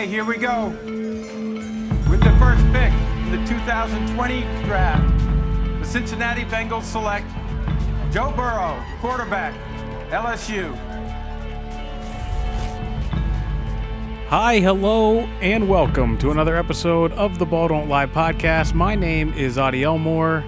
Okay, 0.00 0.08
here 0.08 0.24
we 0.24 0.38
go. 0.38 0.68
With 2.08 2.22
the 2.22 2.34
first 2.38 2.64
pick 2.72 2.90
in 2.90 3.30
the 3.32 3.46
2020 3.46 4.40
draft, 4.64 5.78
the 5.78 5.84
Cincinnati 5.84 6.44
Bengals 6.44 6.84
select 6.84 7.26
Joe 8.10 8.32
Burrow, 8.34 8.82
quarterback, 9.02 9.52
LSU. 10.08 10.74
Hi, 14.28 14.58
hello, 14.60 15.18
and 15.42 15.68
welcome 15.68 16.16
to 16.16 16.30
another 16.30 16.56
episode 16.56 17.12
of 17.12 17.38
the 17.38 17.44
Ball 17.44 17.68
Don't 17.68 17.90
Lie 17.90 18.06
podcast. 18.06 18.72
My 18.72 18.94
name 18.94 19.34
is 19.34 19.58
Adi 19.58 19.84
Elmore. 19.84 20.42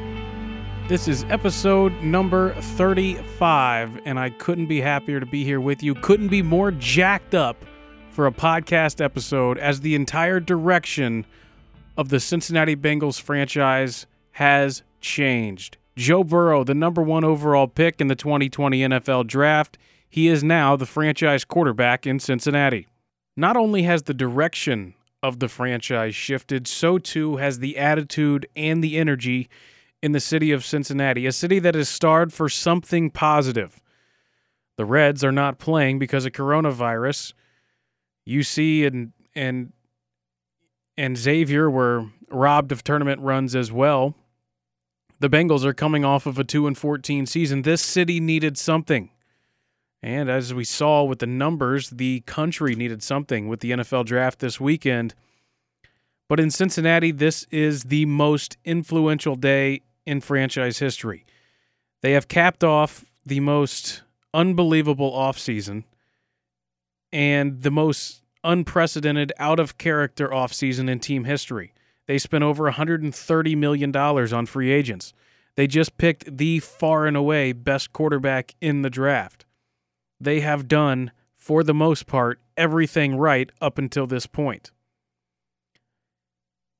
This 0.88 1.06
is 1.08 1.24
episode 1.24 1.92
number 2.00 2.54
35, 2.54 4.00
and 4.06 4.18
I 4.18 4.30
couldn't 4.30 4.68
be 4.68 4.80
happier 4.80 5.20
to 5.20 5.26
be 5.26 5.44
here 5.44 5.60
with 5.60 5.82
you. 5.82 5.94
Couldn't 5.94 6.28
be 6.28 6.40
more 6.40 6.70
jacked 6.70 7.34
up 7.34 7.62
for 8.12 8.26
a 8.26 8.32
podcast 8.32 9.02
episode 9.02 9.56
as 9.56 9.80
the 9.80 9.94
entire 9.94 10.38
direction 10.38 11.24
of 11.96 12.10
the 12.10 12.20
Cincinnati 12.20 12.76
Bengals 12.76 13.20
franchise 13.20 14.06
has 14.32 14.82
changed. 15.00 15.78
Joe 15.96 16.22
Burrow, 16.22 16.62
the 16.62 16.74
number 16.74 17.02
one 17.02 17.24
overall 17.24 17.66
pick 17.66 18.00
in 18.00 18.08
the 18.08 18.14
2020 18.14 18.80
NFL 18.80 19.26
Draft, 19.26 19.78
he 20.08 20.28
is 20.28 20.44
now 20.44 20.76
the 20.76 20.86
franchise 20.86 21.44
quarterback 21.44 22.06
in 22.06 22.18
Cincinnati. 22.18 22.86
Not 23.34 23.56
only 23.56 23.84
has 23.84 24.02
the 24.02 24.14
direction 24.14 24.94
of 25.22 25.38
the 25.38 25.48
franchise 25.48 26.14
shifted, 26.14 26.68
so 26.68 26.98
too 26.98 27.36
has 27.36 27.60
the 27.60 27.78
attitude 27.78 28.46
and 28.54 28.84
the 28.84 28.98
energy 28.98 29.48
in 30.02 30.12
the 30.12 30.20
city 30.20 30.50
of 30.52 30.66
Cincinnati, 30.66 31.26
a 31.26 31.32
city 31.32 31.58
that 31.60 31.76
is 31.76 31.88
starred 31.88 32.32
for 32.32 32.50
something 32.50 33.08
positive. 33.08 33.80
The 34.76 34.84
Reds 34.84 35.24
are 35.24 35.32
not 35.32 35.58
playing 35.58 35.98
because 35.98 36.26
of 36.26 36.32
coronavirus. 36.32 37.32
UC 38.26 38.86
and 38.86 39.12
and 39.34 39.72
and 40.96 41.16
Xavier 41.16 41.70
were 41.70 42.06
robbed 42.30 42.72
of 42.72 42.84
tournament 42.84 43.20
runs 43.20 43.54
as 43.54 43.72
well. 43.72 44.14
The 45.20 45.30
Bengals 45.30 45.64
are 45.64 45.72
coming 45.72 46.04
off 46.04 46.26
of 46.26 46.38
a 46.38 46.44
2 46.44 46.66
and 46.66 46.76
14 46.76 47.26
season. 47.26 47.62
This 47.62 47.80
city 47.80 48.20
needed 48.20 48.58
something. 48.58 49.10
And 50.02 50.28
as 50.28 50.52
we 50.52 50.64
saw 50.64 51.04
with 51.04 51.20
the 51.20 51.26
numbers, 51.26 51.90
the 51.90 52.20
country 52.26 52.74
needed 52.74 53.02
something 53.02 53.46
with 53.46 53.60
the 53.60 53.70
NFL 53.70 54.04
draft 54.04 54.40
this 54.40 54.60
weekend. 54.60 55.14
But 56.28 56.40
in 56.40 56.50
Cincinnati, 56.50 57.12
this 57.12 57.46
is 57.50 57.84
the 57.84 58.04
most 58.06 58.56
influential 58.64 59.36
day 59.36 59.82
in 60.04 60.20
franchise 60.20 60.78
history. 60.78 61.24
They 62.00 62.12
have 62.12 62.26
capped 62.26 62.64
off 62.64 63.04
the 63.24 63.38
most 63.38 64.02
unbelievable 64.34 65.12
offseason 65.12 65.84
and 67.12 67.62
the 67.62 67.70
most 67.70 68.22
unprecedented 68.44 69.32
out 69.38 69.60
of 69.60 69.78
character 69.78 70.28
offseason 70.28 70.90
in 70.90 70.98
team 70.98 71.24
history. 71.24 71.72
They 72.06 72.18
spent 72.18 72.44
over 72.44 72.70
$130 72.70 73.56
million 73.56 73.94
on 73.96 74.46
free 74.46 74.70
agents. 74.70 75.12
They 75.54 75.66
just 75.66 75.98
picked 75.98 76.36
the 76.38 76.58
far 76.58 77.06
and 77.06 77.16
away 77.16 77.52
best 77.52 77.92
quarterback 77.92 78.54
in 78.60 78.82
the 78.82 78.90
draft. 78.90 79.44
They 80.20 80.40
have 80.40 80.68
done, 80.68 81.12
for 81.36 81.62
the 81.62 81.74
most 81.74 82.06
part, 82.06 82.40
everything 82.56 83.16
right 83.16 83.50
up 83.60 83.78
until 83.78 84.06
this 84.06 84.26
point. 84.26 84.70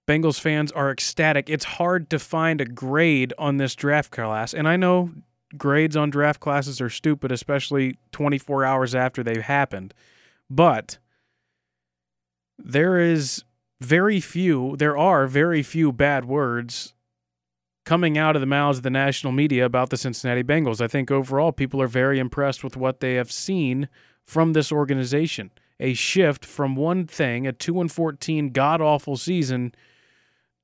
Bengals 0.08 0.40
fans 0.40 0.72
are 0.72 0.90
ecstatic. 0.90 1.48
It's 1.48 1.64
hard 1.64 2.10
to 2.10 2.18
find 2.18 2.60
a 2.60 2.64
grade 2.64 3.32
on 3.38 3.58
this 3.58 3.74
draft 3.74 4.10
class. 4.10 4.52
And 4.52 4.66
I 4.66 4.76
know 4.76 5.12
grades 5.56 5.96
on 5.96 6.10
draft 6.10 6.40
classes 6.40 6.80
are 6.80 6.90
stupid, 6.90 7.30
especially 7.30 7.96
24 8.10 8.64
hours 8.64 8.94
after 8.94 9.22
they've 9.22 9.42
happened. 9.42 9.94
But 10.54 10.98
there 12.58 12.98
is 13.00 13.42
very 13.80 14.20
few, 14.20 14.76
there 14.76 14.98
are 14.98 15.26
very 15.26 15.62
few 15.62 15.92
bad 15.92 16.26
words 16.26 16.92
coming 17.86 18.18
out 18.18 18.36
of 18.36 18.40
the 18.40 18.46
mouths 18.46 18.78
of 18.78 18.84
the 18.84 18.90
national 18.90 19.32
media 19.32 19.64
about 19.64 19.88
the 19.88 19.96
Cincinnati 19.96 20.42
Bengals. 20.42 20.82
I 20.82 20.88
think 20.88 21.10
overall 21.10 21.52
people 21.52 21.80
are 21.80 21.88
very 21.88 22.18
impressed 22.18 22.62
with 22.62 22.76
what 22.76 23.00
they 23.00 23.14
have 23.14 23.32
seen 23.32 23.88
from 24.26 24.52
this 24.52 24.70
organization. 24.70 25.50
A 25.80 25.94
shift 25.94 26.44
from 26.44 26.76
one 26.76 27.06
thing, 27.06 27.46
a 27.46 27.52
2 27.52 27.80
and 27.80 27.90
14 27.90 28.50
god 28.50 28.82
awful 28.82 29.16
season, 29.16 29.74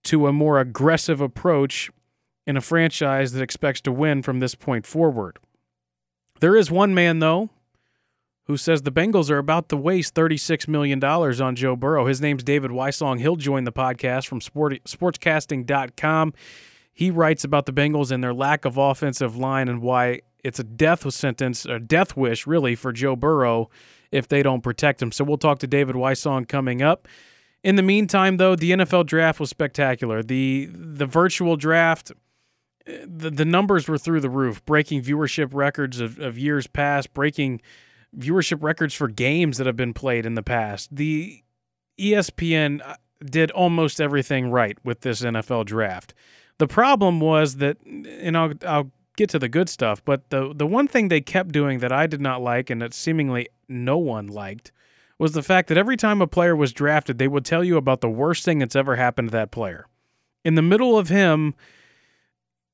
to 0.05 0.27
a 0.27 0.35
more 0.35 0.61
aggressive 0.61 1.23
approach 1.23 1.91
in 2.47 2.59
a 2.59 2.61
franchise 2.61 3.33
that 3.33 3.43
expects 3.43 3.81
to 3.81 3.91
win 3.91 4.21
from 4.21 4.41
this 4.41 4.55
point 4.55 4.87
forward. 4.87 5.39
There 6.41 6.57
is 6.57 6.71
one 6.71 6.95
man, 6.95 7.21
though, 7.21 7.49
who 8.49 8.57
says 8.57 8.83
the 8.83 8.91
Bengals 8.91 9.31
are 9.31 9.39
about 9.39 9.69
to 9.69 9.77
waste 9.77 10.15
$36 10.15 10.67
million 10.67 11.03
on 11.05 11.55
Joe 11.55 11.77
Burrow. 11.77 12.07
His 12.07 12.21
name's 12.21 12.43
David 12.43 12.71
Wysong. 12.71 13.21
He'll 13.21 13.37
join 13.37 13.65
the 13.65 13.73
podcast 13.73 14.27
from 14.27 14.41
sport, 14.41 14.83
sportscasting.com. 14.85 16.33
He 16.95 17.11
writes 17.11 17.45
about 17.45 17.67
the 17.67 17.73
Bengals 17.73 18.11
and 18.11 18.25
their 18.25 18.33
lack 18.33 18.65
of 18.65 18.79
offensive 18.79 19.37
line 19.37 19.69
and 19.69 19.83
why 19.83 20.23
it's 20.43 20.59
a 20.59 20.65
death 20.65 21.13
sentence, 21.13 21.67
a 21.67 21.79
death 21.79 22.17
wish, 22.17 22.47
really, 22.47 22.75
for 22.75 22.91
Joe 22.91 23.15
Burrow 23.15 23.69
if 24.11 24.27
they 24.27 24.43
don't 24.43 24.63
protect 24.63 25.03
him. 25.03 25.13
So 25.13 25.25
we'll 25.25 25.37
talk 25.37 25.59
to 25.59 25.67
David 25.67 25.95
Wysong 25.95 26.49
coming 26.49 26.81
up. 26.81 27.07
In 27.63 27.77
the 27.77 27.83
meantime, 27.83 28.39
though, 28.39 28.57
the 28.57 28.71
NFL 28.71 29.05
draft 29.07 29.41
was 29.41 29.51
spectacular. 29.51 30.23
The 30.23 30.71
the 30.73 31.07
virtual 31.07 31.57
draft, 31.57 32.13
the, 32.87 33.31
the 33.31 33.45
numbers 33.45 33.89
were 33.89 33.99
through 33.99 34.21
the 34.21 34.31
roof, 34.31 34.65
breaking 34.65 35.03
viewership 35.03 35.53
records 35.53 36.01
of, 36.01 36.19
of 36.19 36.39
years 36.39 36.67
past, 36.67 37.13
breaking 37.13 37.61
viewership 38.17 38.63
records 38.63 38.95
for 38.95 39.09
games 39.09 39.59
that 39.59 39.67
have 39.67 39.77
been 39.77 39.95
played 39.95 40.27
in 40.27 40.35
the 40.35 40.43
past. 40.43 40.95
The 40.95 41.43
ESPN 41.99 42.81
uh, 42.85 42.97
did 43.25 43.51
almost 43.51 44.01
everything 44.01 44.51
right 44.51 44.79
with 44.85 45.01
this 45.01 45.23
NFL 45.23 45.67
draft. 45.67 46.15
The 46.59 46.67
problem 46.67 47.21
was 47.21 47.57
that, 47.57 47.79
and 47.85 48.37
I'll, 48.37 48.53
I'll 48.67 48.91
get 49.17 49.29
to 49.31 49.39
the 49.39 49.49
good 49.49 49.69
stuff, 49.69 50.05
but 50.05 50.31
the, 50.31 50.53
the 50.55 50.67
one 50.67 50.89
thing 50.89 51.09
they 51.09 51.21
kept 51.21 51.53
doing 51.53 51.81
that 51.81 51.93
I 51.93 52.07
did 52.07 52.21
not 52.21 52.41
like 52.41 52.71
and 52.71 52.81
that 52.83 52.95
seemingly 52.95 53.49
no 53.69 53.99
one 53.99 54.27
liked 54.27 54.73
was 55.19 55.33
the 55.33 55.43
fact 55.43 55.69
that 55.69 55.77
every 55.77 55.97
time 55.97 56.23
a 56.23 56.27
player 56.27 56.55
was 56.55 56.73
drafted, 56.73 57.19
they 57.19 57.29
would 57.29 57.45
tell 57.45 57.65
you 57.65 57.77
about 57.77 58.01
the 58.01 58.09
worst 58.09 58.45
thing 58.45 58.61
that's 58.61 58.77
ever 58.77 58.97
happened 58.97 59.29
to 59.29 59.33
that 59.33 59.51
player. 59.51 59.87
In 60.45 60.55
the 60.55 60.63
middle 60.63 60.97
of 60.97 61.09
him 61.09 61.55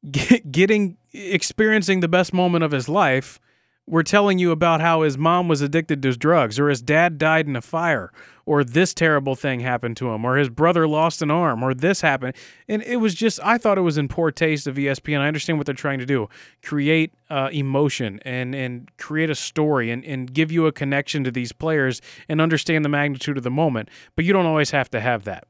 getting 0.51 0.99
experiencing 1.13 2.01
the 2.01 2.09
best 2.09 2.35
moment 2.35 2.65
of 2.65 2.71
his 2.71 2.89
life, 2.89 3.41
we're 3.87 4.03
telling 4.03 4.39
you 4.39 4.51
about 4.51 4.81
how 4.81 5.03
his 5.03 5.19
mom 5.19 5.47
was 5.47 5.61
addicted 5.61 6.03
to 6.03 6.17
drugs, 6.17 6.59
or 6.59 6.69
his 6.69 6.81
dad 6.81 7.19
died 7.19 7.47
in 7.47 7.55
a 7.55 7.61
fire, 7.61 8.11
or 8.47 8.65
this 8.65 8.95
terrible 8.95 9.35
thing 9.35 9.61
happened 9.61 9.97
to 9.99 10.11
him, 10.11 10.25
or 10.25 10.37
his 10.37 10.49
brother 10.49 10.89
lost 10.89 11.21
an 11.21 11.31
arm, 11.31 11.63
or 11.63 11.75
this 11.75 12.01
happened. 12.01 12.35
And 12.67 12.83
it 12.83 12.97
was 12.97 13.15
just, 13.15 13.39
I 13.43 13.59
thought 13.59 13.77
it 13.77 13.83
was 13.83 13.99
in 13.99 14.09
poor 14.09 14.31
taste 14.31 14.67
of 14.67 14.77
ESPN. 14.77 15.21
I 15.21 15.29
understand 15.29 15.59
what 15.59 15.67
they're 15.67 15.75
trying 15.75 15.99
to 15.99 16.07
do 16.07 16.29
create 16.63 17.13
uh, 17.29 17.51
emotion 17.53 18.21
and, 18.25 18.55
and 18.55 18.91
create 18.97 19.29
a 19.29 19.35
story 19.35 19.91
and, 19.91 20.05
and 20.05 20.33
give 20.33 20.51
you 20.51 20.67
a 20.67 20.73
connection 20.73 21.23
to 21.25 21.31
these 21.31 21.53
players 21.53 22.01
and 22.29 22.41
understand 22.41 22.85
the 22.85 22.89
magnitude 22.89 23.37
of 23.37 23.43
the 23.43 23.51
moment. 23.51 23.91
But 24.17 24.25
you 24.25 24.33
don't 24.33 24.47
always 24.47 24.71
have 24.71 24.91
to 24.91 25.01
have 25.01 25.25
that. 25.25 25.45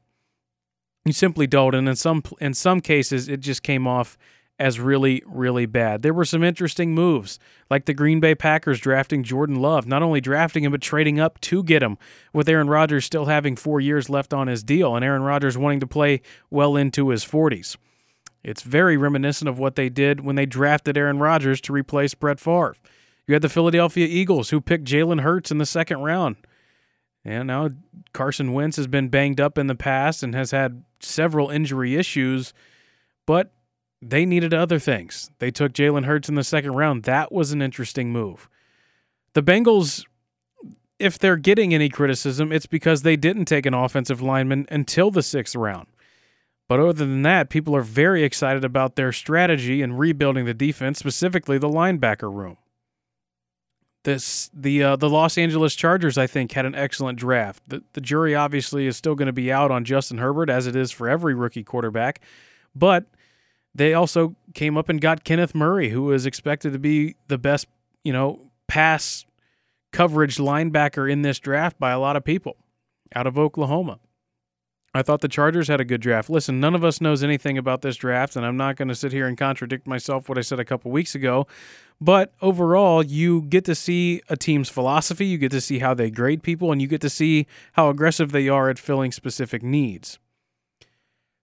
You 1.05 1.13
simply 1.13 1.47
don't. 1.47 1.75
And 1.75 1.87
in 1.87 1.95
some, 1.95 2.23
in 2.41 2.53
some 2.53 2.81
cases, 2.81 3.29
it 3.29 3.39
just 3.39 3.63
came 3.63 3.87
off 3.87 4.17
as 4.57 4.79
really, 4.79 5.21
really 5.25 5.65
bad. 5.65 6.01
There 6.01 6.13
were 6.13 6.25
some 6.25 6.43
interesting 6.43 6.93
moves, 6.93 7.39
like 7.69 7.85
the 7.85 7.93
Green 7.93 8.19
Bay 8.19 8.35
Packers 8.35 8.79
drafting 8.79 9.23
Jordan 9.23 9.57
Love, 9.57 9.85
not 9.85 10.01
only 10.01 10.21
drafting 10.21 10.63
him, 10.63 10.71
but 10.71 10.81
trading 10.81 11.19
up 11.19 11.41
to 11.41 11.63
get 11.63 11.83
him, 11.83 11.97
with 12.31 12.47
Aaron 12.47 12.69
Rodgers 12.69 13.05
still 13.05 13.25
having 13.25 13.55
four 13.55 13.81
years 13.81 14.09
left 14.09 14.33
on 14.33 14.47
his 14.47 14.63
deal, 14.63 14.95
and 14.95 15.03
Aaron 15.03 15.23
Rodgers 15.23 15.57
wanting 15.57 15.81
to 15.81 15.87
play 15.87 16.21
well 16.49 16.75
into 16.75 17.09
his 17.09 17.25
40s. 17.25 17.75
It's 18.43 18.61
very 18.61 18.95
reminiscent 18.95 19.49
of 19.49 19.59
what 19.59 19.75
they 19.75 19.89
did 19.89 20.21
when 20.21 20.35
they 20.35 20.45
drafted 20.45 20.97
Aaron 20.97 21.19
Rodgers 21.19 21.59
to 21.61 21.73
replace 21.73 22.13
Brett 22.13 22.39
Favre. 22.39 22.75
You 23.27 23.33
had 23.33 23.41
the 23.41 23.49
Philadelphia 23.49 24.05
Eagles 24.05 24.51
who 24.51 24.61
picked 24.61 24.85
Jalen 24.85 25.21
Hurts 25.21 25.49
in 25.49 25.57
the 25.57 25.65
second 25.65 25.99
round. 25.99 26.35
And 27.25 27.47
now 27.47 27.69
Carson 28.13 28.53
Wentz 28.53 28.77
has 28.77 28.85
been 28.85 29.09
banged 29.09 29.41
up 29.41 29.57
in 29.57 29.65
the 29.65 29.73
past 29.73 30.21
and 30.21 30.35
has 30.35 30.51
had 30.51 30.83
several 30.99 31.49
injury 31.49 31.95
issues, 31.95 32.53
but 33.25 33.51
they 34.01 34.25
needed 34.25 34.53
other 34.53 34.79
things. 34.79 35.31
They 35.39 35.51
took 35.51 35.73
Jalen 35.73 36.05
Hurts 36.05 36.29
in 36.29 36.35
the 36.35 36.43
second 36.43 36.73
round. 36.73 37.03
That 37.03 37.31
was 37.31 37.51
an 37.51 37.61
interesting 37.61 38.11
move. 38.11 38.49
The 39.33 39.43
Bengals, 39.43 40.05
if 40.99 41.17
they're 41.19 41.37
getting 41.37 41.73
any 41.73 41.89
criticism, 41.89 42.51
it's 42.51 42.65
because 42.65 43.01
they 43.01 43.15
didn't 43.15 43.45
take 43.45 43.65
an 43.65 43.73
offensive 43.73 44.21
lineman 44.21 44.65
until 44.69 45.11
the 45.11 45.23
sixth 45.23 45.55
round. 45.55 45.87
But 46.67 46.79
other 46.79 46.93
than 46.93 47.21
that, 47.21 47.49
people 47.49 47.75
are 47.75 47.81
very 47.81 48.23
excited 48.23 48.65
about 48.65 48.95
their 48.95 49.11
strategy 49.11 49.81
in 49.81 49.97
rebuilding 49.97 50.45
the 50.45 50.53
defense, 50.53 50.97
specifically 50.97 51.57
the 51.57 51.69
linebacker 51.69 52.33
room. 52.33 52.57
This 54.03 54.49
the 54.53 54.83
uh, 54.83 54.95
the 54.95 55.09
Los 55.09 55.37
Angeles 55.37 55.75
Chargers, 55.75 56.17
I 56.17 56.27
think, 56.27 56.51
had 56.51 56.65
an 56.65 56.75
excellent 56.75 57.17
draft. 57.17 57.63
The, 57.67 57.83
the 57.93 58.01
jury 58.01 58.35
obviously 58.35 58.85
is 58.85 58.97
still 58.97 59.15
going 59.15 59.25
to 59.27 59.33
be 59.33 59.51
out 59.51 59.71
on 59.71 59.83
Justin 59.83 60.19
Herbert, 60.19 60.49
as 60.49 60.67
it 60.67 60.75
is 60.75 60.91
for 60.91 61.09
every 61.09 61.33
rookie 61.33 61.63
quarterback, 61.63 62.21
but 62.75 63.05
they 63.75 63.93
also 63.93 64.35
came 64.53 64.77
up 64.77 64.87
and 64.89 65.01
got 65.01 65.25
Kenneth 65.25 65.53
Murray, 65.53 65.89
who 65.89 66.03
was 66.03 66.25
expected 66.25 66.73
to 66.73 66.79
be 66.79 67.15
the 67.27 67.37
best, 67.37 67.67
you 68.03 68.13
know, 68.13 68.51
pass 68.67 69.25
coverage 69.91 70.37
linebacker 70.37 71.11
in 71.11 71.21
this 71.21 71.39
draft 71.39 71.77
by 71.77 71.91
a 71.91 71.99
lot 71.99 72.15
of 72.15 72.23
people. 72.23 72.57
out 73.13 73.27
of 73.27 73.37
Oklahoma. 73.37 73.99
I 74.93 75.01
thought 75.01 75.19
the 75.19 75.27
Chargers 75.27 75.67
had 75.67 75.81
a 75.81 75.85
good 75.85 75.99
draft. 75.99 76.29
Listen, 76.29 76.61
none 76.61 76.73
of 76.73 76.85
us 76.85 77.01
knows 77.01 77.21
anything 77.21 77.57
about 77.57 77.81
this 77.81 77.97
draft, 77.97 78.37
and 78.37 78.45
I'm 78.45 78.55
not 78.55 78.77
going 78.77 78.87
to 78.87 78.95
sit 78.95 79.11
here 79.11 79.27
and 79.27 79.37
contradict 79.37 79.85
myself 79.85 80.29
what 80.29 80.37
I 80.37 80.41
said 80.41 80.59
a 80.59 80.65
couple 80.65 80.89
weeks 80.89 81.15
ago. 81.15 81.47
But 81.99 82.33
overall, 82.41 83.03
you 83.03 83.41
get 83.41 83.65
to 83.65 83.75
see 83.75 84.21
a 84.29 84.37
team's 84.37 84.69
philosophy, 84.69 85.25
you 85.25 85.37
get 85.37 85.51
to 85.51 85.59
see 85.59 85.79
how 85.79 85.93
they 85.93 86.09
grade 86.09 86.43
people, 86.43 86.71
and 86.71 86.81
you 86.81 86.87
get 86.87 87.01
to 87.01 87.09
see 87.09 87.45
how 87.73 87.89
aggressive 87.89 88.31
they 88.31 88.47
are 88.47 88.69
at 88.69 88.79
filling 88.79 89.11
specific 89.11 89.61
needs. 89.61 90.17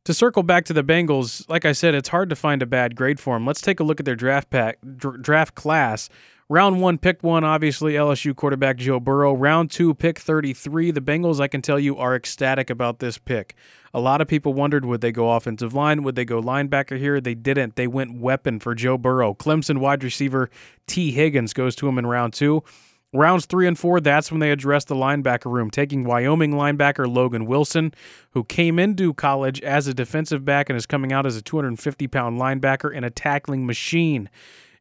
To 0.06 0.12
circle 0.12 0.43
back 0.43 0.64
to 0.64 0.72
the 0.72 0.82
Bengals, 0.82 1.49
like 1.49 1.64
I 1.64 1.70
said, 1.70 1.94
it's 1.94 2.08
hard 2.08 2.28
to 2.31 2.37
find 2.37 2.60
a 2.60 2.66
bad 2.66 2.96
grade 2.96 3.20
for 3.20 3.37
them. 3.37 3.46
Let's 3.46 3.60
take 3.60 3.78
a 3.78 3.84
look 3.84 4.00
at 4.00 4.06
their 4.06 4.16
draft 4.16 4.50
pack, 4.50 4.78
draft 4.96 5.54
class. 5.54 6.08
Round 6.49 6.82
one, 6.82 6.99
pick 6.99 7.22
one, 7.22 7.44
obviously 7.44 7.93
LSU 7.93 8.34
quarterback 8.34 8.78
Joe 8.78 8.99
Burrow. 8.99 9.32
Round 9.32 9.70
two, 9.70 9.94
pick 9.94 10.19
33. 10.19 10.90
The 10.90 11.00
Bengals, 11.00 11.40
I 11.40 11.46
can 11.46 11.62
tell 11.62 11.78
you, 11.78 11.96
are 11.96 12.16
ecstatic 12.16 12.69
about 12.69 12.99
this 12.99 13.16
pick. 13.16 13.54
A 13.94 14.00
lot 14.00 14.20
of 14.20 14.26
people 14.26 14.52
wondered 14.52 14.84
would 14.84 15.02
they 15.02 15.12
go 15.12 15.31
offensive 15.31 15.72
line? 15.72 16.02
Would 16.02 16.16
they 16.16 16.25
go 16.25 16.43
linebacker 16.43 16.98
here? 16.98 17.20
They 17.20 17.34
didn't. 17.37 17.76
They 17.76 17.87
went 17.87 18.19
weapon 18.20 18.58
for 18.58 18.75
Joe 18.75 18.98
Burrow. 18.98 19.34
Clemson 19.34 19.78
wide 19.78 20.02
receiver 20.02 20.50
Tee 20.88 21.12
Higgins 21.12 21.52
goes 21.52 21.76
to 21.76 21.88
him 21.88 21.96
in 21.96 22.06
round 22.06 22.34
two. 22.34 22.64
Rounds 23.14 23.44
three 23.44 23.66
and 23.66 23.78
four, 23.78 24.00
that's 24.00 24.30
when 24.30 24.40
they 24.40 24.50
addressed 24.50 24.88
the 24.88 24.94
linebacker 24.94 25.52
room, 25.52 25.70
taking 25.70 26.04
Wyoming 26.04 26.52
linebacker 26.52 27.06
Logan 27.06 27.44
Wilson, 27.44 27.92
who 28.30 28.42
came 28.42 28.78
into 28.78 29.12
college 29.12 29.60
as 29.60 29.86
a 29.86 29.92
defensive 29.92 30.46
back 30.46 30.70
and 30.70 30.78
is 30.78 30.86
coming 30.86 31.12
out 31.12 31.26
as 31.26 31.36
a 31.36 31.42
250 31.42 32.08
pound 32.08 32.40
linebacker 32.40 32.90
and 32.94 33.04
a 33.04 33.10
tackling 33.10 33.66
machine. 33.66 34.30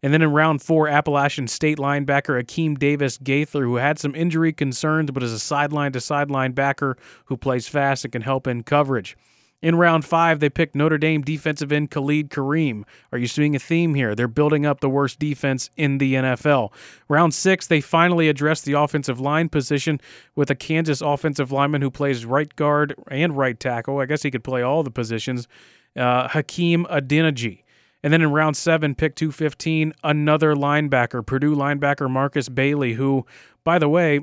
And 0.02 0.14
then 0.14 0.22
in 0.22 0.32
round 0.32 0.62
four, 0.62 0.88
Appalachian 0.88 1.50
State 1.50 1.78
linebacker 1.78 2.42
Akeem 2.42 2.80
Davis 2.80 3.18
Gaither, 3.18 3.66
who 3.66 3.76
had 3.76 4.00
some 4.00 4.16
injury 4.16 4.54
concerns 4.54 5.12
but 5.12 5.24
is 5.24 5.34
a 5.34 5.40
sideline 5.40 5.92
to 5.92 6.00
sideline 6.00 6.54
backer 6.54 6.96
who 7.26 7.36
plays 7.36 7.68
fast 7.68 8.06
and 8.06 8.14
can 8.14 8.22
help 8.22 8.48
in 8.48 8.64
coverage. 8.64 9.18
In 9.62 9.76
round 9.76 10.04
five, 10.06 10.40
they 10.40 10.50
picked 10.50 10.74
Notre 10.74 10.98
Dame 10.98 11.22
defensive 11.22 11.72
end 11.72 11.92
Khalid 11.92 12.30
Kareem. 12.30 12.84
Are 13.12 13.18
you 13.20 13.28
seeing 13.28 13.56
a 13.56 13.60
theme 13.60 13.94
here? 13.94 14.16
They're 14.16 14.28
building 14.28 14.66
up 14.66 14.80
the 14.80 14.90
worst 14.90 15.20
defense 15.20 15.70
in 15.78 16.00
the 16.00 16.16
NFL. 16.16 16.72
Round 17.08 17.34
six, 17.34 17.68
they 17.68 17.80
finally 17.80 18.28
addressed 18.28 18.66
the 18.66 18.74
offensive 18.74 19.20
line 19.20 19.50
position 19.50 20.02
with 20.36 20.50
a 20.50 20.56
Kansas 20.56 21.02
offensive 21.02 21.52
lineman 21.52 21.84
who 21.84 21.92
plays 21.92 22.26
right 22.26 22.56
guard 22.56 22.96
and 23.10 23.38
right 23.38 23.60
tackle. 23.60 24.00
I 24.00 24.08
guess 24.08 24.24
he 24.24 24.32
could 24.32 24.44
play 24.44 24.64
all 24.64 24.82
the 24.82 24.92
positions. 24.92 25.48
Uh, 25.96 26.28
Hakeem 26.30 26.86
Adeniji. 26.86 27.64
And 28.04 28.12
then 28.12 28.24
in 28.24 28.32
round 28.32 28.58
seven, 28.58 28.96
pick 28.96 29.16
215, 29.16 29.94
another 30.04 30.56
linebacker, 30.56 31.24
Purdue 31.24 31.56
linebacker 31.56 32.10
Marcus 32.10 32.50
Bailey, 32.50 32.94
who, 32.94 33.28
by 33.64 33.78
the 33.78 33.90
way, 33.90 34.22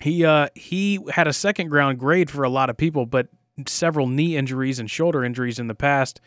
he 0.00 0.24
uh, 0.24 0.48
he 0.54 1.00
had 1.10 1.26
a 1.26 1.32
second 1.32 1.70
ground 1.70 1.98
grade 1.98 2.30
for 2.30 2.44
a 2.44 2.48
lot 2.48 2.70
of 2.70 2.76
people, 2.76 3.06
but 3.06 3.28
several 3.66 4.06
knee 4.06 4.36
injuries 4.36 4.78
and 4.78 4.90
shoulder 4.90 5.24
injuries 5.24 5.58
in 5.58 5.66
the 5.66 5.74
past 5.74 6.20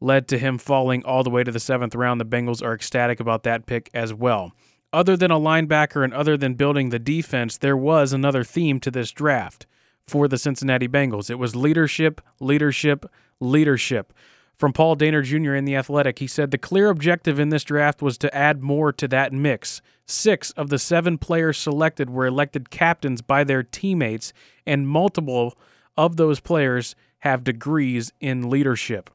led 0.00 0.26
to 0.28 0.38
him 0.38 0.58
falling 0.58 1.04
all 1.04 1.22
the 1.22 1.30
way 1.30 1.44
to 1.44 1.52
the 1.52 1.60
seventh 1.60 1.94
round. 1.94 2.20
The 2.20 2.24
Bengals 2.24 2.62
are 2.62 2.74
ecstatic 2.74 3.20
about 3.20 3.42
that 3.42 3.66
pick 3.66 3.90
as 3.92 4.14
well. 4.14 4.52
Other 4.92 5.16
than 5.16 5.30
a 5.30 5.38
linebacker 5.38 6.02
and 6.02 6.12
other 6.12 6.36
than 6.36 6.54
building 6.54 6.88
the 6.88 6.98
defense, 6.98 7.58
there 7.58 7.76
was 7.76 8.12
another 8.12 8.42
theme 8.42 8.80
to 8.80 8.90
this 8.90 9.12
draft 9.12 9.66
for 10.06 10.26
the 10.26 10.38
Cincinnati 10.38 10.88
Bengals. 10.88 11.30
It 11.30 11.38
was 11.38 11.54
leadership, 11.54 12.20
leadership, 12.40 13.06
leadership 13.38 14.12
from 14.56 14.72
Paul 14.72 14.96
Dehner 14.96 15.24
Jr. 15.24 15.54
in 15.54 15.64
The 15.64 15.76
Athletic. 15.76 16.18
He 16.18 16.26
said 16.26 16.50
the 16.50 16.58
clear 16.58 16.90
objective 16.90 17.38
in 17.38 17.50
this 17.50 17.64
draft 17.64 18.02
was 18.02 18.18
to 18.18 18.34
add 18.34 18.62
more 18.62 18.92
to 18.92 19.06
that 19.08 19.32
mix. 19.32 19.80
Six 20.06 20.50
of 20.52 20.70
the 20.70 20.78
seven 20.78 21.18
players 21.18 21.56
selected 21.56 22.10
were 22.10 22.26
elected 22.26 22.68
captains 22.68 23.22
by 23.22 23.44
their 23.44 23.62
teammates, 23.62 24.32
and 24.66 24.88
multiple 24.88 25.56
of 26.00 26.16
those 26.16 26.40
players 26.40 26.94
have 27.20 27.44
degrees 27.44 28.12
in 28.20 28.48
leadership 28.48 29.10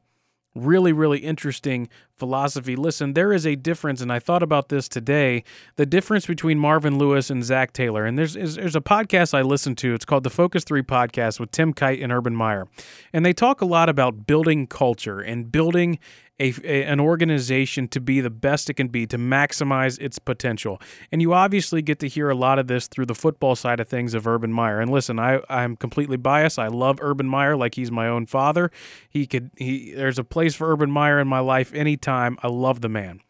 really, 0.56 0.92
really 0.92 1.18
interesting 1.18 1.88
philosophy. 2.14 2.74
Listen, 2.76 3.12
there 3.12 3.32
is 3.32 3.46
a 3.46 3.54
difference, 3.54 4.00
and 4.00 4.10
I 4.10 4.18
thought 4.18 4.42
about 4.42 4.70
this 4.70 4.88
today 4.88 5.44
the 5.76 5.86
difference 5.86 6.26
between 6.26 6.58
Marvin 6.58 6.98
Lewis 6.98 7.30
and 7.30 7.44
Zac 7.44 7.72
Taylor. 7.72 8.06
And 8.06 8.18
there's, 8.18 8.34
there's 8.34 8.74
a 8.74 8.80
podcast 8.80 9.34
I 9.34 9.42
listen 9.42 9.74
to. 9.76 9.94
It's 9.94 10.04
called 10.04 10.24
the 10.24 10.30
Focus 10.30 10.64
3 10.64 10.82
Podcast 10.82 11.38
with 11.38 11.50
Tim 11.50 11.72
Kight 11.72 12.00
and 12.00 12.10
Urban 12.10 12.34
Meyer. 12.34 12.66
And 13.12 13.24
they 13.24 13.34
talk 13.34 13.60
a 13.60 13.66
lot 13.66 13.88
about 13.88 14.26
building 14.26 14.66
culture 14.66 15.20
and 15.20 15.52
building 15.52 15.98
a, 16.38 16.52
a, 16.64 16.84
an 16.84 17.00
organization 17.00 17.88
to 17.88 18.00
be 18.00 18.20
the 18.20 18.30
best 18.30 18.68
it 18.68 18.74
can 18.74 18.88
be 18.88 19.06
to 19.06 19.18
maximize 19.18 19.98
its 20.00 20.18
potential. 20.18 20.80
And 21.10 21.22
you 21.22 21.32
obviously 21.32 21.82
get 21.82 21.98
to 22.00 22.08
hear 22.08 22.28
a 22.28 22.34
lot 22.34 22.58
of 22.58 22.66
this 22.66 22.88
through 22.88 23.06
the 23.06 23.14
football 23.14 23.56
side 23.56 23.80
of 23.80 23.88
things 23.88 24.14
of 24.14 24.26
Urban 24.26 24.52
Meyer. 24.52 24.80
And 24.80 24.90
listen, 24.90 25.18
I 25.18 25.40
I'm 25.48 25.76
completely 25.76 26.16
biased. 26.16 26.58
I 26.58 26.68
love 26.68 26.98
Urban 27.00 27.26
Meyer 27.26 27.56
like 27.56 27.74
he's 27.74 27.90
my 27.90 28.08
own 28.08 28.26
father. 28.26 28.70
He 29.08 29.26
could 29.26 29.50
he 29.56 29.92
there's 29.92 30.18
a 30.18 30.24
place 30.24 30.54
for 30.54 30.70
Urban 30.70 30.90
Meyer 30.90 31.18
in 31.18 31.28
my 31.28 31.40
life 31.40 31.72
anytime. 31.74 32.36
I 32.42 32.48
love 32.48 32.80
the 32.80 32.88
man. 32.88 33.20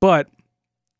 But 0.00 0.28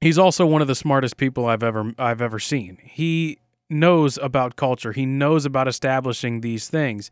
he's 0.00 0.18
also 0.18 0.46
one 0.46 0.62
of 0.62 0.68
the 0.68 0.74
smartest 0.74 1.16
people 1.16 1.46
I've 1.46 1.62
ever 1.62 1.92
I've 1.98 2.20
ever 2.20 2.38
seen. 2.38 2.78
He 2.82 3.38
knows 3.70 4.18
about 4.18 4.56
culture. 4.56 4.92
He 4.92 5.06
knows 5.06 5.44
about 5.44 5.68
establishing 5.68 6.40
these 6.40 6.68
things. 6.68 7.10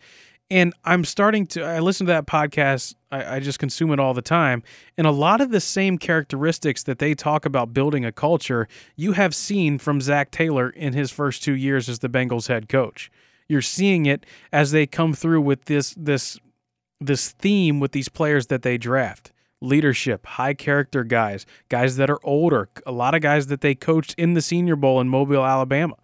And 0.50 0.74
I'm 0.84 1.04
starting 1.04 1.46
to, 1.48 1.62
I 1.62 1.78
listen 1.78 2.06
to 2.06 2.12
that 2.12 2.26
podcast, 2.26 2.94
I, 3.10 3.36
I, 3.36 3.40
just 3.40 3.58
consume 3.58 3.90
it 3.90 3.98
all 3.98 4.12
the 4.12 4.20
time. 4.20 4.62
And 4.98 5.06
a 5.06 5.10
lot 5.10 5.40
of 5.40 5.50
the 5.50 5.60
same 5.60 5.96
characteristics 5.96 6.82
that 6.82 6.98
they 6.98 7.14
talk 7.14 7.46
about 7.46 7.72
building 7.72 8.04
a 8.04 8.12
culture, 8.12 8.68
you 8.94 9.12
have 9.12 9.34
seen 9.34 9.78
from 9.78 10.02
Zac 10.02 10.30
Taylor 10.30 10.68
in 10.68 10.92
his 10.92 11.10
first 11.10 11.42
two 11.42 11.54
years 11.54 11.88
as 11.88 12.00
the 12.00 12.08
Bengals 12.10 12.48
head 12.48 12.68
coach. 12.68 13.10
You're 13.48 13.62
seeing 13.62 14.04
it 14.04 14.26
as 14.52 14.72
they 14.72 14.86
come 14.86 15.14
through 15.14 15.40
with 15.40 15.64
this, 15.64 15.94
this, 15.96 16.38
this 17.00 17.30
theme 17.30 17.80
with 17.80 17.92
these 17.92 18.10
players 18.10 18.48
that 18.48 18.62
they 18.62 18.76
draft 18.76 19.32
leadership, 19.62 20.26
high 20.26 20.54
character 20.54 21.04
guys, 21.04 21.46
guys 21.68 21.96
that 21.96 22.10
are 22.10 22.18
older, 22.24 22.68
a 22.84 22.92
lot 22.92 23.14
of 23.14 23.22
guys 23.22 23.46
that 23.46 23.60
they 23.60 23.74
coached 23.74 24.12
in 24.18 24.34
the 24.34 24.42
Senior 24.42 24.74
Bowl 24.74 25.00
in 25.00 25.08
Mobile, 25.08 25.44
Alabama 25.46 25.94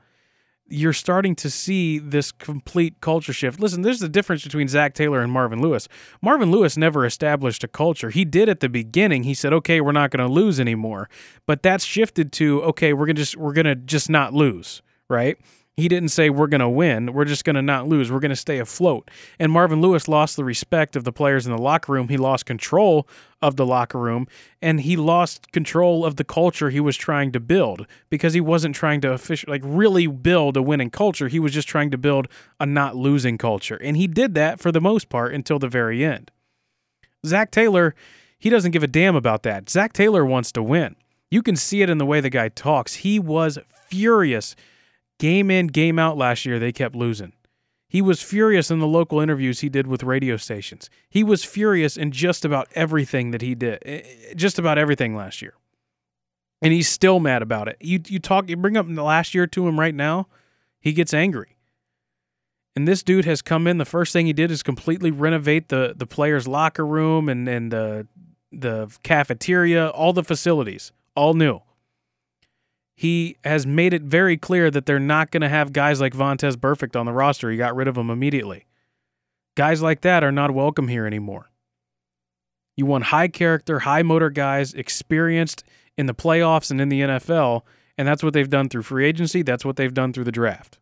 you're 0.69 0.93
starting 0.93 1.35
to 1.37 1.51
see 1.51 1.99
this 1.99 2.31
complete 2.31 3.01
culture 3.01 3.33
shift. 3.33 3.59
Listen, 3.61 3.83
there's 3.83 4.03
a 4.03 4.09
difference 4.09 4.45
between 4.45 4.69
Zac 4.69 4.95
Taylor 4.95 5.21
and 5.21 5.33
Marvin 5.33 5.61
Lewis. 5.61 5.89
Marvin 6.23 6.51
Lewis 6.51 6.77
never 6.77 7.07
established 7.07 7.65
a 7.65 7.69
culture. 7.69 8.11
He 8.11 8.25
did 8.25 8.49
at 8.49 8.61
the 8.61 8.69
beginning. 8.69 9.23
He 9.23 9.35
said, 9.35 9.53
"Okay, 9.53 9.81
we're 9.81 9.93
not 9.93 10.11
going 10.11 10.27
to 10.27 10.33
lose 10.33 10.61
anymore," 10.61 11.09
but 11.47 11.63
that's 11.63 11.85
shifted 11.85 12.33
to, 12.33 12.63
"Okay, 12.63 12.93
we're 12.93 13.07
gonna 13.07 13.15
just 13.15 13.37
we're 13.37 13.53
gonna 13.53 13.75
just 13.75 14.11
not 14.11 14.35
lose." 14.35 14.83
Right? 15.09 15.39
He 15.79 15.87
didn't 15.87 16.09
say 16.09 16.29
we're 16.29 16.49
going 16.49 16.61
to 16.61 16.69
win. 16.69 17.13
We're 17.13 17.25
just 17.25 17.45
going 17.45 17.55
to 17.55 17.63
not 17.63 17.87
lose. 17.87 18.11
We're 18.11 18.19
going 18.19 18.31
to 18.31 18.37
stay 18.37 18.59
afloat. 18.59 19.09
And 19.39 19.53
Marvin 19.53 19.81
Lewis 19.81 20.09
lost 20.09 20.35
the 20.35 20.43
respect 20.43 20.97
of 20.97 21.05
the 21.05 21.13
players 21.13 21.47
in 21.47 21.55
the 21.55 21.63
locker 21.63 21.93
room. 21.93 22.09
He 22.09 22.17
lost 22.17 22.47
control 22.47 23.07
of 23.41 23.55
the 23.55 23.65
locker 23.65 24.01
room 24.01 24.27
and 24.61 24.81
he 24.81 24.97
lost 24.97 25.53
control 25.53 26.05
of 26.05 26.17
the 26.17 26.25
culture 26.25 26.71
he 26.71 26.81
was 26.81 26.97
trying 26.97 27.31
to 27.31 27.39
build 27.39 27.87
because 28.11 28.35
he 28.35 28.41
wasn't 28.41 28.75
trying 28.75 29.01
to 29.03 29.21
like 29.47 29.63
really 29.65 30.09
build 30.09 30.57
a 30.57 30.63
winning 30.63 30.91
culture. 30.91 31.29
He 31.29 31.39
was 31.39 31.53
just 31.53 31.69
trying 31.69 31.93
to 31.93 31.97
build 31.97 32.27
a 32.59 32.67
not 32.67 32.97
losing 32.97 33.39
culture. 33.39 33.77
And 33.81 33.97
he 33.97 34.09
did 34.09 34.35
that 34.35 34.59
for 34.59 34.73
the 34.73 34.81
most 34.81 35.09
part 35.09 35.33
until 35.33 35.61
the 35.61 35.69
very 35.69 36.05
end. 36.05 36.33
Zac 37.25 37.53
Taylor, 37.53 37.95
he 38.37 38.51
doesn't 38.51 38.73
give 38.73 38.83
a 38.83 38.89
damn 38.89 39.15
about 39.15 39.45
that. 39.45 39.71
Zac 39.71 39.93
Taylor 39.93 40.27
wants 40.27 40.51
to 40.51 40.63
win. 40.63 40.97
You 41.31 41.41
can 41.41 41.55
see 41.55 41.83
it 41.83 41.91
in 41.91 41.99
the 41.99 42.07
way 42.07 42.21
the 42.21 42.31
guy 42.31 42.49
talks. 42.49 42.95
He 42.95 43.21
was 43.21 43.61
furious 43.89 44.57
Game 45.19 45.51
in, 45.51 45.67
game 45.67 45.99
out 45.99 46.17
last 46.17 46.47
year, 46.47 46.59
they 46.59 46.73
kept 46.73 46.95
losing. 46.95 47.33
He 47.89 48.03
was 48.03 48.23
furious 48.23 48.71
in 48.71 48.81
the 48.81 48.87
local 48.87 49.19
interviews 49.19 49.61
he 49.61 49.71
did 49.71 49.87
with 49.87 50.03
radio 50.03 50.37
stations. 50.37 50.91
He 51.09 51.25
was 51.25 51.43
furious 51.43 51.97
in 51.97 52.13
just 52.13 52.45
about 52.45 52.69
everything 52.75 53.31
that 53.31 53.41
he 53.41 53.55
did, 53.55 53.83
eh, 53.85 54.03
eh, 54.05 54.35
just 54.35 54.59
about 54.59 54.77
everything 54.77 55.17
last 55.17 55.41
year. 55.41 55.55
And 56.61 56.73
he's 56.73 56.89
still 56.89 57.19
mad 57.19 57.41
about 57.41 57.69
it. 57.69 57.79
You 57.81 58.01
you 58.07 58.19
talk 58.19 58.51
you 58.51 58.57
bring 58.57 58.77
up 58.77 58.87
the 58.87 59.03
last 59.03 59.35
year 59.35 59.47
to 59.47 59.69
him 59.69 59.81
right 59.81 59.95
now, 59.95 60.27
he 60.81 60.93
gets 60.93 61.15
angry. 61.15 61.57
And 62.77 62.87
this 62.87 63.03
dude 63.03 63.25
has 63.25 63.43
come 63.43 63.67
in. 63.67 63.79
The 63.79 63.85
first 63.85 64.13
thing 64.13 64.27
he 64.27 64.33
did 64.33 64.51
is 64.51 64.63
completely 64.63 65.11
renovate 65.11 65.69
the 65.69 65.95
the 65.97 66.07
players' 66.07 66.47
locker 66.47 66.85
room 66.85 67.29
and 67.29 67.49
and 67.49 67.73
the 67.73 68.07
the 68.53 68.95
cafeteria, 69.03 69.89
all 69.89 70.13
the 70.13 70.25
facilities, 70.25 70.93
all 71.15 71.33
new 71.33 71.63
he 72.99 73.37
has 73.45 73.65
made 73.65 73.95
it 73.95 74.03
very 74.03 74.37
clear 74.37 74.73
that 74.73 74.85
they're 74.85 74.99
not 74.99 75.31
going 75.31 75.43
to 75.43 75.49
have 75.49 75.73
guys 75.73 76.01
like 76.01 76.15
Vontaze 76.15 76.57
Burfict 76.57 76.99
on 76.99 77.07
the 77.07 77.13
roster. 77.13 77.49
He 77.49 77.57
got 77.57 77.77
rid 77.77 77.87
of 77.87 77.97
him 77.97 78.11
immediately. 78.11 78.67
Guys 79.55 79.81
like 79.81 80.01
that 80.01 80.25
are 80.25 80.33
not 80.33 80.51
welcome 80.51 80.89
here 80.89 81.07
anymore. 81.07 81.49
You 82.77 82.87
want 82.87 83.05
high 83.05 83.29
character, 83.29 83.79
high 83.79 84.03
motor 84.03 84.31
guys, 84.31 84.75
experienced 84.75 85.63
in 85.97 86.07
the 86.07 86.15
playoffs 86.15 86.73
and 86.73 86.81
in 86.81 86.89
the 86.89 87.03
NFL, 87.03 87.63
and 87.97 88.09
that's 88.09 88.25
what 88.25 88.33
they've 88.33 88.51
done 88.51 88.69
through 88.69 88.83
free 88.83 89.07
agency. 89.07 89.43
That's 89.43 89.65
what 89.65 89.77
they've 89.77 89.95
done 89.95 90.13
through 90.13 90.25
the 90.25 90.33
draft. 90.33 90.81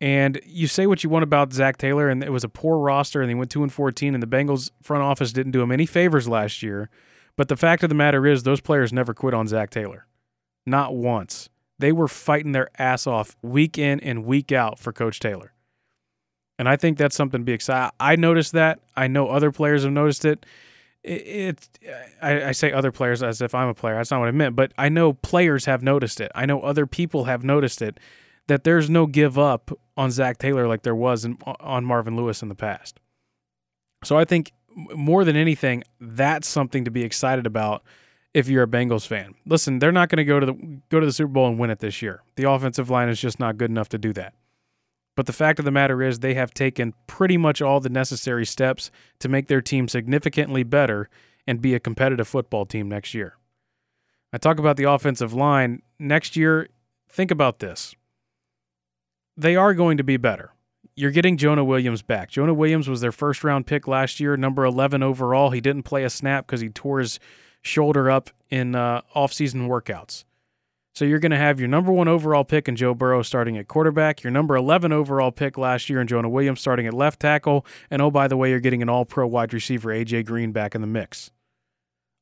And 0.00 0.40
you 0.44 0.66
say 0.66 0.88
what 0.88 1.04
you 1.04 1.10
want 1.10 1.22
about 1.22 1.52
Zac 1.52 1.76
Taylor, 1.76 2.08
and 2.08 2.24
it 2.24 2.32
was 2.32 2.42
a 2.42 2.48
poor 2.48 2.76
roster, 2.76 3.20
and 3.20 3.30
they 3.30 3.36
went 3.36 3.52
two 3.52 3.62
and 3.62 3.72
fourteen, 3.72 4.14
and 4.14 4.22
the 4.22 4.26
Bengals 4.26 4.72
front 4.82 5.04
office 5.04 5.32
didn't 5.32 5.52
do 5.52 5.62
him 5.62 5.70
any 5.70 5.86
favors 5.86 6.26
last 6.26 6.60
year. 6.60 6.90
But 7.36 7.46
the 7.46 7.56
fact 7.56 7.84
of 7.84 7.88
the 7.88 7.94
matter 7.94 8.26
is, 8.26 8.42
those 8.42 8.60
players 8.60 8.92
never 8.92 9.14
quit 9.14 9.32
on 9.32 9.46
Zac 9.46 9.70
Taylor. 9.70 10.07
Not 10.68 10.94
once. 10.94 11.48
They 11.78 11.92
were 11.92 12.08
fighting 12.08 12.52
their 12.52 12.68
ass 12.78 13.06
off 13.06 13.36
week 13.42 13.78
in 13.78 14.00
and 14.00 14.24
week 14.24 14.52
out 14.52 14.78
for 14.78 14.92
Coach 14.92 15.20
Taylor. 15.20 15.52
And 16.58 16.68
I 16.68 16.76
think 16.76 16.98
that's 16.98 17.14
something 17.14 17.40
to 17.40 17.44
be 17.44 17.52
excited. 17.52 17.92
I 18.00 18.16
noticed 18.16 18.52
that. 18.52 18.80
I 18.96 19.06
know 19.06 19.28
other 19.28 19.52
players 19.52 19.84
have 19.84 19.92
noticed 19.92 20.24
it. 20.24 20.44
It's 21.04 21.70
it, 21.80 21.94
I, 22.20 22.48
I 22.48 22.52
say 22.52 22.72
other 22.72 22.90
players 22.90 23.22
as 23.22 23.40
if 23.40 23.54
I'm 23.54 23.68
a 23.68 23.74
player. 23.74 23.94
That's 23.94 24.10
not 24.10 24.18
what 24.18 24.28
I 24.28 24.32
meant. 24.32 24.56
But 24.56 24.72
I 24.76 24.88
know 24.88 25.12
players 25.12 25.66
have 25.66 25.82
noticed 25.82 26.20
it. 26.20 26.32
I 26.34 26.46
know 26.46 26.60
other 26.60 26.86
people 26.86 27.24
have 27.24 27.44
noticed 27.44 27.80
it. 27.80 28.00
That 28.48 28.64
there's 28.64 28.90
no 28.90 29.06
give 29.06 29.38
up 29.38 29.70
on 29.96 30.10
Zac 30.10 30.38
Taylor 30.38 30.66
like 30.66 30.82
there 30.82 30.94
was 30.94 31.24
in, 31.24 31.38
on 31.60 31.84
Marvin 31.84 32.16
Lewis 32.16 32.42
in 32.42 32.48
the 32.48 32.54
past. 32.54 32.98
So 34.02 34.18
I 34.18 34.24
think 34.24 34.52
more 34.74 35.24
than 35.24 35.36
anything, 35.36 35.84
that's 36.00 36.48
something 36.48 36.84
to 36.84 36.90
be 36.90 37.02
excited 37.02 37.46
about 37.46 37.82
if 38.38 38.48
you're 38.48 38.62
a 38.62 38.68
Bengals 38.68 39.04
fan. 39.04 39.34
Listen, 39.44 39.80
they're 39.80 39.90
not 39.90 40.08
going 40.08 40.18
to 40.18 40.24
go 40.24 40.38
to 40.38 40.46
the 40.46 40.80
go 40.90 41.00
to 41.00 41.06
the 41.06 41.12
Super 41.12 41.32
Bowl 41.32 41.48
and 41.48 41.58
win 41.58 41.70
it 41.70 41.80
this 41.80 42.00
year. 42.00 42.22
The 42.36 42.48
offensive 42.48 42.88
line 42.88 43.08
is 43.08 43.20
just 43.20 43.40
not 43.40 43.58
good 43.58 43.68
enough 43.68 43.88
to 43.88 43.98
do 43.98 44.12
that. 44.12 44.34
But 45.16 45.26
the 45.26 45.32
fact 45.32 45.58
of 45.58 45.64
the 45.64 45.72
matter 45.72 46.00
is, 46.00 46.20
they 46.20 46.34
have 46.34 46.54
taken 46.54 46.94
pretty 47.08 47.36
much 47.36 47.60
all 47.60 47.80
the 47.80 47.88
necessary 47.88 48.46
steps 48.46 48.92
to 49.18 49.28
make 49.28 49.48
their 49.48 49.60
team 49.60 49.88
significantly 49.88 50.62
better 50.62 51.10
and 51.48 51.60
be 51.60 51.74
a 51.74 51.80
competitive 51.80 52.28
football 52.28 52.64
team 52.64 52.88
next 52.88 53.12
year. 53.12 53.34
I 54.32 54.38
talk 54.38 54.60
about 54.60 54.76
the 54.76 54.84
offensive 54.84 55.34
line. 55.34 55.82
Next 55.98 56.36
year, 56.36 56.68
think 57.08 57.32
about 57.32 57.58
this. 57.58 57.96
They 59.36 59.56
are 59.56 59.74
going 59.74 59.96
to 59.96 60.04
be 60.04 60.16
better. 60.16 60.52
You're 60.94 61.10
getting 61.10 61.36
Jonah 61.36 61.64
Williams 61.64 62.02
back. 62.02 62.30
Jonah 62.30 62.54
Williams 62.54 62.88
was 62.88 63.00
their 63.00 63.10
first 63.10 63.42
round 63.42 63.66
pick 63.66 63.88
last 63.88 64.20
year, 64.20 64.36
number 64.36 64.64
11 64.64 65.02
overall. 65.02 65.50
He 65.50 65.60
didn't 65.60 65.82
play 65.82 66.04
a 66.04 66.10
snap 66.10 66.46
because 66.46 66.60
he 66.60 66.68
tore 66.68 67.00
his 67.00 67.18
shoulder 67.62 68.10
up 68.10 68.30
in 68.50 68.74
uh, 68.74 69.02
offseason 69.14 69.68
workouts. 69.68 70.24
So 70.94 71.04
you're 71.04 71.20
going 71.20 71.30
to 71.30 71.38
have 71.38 71.60
your 71.60 71.68
number 71.68 71.92
one 71.92 72.08
overall 72.08 72.42
pick 72.42 72.66
in 72.66 72.74
Joe 72.74 72.92
Burrow 72.92 73.22
starting 73.22 73.56
at 73.56 73.68
quarterback, 73.68 74.24
your 74.24 74.32
number 74.32 74.56
11 74.56 74.92
overall 74.92 75.30
pick 75.30 75.56
last 75.56 75.88
year 75.88 76.00
in 76.00 76.08
Jonah 76.08 76.28
Williams 76.28 76.60
starting 76.60 76.88
at 76.88 76.94
left 76.94 77.20
tackle, 77.20 77.64
and 77.88 78.02
oh, 78.02 78.10
by 78.10 78.26
the 78.26 78.36
way, 78.36 78.50
you're 78.50 78.58
getting 78.58 78.82
an 78.82 78.88
all 78.88 79.04
pro 79.04 79.26
wide 79.26 79.54
receiver, 79.54 79.92
A.J. 79.92 80.24
Green, 80.24 80.50
back 80.50 80.74
in 80.74 80.80
the 80.80 80.88
mix, 80.88 81.30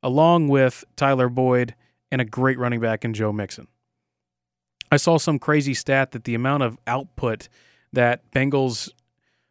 along 0.02 0.48
with 0.48 0.84
Tyler 0.94 1.30
Boyd 1.30 1.74
and 2.10 2.20
a 2.20 2.24
great 2.26 2.58
running 2.58 2.80
back 2.80 3.02
in 3.02 3.14
Joe 3.14 3.32
Mixon. 3.32 3.66
I 4.92 4.98
saw 4.98 5.16
some 5.16 5.38
crazy 5.38 5.74
stat 5.74 6.12
that 6.12 6.24
the 6.24 6.34
amount 6.34 6.62
of 6.62 6.78
output 6.86 7.48
that 7.92 8.30
Bengals 8.30 8.90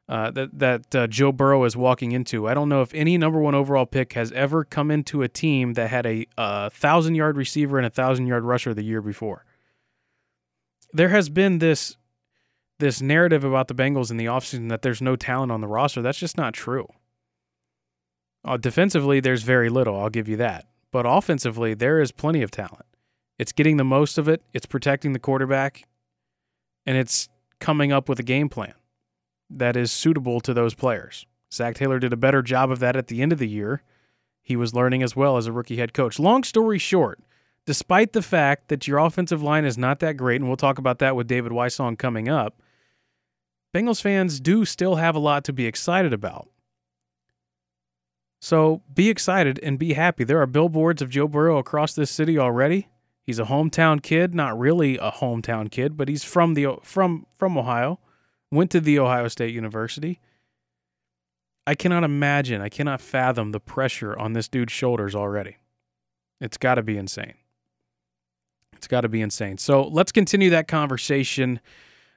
uh, 0.07 0.31
that 0.31 0.59
that 0.59 0.95
uh, 0.95 1.07
Joe 1.07 1.31
Burrow 1.31 1.63
is 1.63 1.75
walking 1.75 2.12
into. 2.12 2.47
I 2.47 2.53
don't 2.53 2.69
know 2.69 2.81
if 2.81 2.93
any 2.93 3.17
number 3.17 3.39
one 3.39 3.55
overall 3.55 3.85
pick 3.85 4.13
has 4.13 4.31
ever 4.33 4.63
come 4.63 4.91
into 4.91 5.24
a 5.24 5.27
team 5.27 5.74
that 5.74 5.89
had 5.89 6.05
a, 6.05 6.27
a 6.38 6.69
thousand 6.69 7.15
yard 7.15 7.38
receiver 7.38 7.77
and 7.77 7.88
a 7.88 7.89
thousand 7.89 8.27
yard 8.27 8.43
rusher 8.43 8.74
the 8.74 8.83
year 8.83 9.01
before. 9.01 9.45
There 10.93 11.09
has 11.09 11.29
been 11.29 11.57
this 11.57 11.97
this 12.77 13.01
narrative 13.01 13.43
about 13.43 13.67
the 13.67 13.74
Bengals 13.74 14.12
in 14.12 14.17
the 14.17 14.25
offseason 14.25 14.69
that 14.69 14.81
there's 14.81 15.01
no 15.01 15.15
talent 15.15 15.51
on 15.51 15.62
the 15.62 15.67
roster. 15.67 16.01
That's 16.01 16.19
just 16.19 16.38
not 16.38 16.53
true. 16.53 16.88
Uh, 18.43 18.57
defensively, 18.57 19.19
there's 19.19 19.41
very 19.41 19.69
little. 19.69 20.00
I'll 20.00 20.09
give 20.09 20.27
you 20.27 20.38
that. 20.38 20.67
But 20.91 21.05
offensively, 21.07 21.74
there 21.74 22.00
is 22.00 22.12
plenty 22.12 22.43
of 22.43 22.51
talent. 22.51 22.85
It's 23.39 23.51
getting 23.51 23.77
the 23.77 23.83
most 23.83 24.17
of 24.17 24.27
it. 24.27 24.43
It's 24.53 24.65
protecting 24.65 25.13
the 25.13 25.19
quarterback, 25.19 25.88
and 26.85 26.95
it's 26.95 27.27
coming 27.59 27.91
up 27.91 28.07
with 28.07 28.19
a 28.19 28.24
game 28.24 28.50
plan 28.50 28.74
that 29.50 29.75
is 29.75 29.92
suitable 29.92 30.40
to 30.42 30.54
those 30.54 30.74
players. 30.74 31.25
Zac 31.52 31.75
Taylor 31.75 32.00
did 32.00 32.14
a 32.14 32.18
better 32.18 32.42
job 32.42 32.72
of 32.72 32.80
that 32.80 32.96
at 32.96 33.08
the 33.08 33.22
end 33.22 33.32
of 33.32 33.40
the 33.40 33.48
year. 33.48 33.82
He 34.42 34.56
was 34.56 34.74
learning 34.74 35.04
as 35.04 35.16
well 35.16 35.38
as 35.38 35.48
a 35.48 35.52
rookie 35.52 35.78
head 35.78 35.94
coach. 35.94 36.20
Long 36.20 36.44
story 36.44 36.78
short, 36.78 37.20
despite 37.66 38.14
the 38.14 38.22
fact 38.22 38.68
that 38.68 38.88
your 38.88 39.00
offensive 39.00 39.42
line 39.42 39.66
is 39.66 39.78
not 39.78 40.00
that 40.00 40.18
great, 40.18 40.42
and 40.42 40.48
we'll 40.48 40.58
talk 40.58 40.78
about 40.78 41.00
that 41.00 41.16
with 41.16 41.28
David 41.28 41.52
Wysong 41.52 41.98
coming 41.98 42.30
up, 42.30 42.62
Bengals 43.74 44.02
fans 44.02 44.40
do 44.40 44.64
still 44.66 44.96
have 44.96 45.16
a 45.16 45.20
lot 45.20 45.44
to 45.46 45.54
be 45.54 45.66
excited 45.66 46.14
about. 46.14 46.48
So 48.40 48.84
be 48.94 49.10
excited 49.10 49.60
and 49.64 49.80
be 49.80 49.94
happy. 49.94 50.24
There 50.24 50.40
are 50.42 50.46
billboards 50.46 51.02
of 51.02 51.10
Joe 51.10 51.28
Burrow 51.28 51.58
across 51.58 51.94
this 51.94 52.12
city 52.12 52.38
already. 52.38 52.88
He's 53.24 53.40
a 53.40 53.46
hometown 53.46 54.04
kid, 54.04 54.36
not 54.36 54.58
really 54.58 54.98
a 54.98 55.12
hometown 55.12 55.72
kid, 55.72 55.98
but 55.98 56.08
he's 56.08 56.24
from 56.24 56.54
the 56.54 56.78
from 56.84 57.25
from 57.38 57.58
Ohio 57.58 58.00
went 58.55 58.71
to 58.71 58.79
the 58.79 59.00
Ohio 59.00 59.27
State 59.27 59.53
University. 59.53 60.19
I 61.67 61.75
cannot 61.75 62.03
imagine, 62.03 62.62
I 62.62 62.69
cannot 62.69 63.01
fathom 63.01 63.51
the 63.51 63.59
pressure 63.59 64.17
on 64.17 64.33
this 64.33 64.47
dude's 64.47 64.71
shoulders 64.71 65.15
already. 65.15 65.57
It's 66.39 66.57
got 66.57 66.75
to 66.75 66.83
be 66.83 66.97
insane. 66.97 67.33
It's 68.74 68.88
got 68.88 69.01
to 69.01 69.09
be 69.09 69.21
insane. 69.21 69.57
So 69.57 69.88
let's 69.88 70.12
continue 70.12 70.50
that 70.51 70.67
conversation 70.67 71.59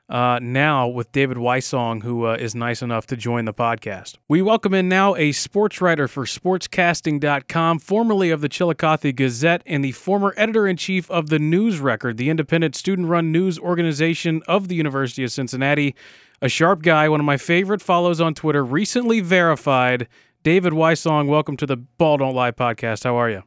uh, 0.09 0.38
now 0.40 0.88
with 0.88 1.12
David 1.12 1.37
Wysong, 1.37 2.02
who 2.02 2.26
uh, 2.26 2.35
is 2.35 2.54
nice 2.54 2.83
enough 2.83 3.07
to 3.07 3.16
join 3.16 3.45
the 3.45 3.52
podcast. 3.52 4.16
We 4.26 4.40
welcome 4.40 4.73
in 4.73 4.88
now 4.88 5.14
a 5.16 5.33
sports 5.33 5.80
writer 5.80 6.09
for 6.09 6.25
sportscasting.com, 6.25 7.78
formerly 7.78 8.30
of 8.30 8.40
the 8.40 8.49
Chillicothe 8.49 9.14
Gazette, 9.14 9.62
and 9.66 9.85
the 9.85 9.92
former 9.92 10.33
editor 10.37 10.66
in 10.66 10.76
chief 10.76 11.11
of 11.11 11.28
the 11.28 11.38
News 11.38 11.78
Record, 11.78 12.16
the 12.16 12.30
independent 12.30 12.75
student 12.75 13.09
run 13.09 13.30
news 13.30 13.59
organization 13.59 14.42
of 14.49 14.68
the 14.68 14.75
University 14.75 15.25
of 15.25 15.33
Cincinnati. 15.33 15.95
A 16.40 16.49
sharp 16.49 16.83
guy, 16.83 17.09
one 17.09 17.18
of 17.18 17.26
my 17.26 17.37
favorite 17.37 17.83
follows 17.83 18.21
on 18.21 18.33
Twitter, 18.33 18.64
recently 18.64 19.18
verified. 19.18 20.07
David 20.45 20.73
Wysong, 20.73 21.26
welcome 21.26 21.57
to 21.57 21.66
the 21.66 21.76
Ball 21.76 22.18
Don't 22.18 22.33
Lie 22.35 22.52
podcast. 22.52 23.02
How 23.02 23.16
are 23.16 23.28
you? 23.28 23.42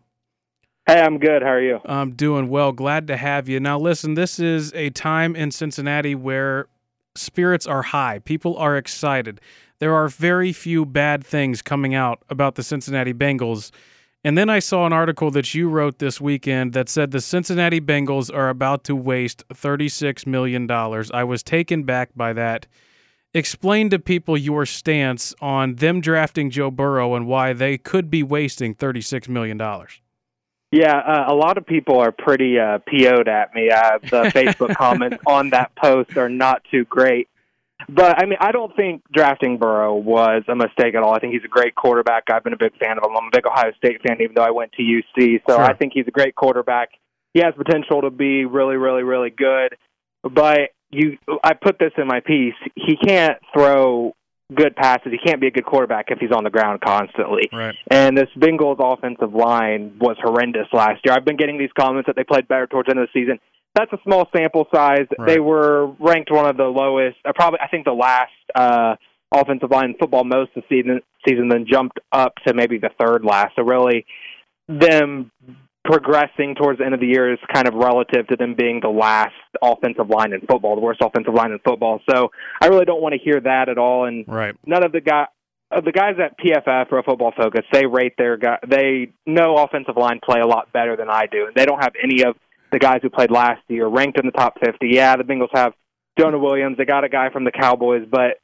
Hey, 0.86 1.00
I'm 1.00 1.18
good. 1.18 1.42
How 1.42 1.52
are 1.52 1.62
you? 1.62 1.80
I'm 1.86 2.12
doing 2.12 2.50
well. 2.50 2.74
Glad 2.74 3.08
to 3.08 3.16
have 3.16 3.48
you. 3.48 3.62
Now, 3.62 3.80
listen, 3.80 4.16
this 4.16 4.40
is 4.40 4.74
a 4.74 4.90
time 4.90 5.38
in 5.38 5.52
Cincinnati 5.52 6.16
where 6.16 6.68
spirits 7.16 7.66
are 7.66 7.82
high, 7.82 8.20
people 8.20 8.58
are 8.58 8.76
excited. 8.76 9.40
There 9.80 9.94
are 9.96 10.10
very 10.10 10.52
few 10.52 10.86
bad 10.86 11.26
things 11.26 11.62
coming 11.62 11.96
out 11.96 12.22
about 12.30 12.56
the 12.56 12.64
Cincinnati 12.64 13.14
Bengals. 13.14 13.72
And 14.24 14.38
then 14.38 14.50
I 14.50 14.60
saw 14.60 14.86
an 14.86 14.94
article 14.94 15.32
that 15.32 15.56
you 15.56 15.68
wrote 15.68 15.98
this 15.98 16.22
weekend 16.22 16.74
that 16.74 16.90
said 16.90 17.10
the 17.10 17.22
Cincinnati 17.22 17.82
Bengals 17.82 18.32
are 18.34 18.50
about 18.50 18.84
to 18.84 18.96
waste 18.96 19.44
$36 19.50 20.28
million. 20.28 20.70
I 20.70 21.24
was 21.24 21.42
taken 21.42 21.84
back 21.84 22.12
by 22.16 22.34
that. 22.34 22.68
Explain 23.34 23.90
to 23.90 23.98
people 23.98 24.38
your 24.38 24.66
stance 24.66 25.34
on 25.42 25.76
them 25.76 26.02
drafting 26.02 26.52
Joe 26.52 26.70
Burrow 26.70 27.16
and 27.16 27.26
why 27.26 27.54
they 27.54 27.78
could 27.80 28.12
be 28.12 28.22
wasting 28.22 28.76
$36 28.76 29.28
million. 29.28 29.58
Yeah, 30.72 30.98
uh, 30.98 31.26
a 31.28 31.34
lot 31.34 31.58
of 31.58 31.66
people 31.66 32.00
are 32.00 32.12
pretty 32.12 32.60
uh, 32.60 32.80
PO'd 32.88 33.28
at 33.28 33.56
me. 33.56 33.70
Uh, 33.70 33.98
the 34.04 34.24
Facebook 34.36 34.76
comments 34.76 35.18
on 35.26 35.50
that 35.50 35.74
post 35.76 36.16
are 36.16 36.30
not 36.30 36.62
too 36.70 36.86
great. 36.86 37.28
But 37.90 38.22
I 38.22 38.26
mean, 38.26 38.38
I 38.40 38.52
don't 38.52 38.76
think 38.76 39.04
drafting 39.14 39.58
Burrow 39.58 39.96
was 39.96 40.44
a 40.48 40.56
mistake 40.56 40.96
at 40.96 41.04
all. 41.04 41.14
I 41.14 41.20
think 41.20 41.34
he's 41.34 41.44
a 41.44 41.50
great 41.50 41.76
quarterback. 41.76 42.24
I've 42.32 42.44
been 42.44 42.54
a 42.54 42.58
big 42.58 42.78
fan 42.78 42.98
of 42.98 43.04
him. 43.04 43.18
I'm 43.18 43.28
a 43.28 43.32
big 43.32 43.46
Ohio 43.46 43.72
State 43.78 44.02
fan, 44.06 44.18
even 44.22 44.36
though 44.36 44.44
I 44.44 44.52
went 44.52 44.72
to 44.74 44.82
UC. 44.82 45.42
So 45.48 45.56
sure. 45.56 45.62
I 45.62 45.74
think 45.74 45.94
he's 45.94 46.08
a 46.08 46.12
great 46.12 46.36
quarterback. 46.36 46.90
He 47.34 47.42
has 47.42 47.54
potential 47.56 48.02
to 48.02 48.10
be 48.10 48.46
really, 48.46 48.76
really, 48.76 49.04
really 49.04 49.30
good. 49.30 49.78
But 50.24 50.72
you, 50.92 51.18
I 51.44 51.54
put 51.54 51.80
this 51.80 51.92
in 51.98 52.08
my 52.08 52.20
piece. 52.20 52.56
He 52.76 52.98
can't 52.98 53.38
throw 53.54 54.14
good 54.54 54.76
passes. 54.76 55.12
He 55.12 55.18
can't 55.18 55.40
be 55.40 55.48
a 55.48 55.52
good 55.52 55.66
quarterback 55.66 56.06
if 56.10 56.20
he's 56.20 56.32
on 56.32 56.44
the 56.44 56.50
ground 56.50 56.82
constantly. 56.82 57.50
Right. 57.52 57.76
And 57.90 58.18
this 58.18 58.28
Bengals 58.38 58.78
offensive 58.80 59.34
line 59.34 59.98
was 60.00 60.18
horrendous 60.22 60.68
last 60.74 61.02
year. 61.06 61.16
I've 61.16 61.26
been 61.26 61.38
getting 61.38 61.58
these 61.58 61.72
comments 61.80 62.08
that 62.08 62.16
they 62.16 62.24
played 62.24 62.48
better 62.48 62.68
towards 62.68 62.88
the 62.88 62.92
end 62.92 63.00
of 63.00 63.08
the 63.14 63.20
season. 63.20 63.40
That's 63.76 63.92
a 63.94 63.98
small 64.04 64.28
sample 64.36 64.68
size. 64.74 65.08
Right. 65.18 65.28
They 65.28 65.40
were 65.40 65.88
ranked 66.00 66.32
one 66.32 66.46
of 66.46 66.58
the 66.58 66.66
lowest, 66.66 67.18
uh, 67.26 67.32
probably 67.34 67.60
I 67.62 67.68
think 67.68 67.86
the 67.86 67.94
last 67.94 68.32
uh, 68.54 68.96
offensive 69.32 69.72
line 69.72 69.92
in 69.92 69.96
football 69.98 70.24
most 70.24 70.52
of 70.56 70.64
the 70.64 70.76
season, 70.76 71.02
season, 71.28 71.48
then 71.48 71.66
jumped 71.70 72.00
up 72.12 72.34
to 72.48 72.54
maybe 72.54 72.78
the 72.78 72.90
third 73.00 73.24
last. 73.24 73.56
So 73.56 73.64
really, 73.64 74.06
them 74.68 75.32
progressing 75.84 76.56
towards 76.56 76.80
the 76.80 76.86
end 76.86 76.94
of 76.94 77.00
the 77.00 77.08
year 77.08 77.32
is 77.34 77.40
kind 77.52 77.68
of 77.68 77.74
relative 77.74 78.28
to 78.28 78.36
them 78.36 78.56
being 78.56 78.80
the 78.82 78.90
last 78.90 79.34
offensive 79.62 80.10
line 80.10 80.34
in 80.34 80.42
football, 80.42 80.76
the 80.76 80.82
worst 80.82 81.02
offensive 81.02 81.34
line 81.34 81.52
in 81.52 81.60
football. 81.60 82.00
So 82.10 82.30
I 82.62 82.68
really 82.68 82.86
don't 82.86 83.02
want 83.02 83.14
to 83.14 83.20
hear 83.20 83.40
that 83.40 83.70
at 83.70 83.78
all. 83.78 84.06
And 84.06 84.26
right. 84.28 84.56
none 84.66 84.84
of 84.84 84.92
the 84.92 85.02
guy, 85.02 85.26
uh, 85.72 85.82
the 85.82 85.92
guys 85.92 86.16
at 86.24 86.38
PFF 86.38 86.92
or 86.92 87.02
Football 87.04 87.34
Focus, 87.36 87.62
they 87.72 87.86
rate 87.86 88.14
their 88.18 88.38
guy. 88.38 88.60
They 88.68 89.12
know 89.26 89.56
offensive 89.56 89.98
line 89.98 90.20
play 90.24 90.40
a 90.40 90.46
lot 90.46 90.72
better 90.72 90.96
than 90.96 91.10
I 91.10 91.26
do, 91.32 91.48
and 91.48 91.56
they 91.56 91.66
don't 91.66 91.82
have 91.82 91.94
any 92.02 92.24
of 92.24 92.36
the 92.72 92.80
guys 92.80 93.00
who 93.02 93.10
played 93.10 93.32
last 93.32 93.62
year 93.68 93.88
ranked 93.88 94.20
in 94.20 94.26
the 94.26 94.32
top 94.32 94.56
50. 94.64 94.88
Yeah, 94.88 95.16
the 95.18 95.24
Bengals 95.24 95.50
have 95.54 95.74
Jonah 96.20 96.40
Williams. 96.40 96.78
They 96.78 96.86
got 96.86 97.04
a 97.04 97.10
guy 97.10 97.30
from 97.32 97.44
the 97.44 97.52
Cowboys, 97.52 98.08
but 98.10 98.40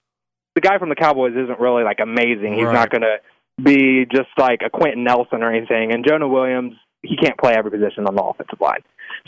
the 0.56 0.62
guy 0.62 0.78
from 0.80 0.90
the 0.90 0.96
Cowboys 0.96 1.34
isn't 1.34 1.60
really 1.60 1.84
like 1.84 2.00
amazing. 2.02 2.54
He's 2.54 2.66
right. 2.66 2.74
not 2.74 2.90
going 2.90 3.02
to 3.02 3.18
be 3.62 4.06
just 4.06 4.30
like 4.38 4.62
a 4.66 4.70
Quenton 4.70 5.04
Nelson 5.04 5.44
or 5.44 5.52
anything. 5.52 5.92
And 5.92 6.06
Jonah 6.06 6.28
Williams 6.28 6.74
he 7.04 7.16
can't 7.16 7.38
play 7.38 7.54
every 7.56 7.72
position 7.72 8.08
on 8.08 8.16
the 8.16 8.24
offensive 8.24 8.60
line. 8.60 8.82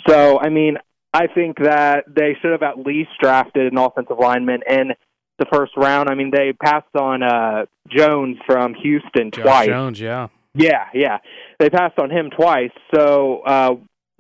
So, 0.08 0.40
I 0.40 0.50
mean, 0.50 0.78
I 1.14 1.28
think 1.28 1.58
that 1.60 2.06
they 2.08 2.36
should 2.42 2.52
have 2.52 2.64
at 2.64 2.78
least 2.78 3.10
drafted 3.20 3.72
an 3.72 3.78
offensive 3.78 4.18
lineman 4.20 4.62
in 4.70 4.94
the 5.40 5.46
first 5.52 5.76
round. 5.78 6.10
I 6.10 6.16
mean, 6.16 6.32
they 6.32 6.54
passed 6.54 6.96
on 6.96 7.24
uh 7.24 7.66
Jones 7.88 8.38
from 8.46 8.74
Houston 8.76 9.32
Josh 9.32 9.44
twice. 9.44 9.68
Jones, 9.68 10.00
yeah. 10.00 10.28
Yeah, 10.54 10.86
yeah. 10.94 11.20
They 11.60 11.70
passed 11.70 11.98
on 12.00 12.10
him 12.10 12.30
twice. 12.30 12.72
So, 12.94 13.42
uh 13.46 13.76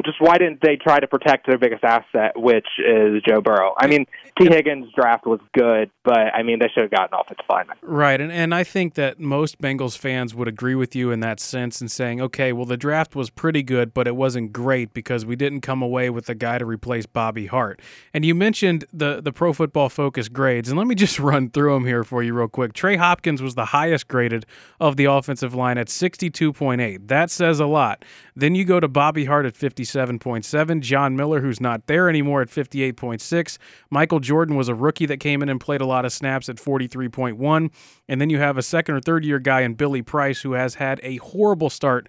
just 0.06 0.22
why 0.22 0.38
didn't 0.38 0.62
they 0.62 0.78
try 0.78 1.00
to 1.00 1.08
protect 1.08 1.46
their 1.46 1.58
biggest 1.58 1.84
asset, 1.84 2.40
which 2.40 2.68
is 2.80 3.22
Joe 3.28 3.42
Burrow? 3.42 3.74
I 3.78 3.88
mean, 3.88 4.06
Tee 4.40 4.48
Higgins' 4.48 4.92
draft 4.96 5.26
was 5.26 5.40
good, 5.54 5.92
but 6.04 6.34
I 6.34 6.42
mean, 6.42 6.60
they 6.60 6.70
should 6.70 6.84
have 6.84 6.92
gotten 6.92 7.18
offensive 7.20 7.46
lineman. 7.50 7.78
Right, 7.82 8.22
and 8.22 8.32
and 8.32 8.56
I 8.56 8.64
think 8.64 8.94
that 8.94 9.20
most 9.20 9.62
Bengals 9.62 9.98
fans 9.98 10.34
would 10.34 10.48
agree 10.48 10.76
with 10.76 10.96
you 10.96 11.12
in 11.12 11.20
that 11.20 11.40
sense, 11.40 11.82
and 11.82 11.92
saying, 11.92 12.22
okay, 12.22 12.54
well, 12.54 12.66
the 12.66 12.78
draft 12.78 13.16
was 13.16 13.30
pretty 13.30 13.62
good, 13.62 13.94
but 13.94 14.08
it 14.08 14.16
wasn't 14.16 14.54
great 14.54 14.94
because 14.94 15.26
we 15.26 15.36
didn't 15.36 15.62
come 15.62 15.82
away 15.82 16.10
with 16.10 16.30
a 16.30 16.36
guy 16.36 16.58
to 16.58 16.66
replace 16.66 17.06
Bobby 17.06 17.48
Hart. 17.48 17.82
And 18.14 18.24
you 18.24 18.34
mentioned 18.34 18.86
the 18.94 19.22
the 19.22 19.34
Pro 19.34 19.52
Football 19.52 19.90
Focus 19.90 20.30
grades, 20.30 20.70
and 20.70 20.78
let 20.78 20.88
me 20.88 20.96
just 20.96 21.20
run 21.20 21.50
through 21.50 21.74
them 21.74 21.86
here 21.86 22.06
for 22.06 22.24
you 22.24 22.34
real 22.34 22.48
quick. 22.48 22.72
Trey 22.72 22.96
Hopkins 22.96 23.42
was 23.42 23.56
the 23.56 23.66
highest 23.66 24.08
graded 24.08 24.46
of 24.80 24.96
the 24.96 25.06
offensive 25.06 25.54
line 25.54 25.78
at 25.78 25.90
sixty 25.90 26.30
two 26.30 26.54
point 26.54 26.80
eight. 26.80 27.10
That 27.10 27.30
says 27.30 27.60
a 27.60 27.66
lot. 27.66 28.06
Then 28.34 28.56
you 28.56 28.64
go 28.64 28.80
to 28.80 28.88
Bobby 28.88 29.26
Hart 29.26 29.46
at 29.46 29.58
fifty 29.58 29.84
57.7. 29.94 30.82
John 30.82 31.16
Miller, 31.16 31.42
who's 31.42 31.60
not 31.60 31.88
there 31.88 32.10
anymore, 32.10 32.42
at 32.42 32.50
58.6. 32.50 33.58
Michael 33.90 34.20
Jordan 34.20 34.56
was 34.56 34.70
a 34.70 34.76
rookie 34.76 35.06
that 35.06 35.20
came 35.20 35.42
in 35.42 35.50
and 35.50 35.60
played 35.60 35.82
a 35.82 35.86
lot 35.86 36.06
of 36.06 36.14
snaps 36.14 36.50
at 36.50 36.58
43.1. 36.58 37.72
And 38.08 38.22
then 38.22 38.30
you 38.30 38.40
have 38.40 38.58
a 38.58 38.62
second 38.62 38.96
or 38.96 39.02
third 39.02 39.26
year 39.26 39.40
guy 39.40 39.62
in 39.62 39.74
Billy 39.74 40.02
Price, 40.02 40.42
who 40.42 40.54
has 40.54 40.76
had 40.76 41.00
a 41.04 41.18
horrible 41.18 41.70
start 41.70 42.08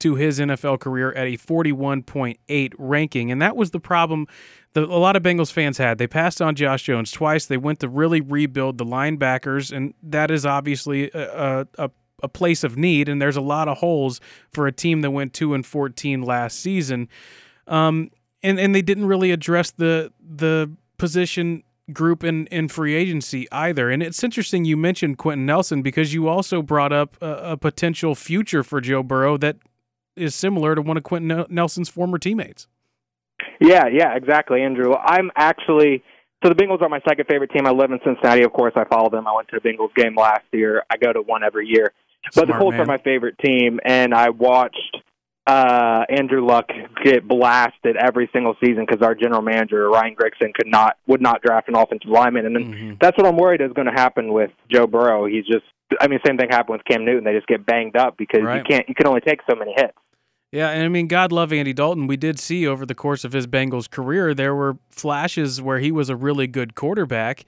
to 0.00 0.16
his 0.16 0.40
NFL 0.40 0.80
career 0.80 1.12
at 1.12 1.28
a 1.28 1.36
41.8 1.36 2.72
ranking. 2.76 3.30
And 3.30 3.40
that 3.40 3.56
was 3.56 3.70
the 3.70 3.78
problem 3.78 4.26
that 4.72 4.82
a 4.82 4.96
lot 4.96 5.14
of 5.14 5.22
Bengals 5.22 5.52
fans 5.52 5.78
had. 5.78 5.98
They 5.98 6.08
passed 6.08 6.42
on 6.42 6.56
Josh 6.56 6.82
Jones 6.82 7.12
twice. 7.12 7.46
They 7.46 7.56
went 7.56 7.78
to 7.80 7.88
really 7.88 8.20
rebuild 8.20 8.78
the 8.78 8.84
linebackers, 8.84 9.70
and 9.70 9.94
that 10.02 10.32
is 10.32 10.44
obviously 10.44 11.10
a, 11.12 11.66
a, 11.78 11.84
a 11.84 11.90
a 12.22 12.28
place 12.28 12.64
of 12.64 12.76
need, 12.76 13.08
and 13.08 13.20
there's 13.20 13.36
a 13.36 13.42
lot 13.42 13.68
of 13.68 13.78
holes 13.78 14.20
for 14.52 14.66
a 14.66 14.72
team 14.72 15.00
that 15.02 15.10
went 15.10 15.32
two 15.32 15.54
and 15.54 15.64
fourteen 15.66 16.22
last 16.22 16.60
season. 16.60 17.08
Um, 17.66 18.10
and 18.42 18.58
and 18.58 18.74
they 18.74 18.82
didn't 18.82 19.06
really 19.06 19.30
address 19.30 19.70
the 19.70 20.12
the 20.20 20.70
position 20.98 21.62
group 21.92 22.22
in, 22.24 22.46
in 22.46 22.68
free 22.68 22.94
agency 22.94 23.46
either. 23.50 23.90
And 23.90 24.02
it's 24.02 24.22
interesting 24.22 24.64
you 24.64 24.76
mentioned 24.76 25.18
Quenton 25.18 25.44
Nelson 25.44 25.82
because 25.82 26.14
you 26.14 26.28
also 26.28 26.62
brought 26.62 26.92
up 26.92 27.16
a, 27.20 27.52
a 27.52 27.56
potential 27.56 28.14
future 28.14 28.62
for 28.62 28.80
Joe 28.80 29.02
Burrow 29.02 29.36
that 29.38 29.56
is 30.16 30.34
similar 30.34 30.74
to 30.74 30.82
one 30.82 30.96
of 30.96 31.02
Quenton 31.02 31.44
Nelson's 31.48 31.88
former 31.88 32.18
teammates. 32.18 32.68
Yeah, 33.60 33.86
yeah, 33.92 34.14
exactly, 34.14 34.62
Andrew. 34.62 34.94
I'm 34.94 35.30
actually 35.36 36.02
so 36.42 36.48
the 36.48 36.56
Bengals 36.56 36.82
are 36.82 36.88
my 36.88 37.00
second 37.08 37.26
favorite 37.26 37.52
team. 37.52 37.66
I 37.66 37.70
live 37.70 37.92
in 37.92 38.00
Cincinnati, 38.04 38.42
of 38.42 38.52
course. 38.52 38.72
I 38.74 38.84
follow 38.84 39.08
them. 39.10 39.28
I 39.28 39.34
went 39.34 39.48
to 39.48 39.56
a 39.56 39.60
Bengals 39.60 39.94
game 39.94 40.16
last 40.16 40.42
year. 40.52 40.82
I 40.90 40.96
go 40.96 41.12
to 41.12 41.22
one 41.22 41.44
every 41.44 41.68
year. 41.68 41.92
But 42.34 42.46
the 42.46 42.54
Colts 42.54 42.72
man. 42.72 42.82
are 42.82 42.86
my 42.86 42.98
favorite 42.98 43.36
team, 43.38 43.80
and 43.84 44.14
I 44.14 44.30
watched 44.30 44.96
uh, 45.46 46.04
Andrew 46.08 46.46
Luck 46.46 46.66
get 47.04 47.26
blasted 47.26 47.96
every 47.96 48.30
single 48.32 48.54
season 48.64 48.86
because 48.88 49.04
our 49.04 49.14
general 49.14 49.42
manager 49.42 49.88
Ryan 49.90 50.14
Grigson 50.14 50.54
could 50.54 50.68
not 50.68 50.96
would 51.06 51.20
not 51.20 51.42
draft 51.42 51.68
an 51.68 51.74
offensive 51.74 52.10
lineman, 52.10 52.46
and 52.46 52.54
then 52.54 52.64
mm-hmm. 52.64 52.94
that's 53.00 53.16
what 53.16 53.26
I'm 53.26 53.36
worried 53.36 53.60
is 53.60 53.72
going 53.72 53.88
to 53.88 53.92
happen 53.92 54.32
with 54.32 54.50
Joe 54.70 54.86
Burrow. 54.86 55.26
He's 55.26 55.46
just, 55.46 55.64
I 56.00 56.06
mean, 56.06 56.20
same 56.24 56.38
thing 56.38 56.48
happened 56.50 56.78
with 56.78 56.84
Cam 56.84 57.04
Newton. 57.04 57.24
They 57.24 57.34
just 57.34 57.48
get 57.48 57.66
banged 57.66 57.96
up 57.96 58.16
because 58.16 58.42
right. 58.42 58.58
you 58.58 58.64
can't, 58.64 58.88
you 58.88 58.94
can 58.94 59.06
only 59.06 59.20
take 59.20 59.40
so 59.50 59.56
many 59.56 59.72
hits. 59.76 59.94
Yeah, 60.52 60.68
and 60.68 60.84
I 60.84 60.88
mean, 60.88 61.08
God 61.08 61.32
love 61.32 61.50
Andy 61.52 61.72
Dalton. 61.72 62.06
We 62.06 62.18
did 62.18 62.38
see 62.38 62.66
over 62.66 62.84
the 62.84 62.94
course 62.94 63.24
of 63.24 63.32
his 63.32 63.46
Bengals 63.46 63.90
career, 63.90 64.34
there 64.34 64.54
were 64.54 64.76
flashes 64.90 65.62
where 65.62 65.78
he 65.78 65.90
was 65.90 66.10
a 66.10 66.16
really 66.16 66.46
good 66.46 66.74
quarterback 66.74 67.46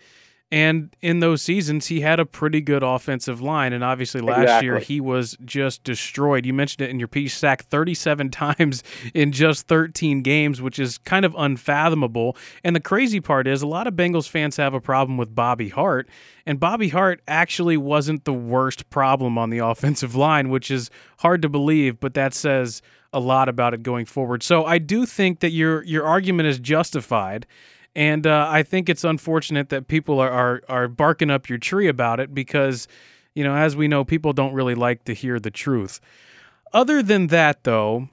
and 0.55 0.95
in 1.03 1.19
those 1.19 1.43
seasons, 1.43 1.89
he 1.89 2.03
had 2.03 2.21
a 2.21 2.25
pretty 2.25 2.61
good 2.61 2.85
offensive 2.85 3.41
line. 3.41 3.73
And 3.73 3.83
obviously, 3.83 4.21
last 4.21 4.43
exactly. 4.43 4.67
year, 4.67 4.79
he 4.79 5.01
was 5.01 5.37
just 5.45 5.83
destroyed. 5.83 6.47
You 6.47 6.55
mentioned 6.55 6.87
it 6.87 6.91
in 6.91 7.01
your 7.01 7.09
piece, 7.09 7.37
sacked 7.37 7.65
37 7.71 8.31
times 8.31 8.85
in 9.15 9.33
just 9.33 9.67
13 9.67 10.23
games, 10.23 10.63
which 10.63 10.79
is 10.79 10.99
kind 10.99 11.25
of 11.25 11.35
unfathomable. 11.37 12.37
And 12.63 12.77
the 12.77 12.81
crazy 12.81 13.19
part 13.19 13.49
is, 13.49 13.63
a 13.63 13.67
lot 13.67 13.89
of 13.89 13.95
Bengals 13.95 14.29
fans 14.29 14.57
have 14.57 14.75
a 14.75 14.81
problem 14.81 15.19
with 15.19 15.35
Bobby 15.35 15.71
Hart. 15.71 16.09
And 16.47 16.61
Bobby 16.61 16.91
Hart 16.91 17.21
actually 17.27 17.77
wasn't 17.77 18.25
the 18.25 18.33
worst 18.33 18.89
problem 18.91 19.37
on 19.37 19.51
the 19.51 19.59
offensive 19.67 20.15
line, 20.15 20.51
which 20.51 20.71
is 20.71 20.89
hard 21.19 21.43
to 21.43 21.49
believe, 21.49 21.99
but 21.99 22.15
that 22.15 22.33
says 22.33 22.81
a 23.13 23.19
lot 23.19 23.49
about 23.49 23.75
it 23.75 23.83
going 23.83 24.07
forward. 24.07 24.45
So 24.45 24.65
I 24.65 24.79
do 24.79 25.05
think 25.05 25.41
that 25.41 25.51
your 25.51 25.83
your 25.83 26.05
argument 26.05 26.47
is 26.47 26.61
justified. 26.61 27.45
And 27.97 28.27
uh, 28.27 28.49
I 28.51 28.63
think 28.63 28.89
it's 28.89 29.05
unfortunate 29.05 29.69
that 29.69 29.87
people 29.87 30.19
are, 30.19 30.31
are 30.31 30.63
are 30.69 30.89
barking 30.89 31.31
up 31.31 31.49
your 31.49 31.59
tree 31.59 31.87
about 31.87 32.19
it 32.19 32.35
because, 32.35 32.89
you 33.35 33.45
know, 33.45 33.55
as 33.55 33.77
we 33.77 33.87
know, 33.87 34.05
people 34.05 34.33
don't 34.33 34.53
really 34.53 34.75
like 34.75 35.05
to 35.05 35.15
hear 35.15 35.39
the 35.39 35.51
truth. 35.51 36.01
Other 36.73 37.03
than 37.03 37.29
that, 37.29 37.63
though, 37.63 38.09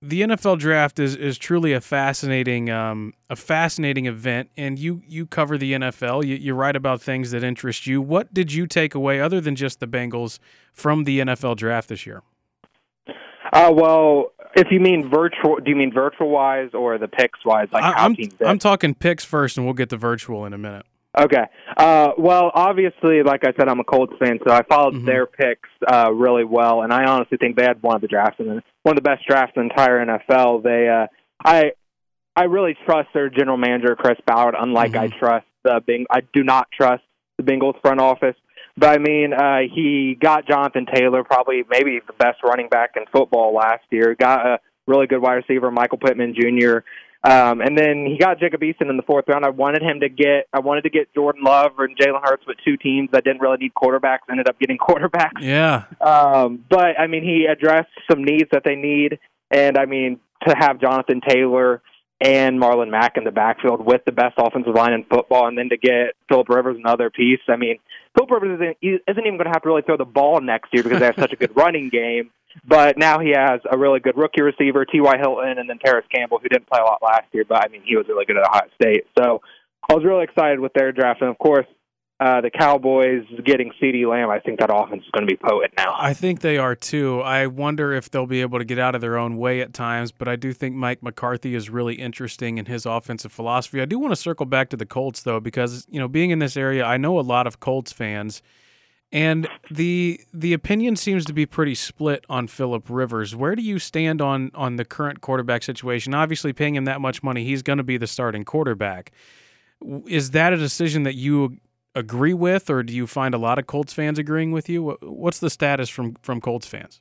the 0.00 0.22
NFL 0.22 0.58
draft 0.58 0.98
is 1.00 1.16
is 1.16 1.38
truly 1.38 1.72
a 1.72 1.80
fascinating 1.80 2.70
um, 2.70 3.14
a 3.28 3.36
fascinating 3.36 4.06
event, 4.06 4.50
and 4.56 4.78
you 4.78 5.02
you 5.06 5.26
cover 5.26 5.58
the 5.58 5.72
NFL. 5.72 6.24
You, 6.24 6.36
you 6.36 6.54
write 6.54 6.76
about 6.76 7.02
things 7.02 7.32
that 7.32 7.42
interest 7.42 7.86
you. 7.86 8.00
What 8.00 8.32
did 8.32 8.52
you 8.52 8.66
take 8.66 8.94
away, 8.94 9.20
other 9.20 9.40
than 9.40 9.56
just 9.56 9.80
the 9.80 9.88
Bengals, 9.88 10.38
from 10.72 11.04
the 11.04 11.20
NFL 11.20 11.56
draft 11.56 11.88
this 11.88 12.06
year? 12.06 12.22
Uh, 13.52 13.72
well, 13.72 14.32
if 14.56 14.68
you 14.70 14.80
mean 14.80 15.08
virtual, 15.08 15.56
do 15.56 15.70
you 15.70 15.76
mean 15.76 15.92
virtual 15.92 16.30
wise 16.30 16.70
or 16.72 16.98
the 16.98 17.08
picks 17.08 17.44
wise? 17.44 17.68
Like 17.72 17.84
I, 17.84 18.04
am 18.04 18.16
I'm 18.44 18.58
talking 18.58 18.94
picks 18.94 19.24
first, 19.24 19.56
and 19.56 19.66
we'll 19.66 19.74
get 19.74 19.90
the 19.90 19.96
virtual 19.96 20.46
in 20.46 20.52
a 20.52 20.58
minute. 20.58 20.86
Okay. 21.18 21.44
Uh, 21.76 22.10
well, 22.18 22.50
obviously, 22.54 23.22
like 23.22 23.44
I 23.44 23.52
said, 23.58 23.68
I'm 23.68 23.80
a 23.80 23.84
Colts 23.84 24.12
fan, 24.18 24.38
so 24.46 24.52
I 24.52 24.62
followed 24.64 24.94
mm-hmm. 24.94 25.06
their 25.06 25.26
picks 25.26 25.68
uh, 25.86 26.12
really 26.12 26.44
well, 26.44 26.82
and 26.82 26.92
I 26.92 27.04
honestly 27.04 27.38
think 27.38 27.56
they 27.56 27.64
had 27.64 27.82
one 27.82 27.96
of 27.96 28.02
the 28.02 28.08
drafts 28.08 28.38
and 28.38 28.62
one 28.82 28.96
of 28.96 28.96
the 28.96 29.02
best 29.02 29.26
drafts 29.26 29.54
in 29.56 29.66
the 29.66 29.70
entire 29.70 30.04
NFL. 30.04 30.62
They, 30.62 30.88
uh, 30.88 31.06
I, 31.42 31.72
I 32.34 32.44
really 32.44 32.76
trust 32.84 33.08
their 33.14 33.30
general 33.30 33.56
manager 33.56 33.96
Chris 33.96 34.18
Ballard. 34.26 34.54
Unlike 34.58 34.92
mm-hmm. 34.92 35.14
I 35.14 35.18
trust 35.18 35.46
the 35.64 35.80
Bing, 35.86 36.06
I 36.10 36.20
do 36.34 36.44
not 36.44 36.68
trust 36.70 37.02
the 37.38 37.44
Bengals 37.44 37.80
front 37.80 38.00
office. 38.00 38.36
But 38.76 38.90
I 38.90 38.98
mean, 38.98 39.32
uh, 39.32 39.60
he 39.72 40.16
got 40.20 40.46
Jonathan 40.46 40.86
Taylor, 40.92 41.24
probably 41.24 41.64
maybe 41.70 42.00
the 42.06 42.12
best 42.12 42.42
running 42.42 42.68
back 42.68 42.90
in 42.96 43.04
football 43.10 43.54
last 43.54 43.84
year. 43.90 44.14
Got 44.14 44.46
a 44.46 44.58
really 44.86 45.06
good 45.06 45.20
wide 45.22 45.34
receiver, 45.34 45.70
Michael 45.70 45.98
Pittman 45.98 46.34
Jr. 46.34 46.78
Um, 47.24 47.60
and 47.60 47.76
then 47.76 48.06
he 48.06 48.18
got 48.18 48.38
Jacob 48.38 48.60
Eason 48.60 48.88
in 48.88 48.96
the 48.96 49.02
fourth 49.02 49.24
round. 49.28 49.44
I 49.44 49.50
wanted 49.50 49.82
him 49.82 50.00
to 50.00 50.08
get, 50.08 50.46
I 50.52 50.60
wanted 50.60 50.82
to 50.82 50.90
get 50.90 51.12
Jordan 51.14 51.42
Love 51.42 51.72
and 51.78 51.96
Jalen 51.98 52.20
Hurts 52.22 52.46
with 52.46 52.56
two 52.64 52.76
teams 52.76 53.10
that 53.12 53.24
didn't 53.24 53.40
really 53.40 53.56
need 53.56 53.72
quarterbacks. 53.74 54.18
Ended 54.30 54.48
up 54.48 54.60
getting 54.60 54.78
quarterbacks. 54.78 55.40
Yeah. 55.40 55.84
Um, 56.00 56.64
but 56.68 57.00
I 57.00 57.06
mean, 57.06 57.24
he 57.24 57.46
addressed 57.50 57.90
some 58.08 58.22
needs 58.22 58.50
that 58.52 58.62
they 58.64 58.76
need, 58.76 59.18
and 59.50 59.76
I 59.76 59.86
mean, 59.86 60.20
to 60.46 60.54
have 60.56 60.80
Jonathan 60.80 61.20
Taylor 61.26 61.82
and 62.20 62.60
Marlon 62.60 62.90
Mack 62.90 63.16
in 63.16 63.24
the 63.24 63.30
backfield 63.30 63.84
with 63.84 64.04
the 64.06 64.12
best 64.12 64.34
offensive 64.38 64.74
line 64.74 64.92
in 64.92 65.04
football, 65.04 65.48
and 65.48 65.58
then 65.58 65.68
to 65.70 65.76
get 65.76 66.14
Philip 66.28 66.48
Rivers 66.48 66.76
another 66.78 67.10
piece. 67.10 67.40
I 67.48 67.56
mean, 67.56 67.78
Rivers 68.24 68.60
isn't, 68.60 68.76
isn't 68.82 69.26
even 69.26 69.36
going 69.36 69.44
to 69.44 69.50
have 69.50 69.62
to 69.62 69.68
really 69.68 69.82
throw 69.82 69.96
the 69.96 70.04
ball 70.04 70.40
next 70.40 70.72
year 70.72 70.82
because 70.82 71.00
they 71.00 71.06
have 71.06 71.16
such 71.18 71.32
a 71.32 71.36
good 71.36 71.52
running 71.56 71.90
game. 71.90 72.30
But 72.66 72.96
now 72.96 73.18
he 73.18 73.30
has 73.30 73.60
a 73.70 73.76
really 73.76 74.00
good 74.00 74.16
rookie 74.16 74.40
receiver, 74.40 74.84
T.Y. 74.84 75.18
Hilton, 75.18 75.58
and 75.58 75.68
then 75.68 75.78
Terrence 75.78 76.06
Campbell, 76.14 76.38
who 76.38 76.48
didn't 76.48 76.68
play 76.68 76.80
a 76.80 76.84
lot 76.84 77.02
last 77.02 77.26
year, 77.32 77.44
but 77.46 77.64
I 77.64 77.68
mean, 77.68 77.82
he 77.84 77.96
was 77.96 78.06
really 78.08 78.24
good 78.24 78.38
at 78.38 78.48
Ohio 78.48 78.68
State. 78.80 79.04
So 79.18 79.42
I 79.88 79.94
was 79.94 80.04
really 80.04 80.24
excited 80.24 80.58
with 80.60 80.72
their 80.72 80.90
draft. 80.92 81.20
And 81.20 81.30
of 81.30 81.38
course, 81.38 81.66
uh, 82.18 82.40
the 82.40 82.50
Cowboys 82.50 83.24
getting 83.44 83.72
CeeDee 83.80 84.08
Lamb, 84.08 84.30
I 84.30 84.38
think 84.40 84.60
that 84.60 84.70
offense 84.72 85.04
is 85.04 85.10
going 85.10 85.26
to 85.26 85.30
be 85.30 85.36
potent 85.36 85.74
now. 85.76 85.94
I 85.98 86.14
think 86.14 86.40
they 86.40 86.56
are 86.56 86.74
too. 86.74 87.20
I 87.20 87.46
wonder 87.46 87.92
if 87.92 88.10
they'll 88.10 88.26
be 88.26 88.40
able 88.40 88.58
to 88.58 88.64
get 88.64 88.78
out 88.78 88.94
of 88.94 89.02
their 89.02 89.18
own 89.18 89.36
way 89.36 89.60
at 89.60 89.74
times, 89.74 90.12
but 90.12 90.26
I 90.26 90.36
do 90.36 90.54
think 90.54 90.74
Mike 90.74 91.02
McCarthy 91.02 91.54
is 91.54 91.68
really 91.68 91.96
interesting 91.96 92.56
in 92.56 92.64
his 92.64 92.86
offensive 92.86 93.32
philosophy. 93.32 93.82
I 93.82 93.84
do 93.84 93.98
want 93.98 94.12
to 94.12 94.16
circle 94.16 94.46
back 94.46 94.70
to 94.70 94.78
the 94.78 94.86
Colts 94.86 95.24
though, 95.24 95.40
because 95.40 95.86
you 95.90 96.00
know, 96.00 96.08
being 96.08 96.30
in 96.30 96.38
this 96.38 96.56
area, 96.56 96.84
I 96.86 96.96
know 96.96 97.18
a 97.18 97.20
lot 97.20 97.46
of 97.46 97.60
Colts 97.60 97.92
fans, 97.92 98.40
and 99.12 99.46
the 99.70 100.18
the 100.32 100.54
opinion 100.54 100.96
seems 100.96 101.26
to 101.26 101.34
be 101.34 101.44
pretty 101.44 101.74
split 101.74 102.24
on 102.30 102.46
Philip 102.46 102.86
Rivers. 102.88 103.36
Where 103.36 103.54
do 103.54 103.62
you 103.62 103.78
stand 103.78 104.22
on 104.22 104.50
on 104.54 104.76
the 104.76 104.86
current 104.86 105.20
quarterback 105.20 105.62
situation? 105.62 106.14
Obviously, 106.14 106.54
paying 106.54 106.76
him 106.76 106.86
that 106.86 107.02
much 107.02 107.22
money, 107.22 107.44
he's 107.44 107.62
going 107.62 107.76
to 107.76 107.84
be 107.84 107.98
the 107.98 108.06
starting 108.06 108.46
quarterback. 108.46 109.12
Is 110.06 110.30
that 110.30 110.54
a 110.54 110.56
decision 110.56 111.02
that 111.02 111.14
you 111.14 111.58
agree 111.96 112.34
with, 112.34 112.70
or 112.70 112.82
do 112.82 112.92
you 112.92 113.06
find 113.06 113.34
a 113.34 113.38
lot 113.38 113.58
of 113.58 113.66
Colts 113.66 113.92
fans 113.92 114.18
agreeing 114.18 114.52
with 114.52 114.68
you? 114.68 114.96
What's 115.00 115.40
the 115.40 115.50
status 115.50 115.88
from 115.88 116.16
from 116.22 116.40
Colts 116.40 116.66
fans? 116.66 117.00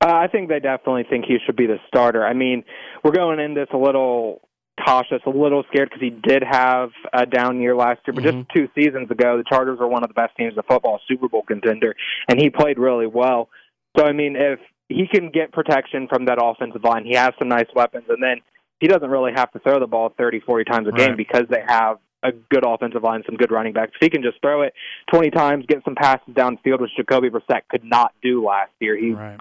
Uh, 0.00 0.12
I 0.12 0.26
think 0.26 0.48
they 0.48 0.60
definitely 0.60 1.04
think 1.08 1.24
he 1.26 1.38
should 1.44 1.56
be 1.56 1.66
the 1.66 1.78
starter. 1.86 2.26
I 2.26 2.34
mean, 2.34 2.64
we're 3.04 3.12
going 3.12 3.40
in 3.40 3.54
this 3.54 3.68
a 3.72 3.78
little 3.78 4.42
cautious, 4.84 5.22
a 5.24 5.30
little 5.30 5.64
scared 5.72 5.88
because 5.88 6.02
he 6.02 6.10
did 6.10 6.42
have 6.42 6.90
a 7.12 7.24
down 7.24 7.60
year 7.60 7.74
last 7.74 8.00
year. 8.06 8.14
But 8.14 8.24
mm-hmm. 8.24 8.40
just 8.40 8.54
two 8.54 8.68
seasons 8.74 9.10
ago, 9.10 9.38
the 9.38 9.44
Chargers 9.48 9.78
were 9.78 9.88
one 9.88 10.02
of 10.02 10.08
the 10.08 10.14
best 10.14 10.36
teams 10.36 10.54
in 10.56 10.62
football, 10.64 11.00
Super 11.08 11.28
Bowl 11.28 11.42
contender, 11.42 11.94
and 12.28 12.40
he 12.40 12.50
played 12.50 12.78
really 12.78 13.06
well. 13.06 13.48
So 13.96 14.04
I 14.04 14.12
mean, 14.12 14.36
if 14.36 14.58
he 14.88 15.06
can 15.06 15.30
get 15.30 15.52
protection 15.52 16.08
from 16.08 16.26
that 16.26 16.38
offensive 16.42 16.84
line, 16.84 17.04
he 17.04 17.14
has 17.14 17.32
some 17.38 17.48
nice 17.48 17.68
weapons, 17.74 18.04
and 18.08 18.22
then 18.22 18.40
he 18.80 18.88
doesn't 18.88 19.08
really 19.08 19.32
have 19.34 19.50
to 19.52 19.58
throw 19.60 19.80
the 19.80 19.86
ball 19.86 20.12
30, 20.16 20.40
40 20.40 20.64
times 20.64 20.86
a 20.86 20.90
right. 20.90 21.08
game 21.08 21.16
because 21.16 21.44
they 21.48 21.62
have 21.66 21.98
a 22.28 22.32
good 22.50 22.64
offensive 22.66 23.02
line, 23.02 23.22
some 23.26 23.36
good 23.36 23.50
running 23.50 23.72
backs. 23.72 23.92
If 23.94 24.04
he 24.04 24.10
can 24.10 24.22
just 24.22 24.40
throw 24.40 24.62
it 24.62 24.74
20 25.12 25.30
times, 25.30 25.64
get 25.66 25.84
some 25.84 25.94
passes 25.94 26.34
downfield, 26.34 26.80
which 26.80 26.90
Jacoby 26.96 27.30
Brissett 27.30 27.62
could 27.70 27.84
not 27.84 28.12
do 28.22 28.44
last 28.44 28.72
year. 28.80 28.96
He 28.96 29.12
right. 29.12 29.38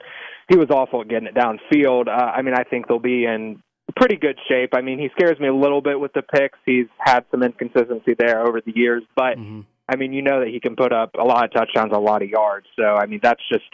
he 0.49 0.57
was 0.57 0.69
awful 0.69 1.01
at 1.01 1.07
getting 1.07 1.27
it 1.27 1.35
downfield. 1.35 2.07
Uh, 2.07 2.11
I 2.11 2.41
mean, 2.41 2.53
I 2.53 2.63
think 2.63 2.87
they'll 2.87 2.99
be 2.99 3.25
in 3.25 3.61
pretty 3.95 4.17
good 4.17 4.37
shape. 4.49 4.71
I 4.73 4.81
mean, 4.81 4.99
he 4.99 5.09
scares 5.17 5.39
me 5.39 5.47
a 5.47 5.55
little 5.55 5.81
bit 5.81 5.99
with 5.99 6.13
the 6.13 6.21
picks. 6.21 6.57
He's 6.65 6.87
had 6.99 7.25
some 7.31 7.43
inconsistency 7.43 8.13
there 8.17 8.45
over 8.45 8.61
the 8.61 8.73
years, 8.75 9.03
but 9.15 9.37
Mm-hmm. 9.37 9.61
I 9.87 9.97
mean, 9.97 10.13
you 10.13 10.21
know 10.21 10.39
that 10.39 10.49
he 10.49 10.59
can 10.59 10.75
put 10.75 10.91
up 10.91 11.11
a 11.19 11.23
lot 11.23 11.45
of 11.45 11.53
touchdowns, 11.53 11.91
a 11.93 11.99
lot 11.99 12.23
of 12.23 12.29
yards. 12.29 12.67
So 12.75 12.83
I 12.83 13.05
mean, 13.05 13.19
that's 13.21 13.41
just 13.51 13.65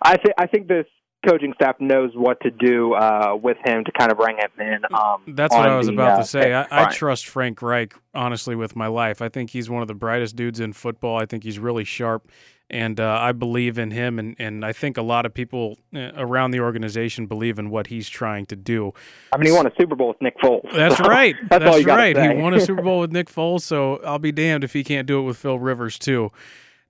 I 0.00 0.16
think 0.16 0.34
I 0.38 0.46
think 0.46 0.68
this 0.68 0.86
coaching 1.26 1.52
staff 1.54 1.76
knows 1.80 2.12
what 2.14 2.40
to 2.40 2.50
do 2.50 2.94
uh, 2.94 3.36
with 3.40 3.56
him 3.64 3.84
to 3.84 3.92
kind 3.92 4.10
of 4.10 4.18
bring 4.18 4.36
him 4.36 4.50
in. 4.58 4.78
Um, 4.94 5.22
That's 5.28 5.54
what 5.54 5.68
I 5.68 5.76
was 5.76 5.86
the, 5.86 5.92
about 5.92 6.12
uh, 6.12 6.16
to 6.18 6.24
say. 6.24 6.54
I, 6.54 6.66
I 6.70 6.90
trust 6.90 7.26
Frank 7.26 7.62
Reich 7.62 7.94
honestly 8.14 8.54
with 8.54 8.76
my 8.76 8.86
life. 8.86 9.20
I 9.20 9.28
think 9.28 9.50
he's 9.50 9.68
one 9.68 9.82
of 9.82 9.88
the 9.88 9.94
brightest 9.94 10.36
dudes 10.36 10.60
in 10.60 10.72
football. 10.72 11.20
I 11.20 11.26
think 11.26 11.44
he's 11.44 11.58
really 11.58 11.84
sharp, 11.84 12.30
and 12.70 12.98
uh, 13.00 13.18
I 13.20 13.32
believe 13.32 13.78
in 13.78 13.90
him. 13.90 14.18
And, 14.18 14.36
and 14.38 14.64
I 14.64 14.72
think 14.72 14.96
a 14.96 15.02
lot 15.02 15.26
of 15.26 15.34
people 15.34 15.78
uh, 15.94 16.12
around 16.16 16.52
the 16.52 16.60
organization 16.60 17.26
believe 17.26 17.58
in 17.58 17.70
what 17.70 17.88
he's 17.88 18.08
trying 18.08 18.46
to 18.46 18.56
do. 18.56 18.92
I 19.32 19.38
mean, 19.38 19.46
he 19.46 19.52
won 19.52 19.66
a 19.66 19.72
Super 19.78 19.96
Bowl 19.96 20.08
with 20.08 20.22
Nick 20.22 20.38
Foles. 20.38 20.72
That's 20.72 20.96
so 20.96 21.04
right. 21.04 21.34
That's, 21.48 21.80
you 21.80 21.86
right. 21.86 22.16
He 22.16 22.40
won 22.40 22.54
a 22.54 22.60
Super 22.60 22.82
Bowl 22.84 23.00
with 23.00 23.12
Nick 23.12 23.28
Foles, 23.28 23.62
so 23.62 23.96
I'll 24.04 24.18
be 24.18 24.32
damned 24.32 24.64
if 24.64 24.72
he 24.72 24.84
can't 24.84 25.06
do 25.06 25.18
it 25.20 25.22
with 25.22 25.36
Phil 25.36 25.58
Rivers 25.58 25.98
too. 25.98 26.30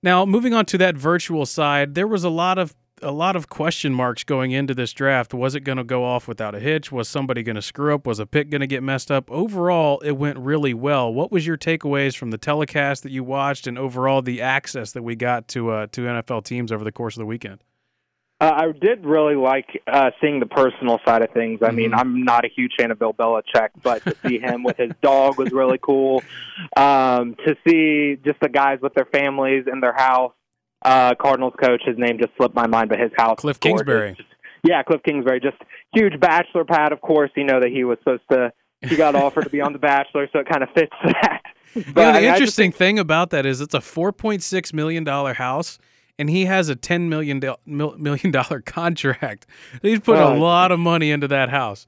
Now, 0.03 0.25
moving 0.25 0.53
on 0.53 0.65
to 0.67 0.77
that 0.77 0.95
virtual 0.95 1.45
side, 1.45 1.95
there 1.95 2.07
was 2.07 2.23
a 2.23 2.29
lot 2.29 2.57
of 2.59 2.75
a 3.01 3.11
lot 3.11 3.35
of 3.35 3.49
question 3.49 3.93
marks 3.93 4.23
going 4.23 4.51
into 4.51 4.73
this 4.73 4.93
draft. 4.93 5.33
Was 5.33 5.55
it 5.55 5.61
going 5.61 5.77
to 5.77 5.83
go 5.83 6.03
off 6.03 6.27
without 6.27 6.55
a 6.55 6.59
hitch? 6.59 6.91
Was 6.91 7.07
somebody 7.07 7.43
going 7.43 7.55
to 7.55 7.61
screw 7.61 7.93
up? 7.93 8.05
Was 8.07 8.19
a 8.19 8.25
pick 8.25 8.49
going 8.49 8.61
to 8.61 8.67
get 8.67 8.83
messed 8.83 9.11
up? 9.11 9.29
Overall, 9.31 9.99
it 9.99 10.13
went 10.13 10.37
really 10.39 10.73
well. 10.73 11.13
What 11.13 11.31
was 11.31 11.45
your 11.45 11.57
takeaways 11.57 12.15
from 12.17 12.31
the 12.31 12.37
telecast 12.37 13.03
that 13.03 13.11
you 13.11 13.23
watched, 13.23 13.67
and 13.67 13.77
overall 13.77 14.21
the 14.21 14.41
access 14.41 14.91
that 14.93 15.03
we 15.03 15.15
got 15.15 15.47
to 15.49 15.69
uh, 15.71 15.87
to 15.91 16.01
NFL 16.01 16.43
teams 16.43 16.71
over 16.71 16.83
the 16.83 16.91
course 16.91 17.15
of 17.15 17.19
the 17.19 17.25
weekend? 17.25 17.59
Uh, 18.39 18.51
I 18.55 18.71
did 18.71 19.03
really 19.03 19.33
like 19.33 19.81
uh, 19.87 20.11
seeing 20.21 20.39
the 20.39 20.45
personal 20.45 20.99
side 21.03 21.23
of 21.23 21.31
things. 21.31 21.59
I 21.63 21.71
mean, 21.71 21.89
Mhm. 21.91 21.97
I'm 21.99 22.23
not 22.23 22.45
a 22.45 22.47
huge 22.47 22.73
fan 22.77 22.91
of 22.91 22.99
Bill 22.99 23.11
Belichick, 23.13 23.69
but 23.81 24.03
to 24.03 24.15
see 24.27 24.37
him 24.37 24.63
with 24.63 24.77
his 24.77 24.91
dog 25.01 25.39
was 25.39 25.51
really 25.51 25.79
cool. 25.81 26.21
Um, 26.75 27.35
to 27.45 27.55
see 27.67 28.15
just 28.23 28.39
the 28.39 28.49
guys 28.49 28.77
with 28.79 28.93
their 28.93 29.05
families 29.05 29.65
in 29.71 29.79
their 29.79 29.93
house. 29.93 30.33
Uh, 30.83 31.13
Cardinals 31.15 31.53
coach, 31.61 31.81
his 31.85 31.97
name 31.97 32.17
just 32.19 32.31
slipped 32.37 32.55
my 32.55 32.67
mind, 32.67 32.89
but 32.89 32.99
his 32.99 33.11
house. 33.17 33.39
Cliff. 33.39 33.59
Kingsbury. 33.59 34.13
Just- 34.15 34.29
yeah, 34.63 34.83
Cliff 34.83 35.01
Kingsbury. 35.03 35.39
Just 35.39 35.57
huge 35.93 36.19
bachelor 36.19 36.65
pad, 36.65 36.91
of 36.91 37.01
course. 37.01 37.31
You 37.35 37.45
know 37.45 37.59
that 37.59 37.69
he 37.69 37.83
was 37.83 37.97
supposed 37.99 38.23
to. 38.31 38.51
He 38.81 38.95
got 38.95 39.15
offered 39.23 39.43
to 39.45 39.49
be 39.49 39.61
on 39.61 39.73
The 39.73 39.79
Bachelor, 39.79 40.27
so 40.31 40.39
it 40.39 40.47
kind 40.49 40.63
of 40.63 40.69
fits 40.75 40.91
that. 41.03 41.41
But, 41.73 41.85
you 41.85 41.93
know, 41.93 41.93
the 41.93 41.93
mean, 41.93 42.05
I 42.05 42.21
just 42.21 42.25
interesting 42.41 42.71
thing 42.71 42.99
about 42.99 43.29
that 43.31 43.45
is 43.45 43.61
it's 43.61 43.73
a 43.73 43.81
four 43.81 44.11
point 44.11 44.43
six 44.43 44.73
million 44.73 45.03
dollar 45.03 45.33
house, 45.35 45.79
and 46.19 46.29
he 46.29 46.45
has 46.45 46.69
a 46.69 46.75
ten 46.75 47.07
million 47.09 47.39
do- 47.39 47.55
mil- 47.65 47.97
million 47.97 48.31
dollar 48.31 48.61
contract. 48.65 49.45
He's 49.81 49.99
put 49.99 50.17
a 50.19 50.29
lot 50.29 50.71
of 50.71 50.79
money 50.79 51.11
into 51.11 51.27
that 51.27 51.49
house. 51.49 51.85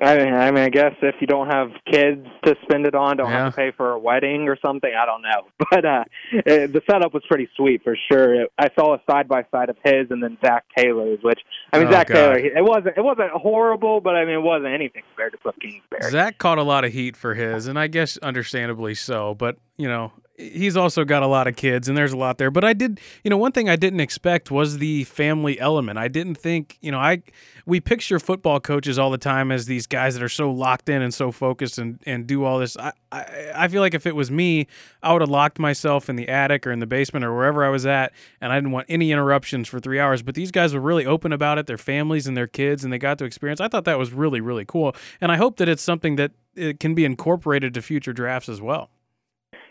I 0.00 0.16
mean, 0.16 0.32
I 0.32 0.50
mean, 0.52 0.62
I 0.64 0.68
guess 0.68 0.92
if 1.02 1.16
you 1.20 1.26
don't 1.26 1.48
have 1.48 1.70
kids 1.90 2.24
to 2.44 2.54
spend 2.62 2.86
it 2.86 2.94
on, 2.94 3.16
don't 3.16 3.30
Yeah. 3.30 3.44
have 3.44 3.52
to 3.54 3.56
pay 3.56 3.70
for 3.76 3.90
a 3.92 3.98
wedding 3.98 4.48
or 4.48 4.56
something. 4.64 4.90
I 4.94 5.04
don't 5.06 5.22
know, 5.22 5.48
but 5.70 5.84
uh, 5.84 6.04
it, 6.32 6.72
the 6.72 6.80
setup 6.88 7.12
was 7.12 7.24
pretty 7.28 7.48
sweet 7.56 7.82
for 7.82 7.96
sure. 8.10 8.42
It, 8.42 8.52
I 8.58 8.68
saw 8.78 8.94
a 8.94 9.00
side 9.10 9.26
by 9.28 9.44
side 9.50 9.70
of 9.70 9.76
his 9.84 10.10
and 10.10 10.22
then 10.22 10.38
Zac 10.44 10.64
Taylor's, 10.76 11.18
which 11.22 11.40
I 11.72 11.78
mean, 11.78 11.88
Oh, 11.88 11.92
Zac 11.92 12.06
God. 12.08 12.14
Taylor. 12.14 12.38
It 12.38 12.64
wasn't 12.64 12.96
it 12.96 13.02
wasn't 13.02 13.30
horrible, 13.32 14.00
but 14.00 14.14
I 14.14 14.24
mean, 14.24 14.34
it 14.36 14.42
wasn't 14.42 14.72
anything 14.72 15.02
compared 15.10 15.32
to 15.32 15.38
Cliff 15.38 15.56
Kingsbury. 15.60 16.10
Zac 16.10 16.38
caught 16.38 16.58
a 16.58 16.62
lot 16.62 16.84
of 16.84 16.92
heat 16.92 17.16
for 17.16 17.34
his, 17.34 17.66
and 17.66 17.78
I 17.78 17.88
guess 17.88 18.16
understandably 18.18 18.94
so. 18.94 19.34
But 19.34 19.56
you 19.76 19.88
know, 19.88 20.12
he's 20.38 20.76
also 20.76 21.04
got 21.04 21.22
a 21.22 21.26
lot 21.26 21.48
of 21.48 21.56
kids, 21.56 21.88
and 21.88 21.98
there's 21.98 22.12
a 22.12 22.16
lot 22.16 22.38
there. 22.38 22.50
But 22.50 22.64
I 22.64 22.72
did, 22.72 23.00
you 23.24 23.30
know, 23.30 23.36
one 23.36 23.52
thing 23.52 23.68
I 23.68 23.76
didn't 23.76 24.00
expect 24.00 24.50
was 24.50 24.78
the 24.78 25.04
family 25.04 25.58
element. 25.58 25.98
I 25.98 26.08
didn't 26.08 26.36
think, 26.36 26.78
you 26.80 26.92
know, 26.92 26.98
I 26.98 27.22
we 27.66 27.80
picture 27.80 28.18
football 28.18 28.60
coaches 28.60 28.98
all 28.98 29.10
the 29.10 29.18
time 29.18 29.50
as 29.50 29.66
these 29.66 29.86
guys 29.86 30.14
that 30.14 30.22
are 30.22 30.28
so 30.28 30.50
locked 30.50 30.88
in 30.88 31.02
and 31.02 31.12
so 31.12 31.32
focused 31.32 31.78
and 31.78 32.00
and 32.06 32.26
do 32.26 32.44
all 32.44 32.58
this. 32.58 32.76
I 32.76 32.92
I, 33.10 33.50
I 33.54 33.68
feel 33.68 33.82
like 33.82 33.94
if 33.94 34.06
it 34.06 34.14
was 34.14 34.30
me, 34.30 34.68
I 35.02 35.12
would 35.12 35.22
have 35.22 35.30
locked 35.30 35.58
myself 35.58 36.08
in 36.08 36.16
the 36.16 36.28
attic 36.28 36.66
or 36.66 36.72
in 36.72 36.78
the 36.78 36.86
basement 36.86 37.24
or 37.24 37.34
wherever 37.34 37.64
I 37.64 37.68
was 37.68 37.84
at, 37.84 38.12
and 38.40 38.52
I 38.52 38.56
didn't 38.56 38.72
want 38.72 38.86
any 38.88 39.10
interruptions 39.10 39.68
for 39.68 39.80
three 39.80 39.98
hours. 39.98 40.22
But 40.22 40.36
these 40.36 40.52
guys 40.52 40.72
were 40.72 40.80
really 40.80 41.04
open 41.04 41.32
about 41.32 41.58
it, 41.58 41.66
their 41.66 41.78
families 41.78 42.26
and 42.26 42.36
their 42.36 42.46
kids, 42.46 42.84
and 42.84 42.92
they 42.92 42.98
got 42.98 43.18
to 43.18 43.24
experience. 43.24 43.60
I 43.60 43.68
thought 43.68 43.84
that 43.84 43.98
was 43.98 44.12
really 44.12 44.40
really 44.40 44.64
cool, 44.64 44.94
and 45.20 45.32
I 45.32 45.36
hope 45.36 45.56
that 45.56 45.68
it's 45.68 45.82
something 45.82 46.16
that 46.16 46.30
it 46.54 46.80
can 46.80 46.94
be 46.94 47.04
incorporated 47.04 47.74
to 47.74 47.82
future 47.82 48.12
drafts 48.12 48.48
as 48.48 48.60
well. 48.60 48.90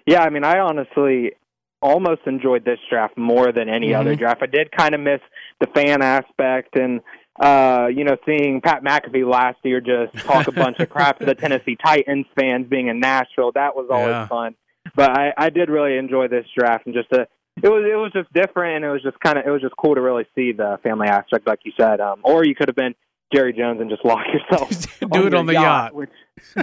Yeah, 0.08 0.24
I 0.24 0.30
mean, 0.30 0.44
I 0.46 0.60
honestly 0.60 1.34
almost 1.82 2.22
enjoyed 2.26 2.66
this 2.66 2.80
draft 2.90 3.18
more 3.18 3.52
than 3.52 3.70
any 3.70 3.94
other 3.94 4.16
Mhm. 4.16 4.20
draft. 4.20 4.42
I 4.42 4.48
did 4.48 4.72
kind 4.72 4.96
of 4.96 5.02
miss 5.02 5.20
the 5.60 5.68
fan 5.68 6.02
aspect 6.02 6.76
and 6.76 7.02
uh, 7.40 7.88
you 7.94 8.04
know, 8.04 8.18
seeing 8.26 8.62
Pat 8.62 8.84
McAfee 8.84 9.24
last 9.24 9.60
year 9.62 9.80
just 9.80 10.12
talk 10.26 10.48
a 10.48 10.52
bunch 10.52 10.80
of 10.80 10.90
crap 10.90 11.20
to 11.20 11.26
the 11.26 11.36
Tennessee 11.44 11.76
Titans 11.76 12.26
fans 12.36 12.66
being 12.68 12.88
in 12.88 13.00
Nashville. 13.00 13.52
That 13.52 13.76
was 13.76 13.90
always 13.92 14.14
Yeah. 14.16 14.26
fun. 14.28 14.56
But 14.96 15.12
I, 15.12 15.34
I 15.38 15.50
did 15.52 15.70
really 15.70 15.98
enjoy 16.00 16.30
this 16.30 16.48
draft 16.58 16.88
and 16.88 16.96
just 16.96 17.12
to 17.12 17.28
it 17.62 17.70
was 17.70 17.86
it 17.86 17.96
was 17.96 18.12
just 18.12 18.34
different 18.34 18.78
and 18.78 18.86
it 18.86 18.90
was 18.90 19.04
just 19.04 19.20
kind 19.20 19.38
of 19.38 19.46
it 19.46 19.52
was 19.52 19.62
just 19.62 19.76
cool 19.78 19.94
to 19.94 20.02
really 20.02 20.26
see 20.34 20.52
the 20.52 20.80
family 20.82 21.08
aspect 21.10 21.46
like 21.46 21.60
you 21.64 21.74
said. 21.80 22.00
Um, 22.00 22.22
or 22.24 22.44
you 22.44 22.56
could 22.56 22.70
have 22.70 22.76
been 22.76 22.96
Jerry 23.34 23.54
Jones 23.54 23.82
and 23.82 23.90
just 23.90 24.06
lock 24.06 24.26
yourself 24.34 24.70
Do 25.12 25.28
it 25.28 25.34
on 25.34 25.46
the 25.46 25.54
yacht. 25.54 25.94
which, 25.94 26.10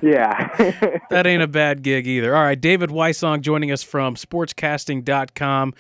yeah. 0.03 0.49
that 1.11 1.27
ain't 1.27 1.43
a 1.43 1.47
bad 1.49 1.83
gig 1.83 2.07
either. 2.07 2.35
All 2.35 2.43
right, 2.43 2.61
David 2.61 2.91
Wysong 2.91 3.41
joining 3.43 3.71
us 3.71 3.83
from 3.83 4.15
sportscasting.com. 4.17 5.75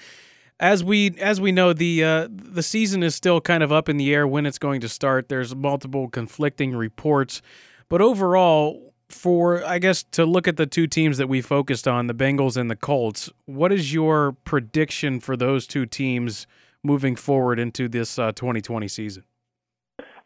As 0.60 0.84
we 0.84 1.10
as 1.18 1.40
we 1.40 1.50
know, 1.50 1.72
the 1.72 2.04
uh, 2.04 2.28
the 2.30 2.62
season 2.62 3.02
is 3.02 3.14
still 3.14 3.40
kind 3.40 3.62
of 3.62 3.72
up 3.72 3.88
in 3.88 3.96
the 3.96 4.14
air 4.14 4.26
when 4.26 4.46
it's 4.46 4.58
going 4.58 4.80
to 4.82 4.88
start. 4.88 5.28
There's 5.28 5.54
multiple 5.54 6.08
conflicting 6.08 6.76
reports, 6.76 7.42
but 7.88 8.00
overall, 8.00 8.94
for 9.08 9.64
I 9.64 9.80
guess 9.80 10.04
to 10.12 10.24
look 10.24 10.46
at 10.46 10.56
the 10.56 10.66
two 10.66 10.86
teams 10.86 11.18
that 11.18 11.28
we 11.28 11.40
focused 11.40 11.88
on, 11.88 12.06
the 12.06 12.14
Bengals 12.14 12.56
and 12.56 12.70
the 12.70 12.76
Colts, 12.76 13.28
what 13.46 13.72
is 13.72 13.92
your 13.92 14.32
prediction 14.44 15.18
for 15.18 15.36
those 15.36 15.66
two 15.66 15.86
teams 15.86 16.46
moving 16.84 17.16
forward 17.16 17.58
into 17.58 17.88
this 17.88 18.16
uh, 18.16 18.30
2020 18.30 18.86
season? 18.86 19.24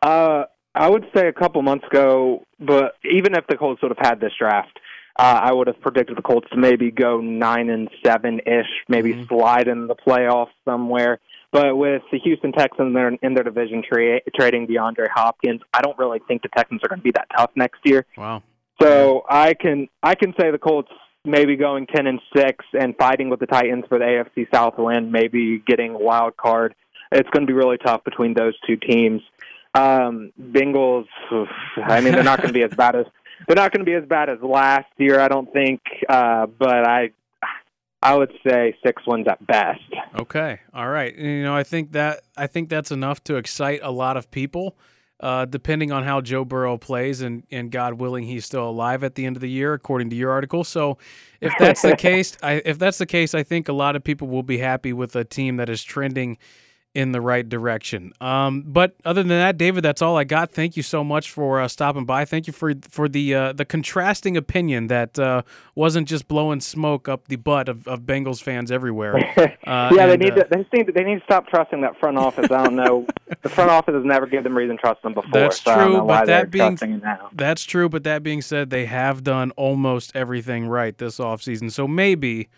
Uh, 0.03 0.45
I 0.75 0.89
would 0.89 1.07
say 1.15 1.27
a 1.29 1.33
couple 1.33 1.61
months 1.63 1.87
ago, 1.91 2.45
but 2.61 2.95
even 3.05 3.35
if 3.35 3.47
the 3.49 3.57
Colts 3.57 3.83
would 3.83 3.93
have 3.97 4.07
had 4.07 4.21
this 4.21 4.33
draft, 4.39 4.79
uh, 5.19 5.41
I 5.43 5.53
would 5.53 5.67
have 5.67 5.81
predicted 5.81 6.17
the 6.17 6.23
Colts 6.23 6.49
to 6.51 6.57
maybe 6.57 6.91
go 6.91 7.21
nine 7.21 7.71
and 7.71 7.89
seven 8.05 8.41
ish, 8.47 8.69
maybe 8.89 9.15
Mhm. 9.15 9.29
slide 9.29 9.67
in 9.67 9.89
the 9.89 9.97
playoffs 9.97 10.53
somewhere. 10.65 11.19
But 11.51 11.77
with 11.77 12.03
the 12.13 12.19
Houston 12.19 12.53
Texans 12.53 12.89
in 12.89 12.93
their, 12.93 13.09
in 13.23 13.35
their 13.35 13.43
division 13.43 13.83
tra- 13.83 14.21
trading 14.37 14.69
DeAndre 14.69 15.09
Hopkins, 15.13 15.63
I 15.75 15.81
don't 15.81 15.99
really 15.99 16.21
think 16.29 16.43
the 16.43 16.49
Texans 16.49 16.85
are 16.85 16.89
going 16.89 17.01
to 17.01 17.05
be 17.05 17.13
that 17.13 17.27
tough 17.37 17.51
next 17.57 17.81
year. 17.85 18.05
Wow. 18.17 18.43
So 18.81 19.25
I 19.29 19.55
can 19.55 19.89
I 20.05 20.15
can 20.15 20.35
say 20.39 20.53
the 20.53 20.59
Colts 20.59 20.93
maybe 21.25 21.57
going 21.57 21.87
ten 21.87 22.07
and 22.07 22.21
six 22.37 22.65
and 22.79 22.97
fighting 22.97 23.29
with 23.29 23.41
the 23.41 23.47
Titans 23.47 23.87
for 23.89 23.99
the 23.99 24.05
AFC 24.05 24.47
South 24.55 24.79
win, 24.79 25.11
maybe 25.11 25.59
getting 25.59 25.95
a 25.95 25.99
wild 25.99 26.37
card. 26.37 26.77
It's 27.11 27.29
going 27.31 27.47
to 27.47 27.51
be 27.51 27.55
really 27.55 27.79
tough 27.79 28.05
between 28.05 28.35
those 28.35 28.55
two 28.67 28.77
teams. 28.77 29.23
Um, 29.79 30.33
Bengals, 30.41 31.07
oof, 31.33 31.49
I 31.77 32.01
mean, 32.01 32.13
they're 32.13 32.25
not 32.25 32.39
going 32.39 32.49
to 32.49 32.55
be 32.55 32.63
as 32.63 32.75
bad 32.75 32.97
as 32.97 33.07
they're 33.47 33.57
not 33.57 33.73
going 33.73 33.85
to 33.85 33.91
be 33.91 33.95
as 33.95 34.05
bad 34.05 34.29
as 34.29 34.39
last 34.43 34.89
year, 34.97 35.21
I 35.21 35.29
don't 35.29 35.53
think. 35.53 35.81
Uh, 36.09 36.47
but 36.47 36.89
I 36.89 37.11
I 38.03 38.15
would 38.15 38.33
say 38.47 38.77
six 38.85 39.03
wins 39.07 39.27
at 39.29 39.45
best. 39.47 39.81
Okay. 40.17 40.61
All 40.73 40.89
right. 40.89 41.15
You 41.17 41.43
know, 41.43 41.55
I 41.55 41.65
think 41.65 41.93
that 41.93 42.23
I 42.37 42.47
think 42.47 42.69
that's 42.69 42.91
enough 42.91 43.23
to 43.25 43.37
excite 43.37 43.81
a 43.83 43.91
lot 43.91 44.17
of 44.17 44.31
people. 44.31 44.77
Uh, 45.21 45.45
depending 45.45 45.91
on 45.91 46.05
how 46.05 46.21
Joe 46.21 46.45
Burrow 46.45 46.79
plays, 46.79 47.23
and, 47.23 47.43
and 47.51 47.73
God 47.73 47.95
willing, 47.95 48.23
he's 48.23 48.45
still 48.45 48.71
alive 48.71 49.03
at 49.03 49.17
the 49.17 49.27
end 49.27 49.35
of 49.35 49.41
the 49.41 49.51
year, 49.51 49.75
according 49.75 50.11
to 50.11 50.17
your 50.17 50.31
article. 50.31 50.63
So, 50.63 50.97
if 51.41 51.53
that's 51.59 51.83
the 51.83 51.97
case, 51.99 52.39
I, 52.41 52.63
if 52.65 52.79
that's 52.79 52.99
the 52.99 53.07
case, 53.07 53.35
I 53.35 53.43
think 53.43 53.69
a 53.69 53.73
lot 53.73 53.97
of 53.97 54.05
people 54.05 54.29
will 54.29 54.45
be 54.45 54.59
happy 54.59 54.93
with 54.93 55.17
a 55.17 55.25
team 55.25 55.57
that 55.57 55.69
is 55.69 55.83
trending 55.83 56.39
in 56.99 57.13
the 57.13 57.21
right 57.21 57.49
direction. 57.49 58.13
Um, 58.21 58.65
but 58.67 58.97
other 59.05 59.23
than 59.23 59.29
that, 59.29 59.57
David, 59.57 59.85
that's 59.85 60.03
all 60.03 60.17
I 60.17 60.25
got. 60.25 60.51
Thank 60.51 60.77
you 60.77 60.83
so 60.83 61.05
much 61.05 61.31
for 61.31 61.61
uh, 61.61 61.69
stopping 61.69 62.05
by. 62.05 62.25
Thank 62.25 62.49
you 62.49 62.53
for 62.53 62.75
for 62.91 63.09
the 63.09 63.33
uh, 63.37 63.53
the 63.53 63.65
contrasting 63.65 64.37
opinion 64.37 64.89
that 64.89 65.17
uh, 65.17 65.43
wasn't 65.77 66.09
just 66.09 66.27
blowing 66.27 66.61
smoke 66.61 67.09
up 67.09 67.29
the 67.29 67.37
butt 67.37 67.69
of, 67.69 67.87
of 67.87 68.01
Bengals 68.01 68.43
fans 68.43 68.73
everywhere. 68.73 69.15
Uh, 69.69 69.91
yeah, 69.95 70.07
they 70.07 70.17
need 70.17 70.33
uh, 70.33 70.45
to 70.45 70.49
they 70.51 70.79
need 70.79 70.87
to, 70.87 70.93
they 70.93 71.05
need 71.05 71.19
to 71.19 71.25
stop 71.25 71.47
trusting 71.49 71.83
that 71.83 71.99
front 72.01 72.17
office. 72.17 72.51
I 72.51 72.65
don't 72.65 72.75
know. 72.75 73.07
the 73.43 73.49
front 73.51 73.71
office 73.71 73.95
has 73.95 74.05
never 74.05 74.27
given 74.27 74.45
them 74.45 74.57
reason 74.57 74.77
to 74.77 74.81
trust 74.81 75.03
them 75.03 75.13
before. 75.13 75.31
That's 75.31 75.61
so 75.61 75.75
true, 75.75 76.07
but 76.07 76.25
that 76.27 76.51
being- 76.51 76.79
now. 77.03 77.29
That's 77.35 77.65
true, 77.65 77.89
but 77.89 78.05
that 78.05 78.23
being 78.23 78.41
said, 78.41 78.71
they 78.71 78.87
have 78.87 79.23
done 79.23 79.51
almost 79.53 80.17
everything 80.17 80.69
right 80.69 80.97
this 80.97 81.19
offseason. 81.19 81.71
So 81.71 81.87
maybe 81.87 82.49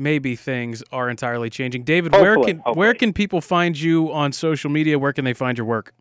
maybe 0.00 0.34
things 0.34 0.82
are 0.90 1.08
entirely 1.08 1.50
changing. 1.50 1.84
David, 1.84 2.12
where 2.12 2.34
Hopefully, 2.34 2.60
can 2.64 2.74
where 2.74 2.94
can 2.94 3.12
people 3.12 3.40
find 3.40 3.78
you 3.78 4.12
on 4.12 4.32
social 4.32 4.70
media? 4.70 4.98
Where 4.98 5.12
can 5.12 5.24
they 5.24 5.34
find 5.34 5.56
your 5.58 5.66
work? 5.66 5.92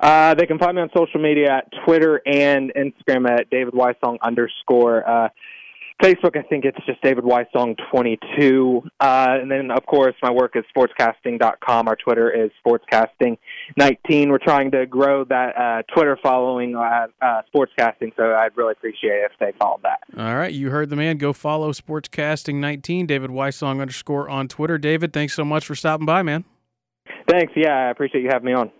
Uh, 0.00 0.34
they 0.34 0.46
can 0.46 0.58
find 0.58 0.76
me 0.76 0.82
on 0.82 0.90
social 0.96 1.20
media 1.20 1.58
at 1.58 1.68
Twitter 1.84 2.22
and 2.26 2.72
Instagram 2.74 3.28
at 3.30 3.50
David 3.50 3.74
Wysong 3.74 4.16
underscore. 4.22 5.08
Uh, 5.08 5.28
Facebook, 6.00 6.36
I 6.36 6.42
think 6.42 6.64
it's 6.64 6.78
just 6.86 7.00
David 7.02 7.24
Wysong 7.24 7.76
22. 7.90 8.82
Uh, 9.00 9.26
and 9.40 9.50
then, 9.50 9.70
of 9.70 9.84
course, 9.86 10.14
my 10.22 10.30
work 10.30 10.56
is 10.56 10.64
sportscasting.com. 10.74 11.88
Our 11.88 11.96
Twitter 11.96 12.30
is 12.30 12.50
sportscasting19. 12.64 14.28
We're 14.30 14.38
trying 14.38 14.70
to 14.70 14.86
grow 14.86 15.24
that 15.24 15.56
uh, 15.56 15.82
Twitter 15.94 16.18
following 16.22 16.74
uh, 16.74 17.06
uh, 17.20 17.42
sportscasting, 17.54 18.12
so 18.16 18.34
I'd 18.34 18.56
really 18.56 18.72
appreciate 18.72 19.10
it 19.10 19.30
if 19.30 19.38
they 19.38 19.52
followed 19.58 19.82
that. 19.82 20.00
All 20.16 20.36
right. 20.36 20.52
You 20.52 20.70
heard 20.70 20.90
the 20.90 20.96
man. 20.96 21.18
Go 21.18 21.32
follow 21.32 21.72
sportscasting19, 21.72 23.06
David 23.06 23.30
Wysong 23.30 23.80
underscore 23.80 24.28
on 24.28 24.48
Twitter. 24.48 24.78
David, 24.78 25.12
thanks 25.12 25.34
so 25.34 25.44
much 25.44 25.66
for 25.66 25.74
stopping 25.74 26.06
by, 26.06 26.22
man. 26.22 26.44
Thanks. 27.28 27.52
Yeah, 27.54 27.74
I 27.74 27.90
appreciate 27.90 28.22
you 28.22 28.30
having 28.32 28.46
me 28.46 28.52
on. 28.54 28.70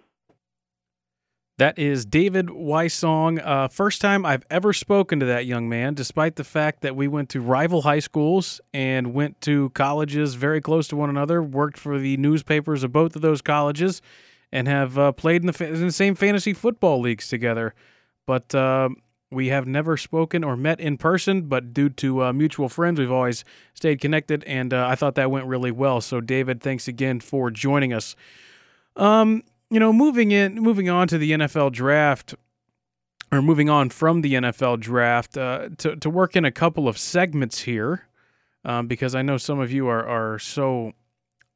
That 1.61 1.79
is 1.79 2.07
David 2.07 2.46
Wysong. 2.46 3.38
Uh, 3.46 3.68
first 3.68 4.01
time 4.01 4.25
I've 4.25 4.46
ever 4.49 4.73
spoken 4.73 5.20
to 5.20 5.27
that 5.27 5.44
young 5.44 5.68
man, 5.68 5.92
despite 5.92 6.37
the 6.37 6.42
fact 6.42 6.81
that 6.81 6.96
we 6.96 7.07
went 7.07 7.29
to 7.29 7.42
rival 7.42 7.83
high 7.83 7.99
schools 7.99 8.62
and 8.73 9.12
went 9.12 9.42
to 9.42 9.68
colleges 9.75 10.37
very 10.37 10.62
close 10.62 10.88
to 10.88 10.96
one 10.96 11.11
another, 11.11 11.42
worked 11.42 11.77
for 11.77 11.99
the 11.99 12.16
newspapers 12.16 12.83
of 12.83 12.92
both 12.92 13.14
of 13.14 13.20
those 13.20 13.42
colleges, 13.42 14.01
and 14.51 14.68
have 14.68 14.96
uh, 14.96 15.12
played 15.12 15.42
in 15.42 15.49
the, 15.49 15.53
fa- 15.53 15.66
in 15.66 15.87
the, 15.87 15.92
same 15.92 16.14
fantasy 16.14 16.55
football 16.55 16.99
leagues 16.99 17.29
together. 17.29 17.75
But 18.25 18.55
uh, 18.55 18.88
we 19.31 19.49
have 19.49 19.66
never 19.66 19.99
spoken 19.99 20.42
or 20.42 20.57
met 20.57 20.81
in 20.81 20.96
person, 20.96 21.42
but 21.42 21.75
due 21.75 21.90
to 21.90 22.25
uh, 22.25 22.33
mutual 22.33 22.70
friends, 22.70 22.99
we've 22.99 23.12
always 23.12 23.44
stayed 23.75 24.01
connected, 24.01 24.44
and 24.44 24.73
uh, 24.73 24.87
I 24.88 24.94
thought 24.94 25.14
that 25.16 25.31
went 25.31 25.44
really 25.44 25.73
well. 25.73 26.01
So, 26.01 26.23
David, 26.23 26.62
thanks 26.62 26.88
again 26.88 27.20
for 27.20 27.51
joining 27.51 27.92
us. 27.92 28.16
Um, 28.96 29.42
you 29.71 29.81
know, 29.81 29.93
moving 29.93 30.33
in, 30.33 30.57
moving 30.57 30.89
on 30.91 31.09
to 31.09 31.19
the 31.19 31.33
NFL 31.33 31.73
draft, 31.73 32.35
or 33.33 33.41
moving 33.41 33.71
on 33.71 33.91
from 33.91 34.23
the 34.23 34.35
NFL 34.35 34.81
draft, 34.81 35.37
uh, 35.37 35.69
to 35.79 35.97
to 35.97 36.11
work 36.11 36.37
in 36.37 36.45
a 36.45 36.51
couple 36.51 36.89
of 36.89 36.99
segments 36.99 37.61
here, 37.63 38.09
um, 38.65 38.87
because 38.87 39.15
I 39.15 39.23
know 39.23 39.37
some 39.37 39.61
of 39.61 39.73
you 39.73 39.87
are 39.87 40.07
are 40.07 40.39
so 40.39 40.93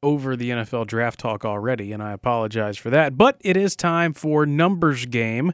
over 0.01 0.35
the 0.35 0.51
NFL 0.51 0.87
draft 0.87 1.19
talk 1.19 1.43
already, 1.43 1.91
and 1.91 2.01
I 2.01 2.13
apologize 2.13 2.77
for 2.77 2.89
that. 2.91 3.17
But 3.17 3.37
it 3.41 3.57
is 3.57 3.75
time 3.75 4.13
for 4.13 4.45
numbers 4.45 5.05
game. 5.05 5.51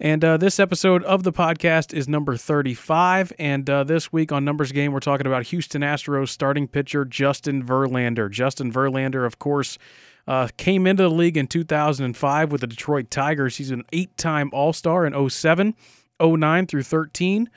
And 0.00 0.24
uh, 0.24 0.36
this 0.36 0.58
episode 0.58 1.04
of 1.04 1.22
the 1.22 1.32
podcast 1.32 1.94
is 1.94 2.08
number 2.08 2.36
35. 2.36 3.32
And 3.38 3.70
uh, 3.70 3.84
this 3.84 4.12
week 4.12 4.32
on 4.32 4.44
Numbers 4.44 4.72
Game, 4.72 4.92
we're 4.92 4.98
talking 4.98 5.26
about 5.26 5.44
Houston 5.44 5.82
Astros 5.82 6.30
starting 6.30 6.66
pitcher 6.66 7.04
Justin 7.04 7.64
Verlander. 7.64 8.28
Justin 8.28 8.72
Verlander, 8.72 9.24
of 9.24 9.38
course, 9.38 9.78
uh, 10.26 10.48
came 10.56 10.86
into 10.86 11.02
the 11.02 11.10
league 11.10 11.36
in 11.36 11.46
2005 11.46 12.52
with 12.52 12.60
the 12.60 12.66
Detroit 12.66 13.10
Tigers. 13.10 13.56
He's 13.56 13.70
an 13.70 13.84
eight 13.92 14.16
time 14.16 14.50
All 14.52 14.72
Star 14.72 15.06
in 15.06 15.30
07, 15.30 15.74
09 16.20 16.66
through 16.66 16.82
13. 16.82 17.50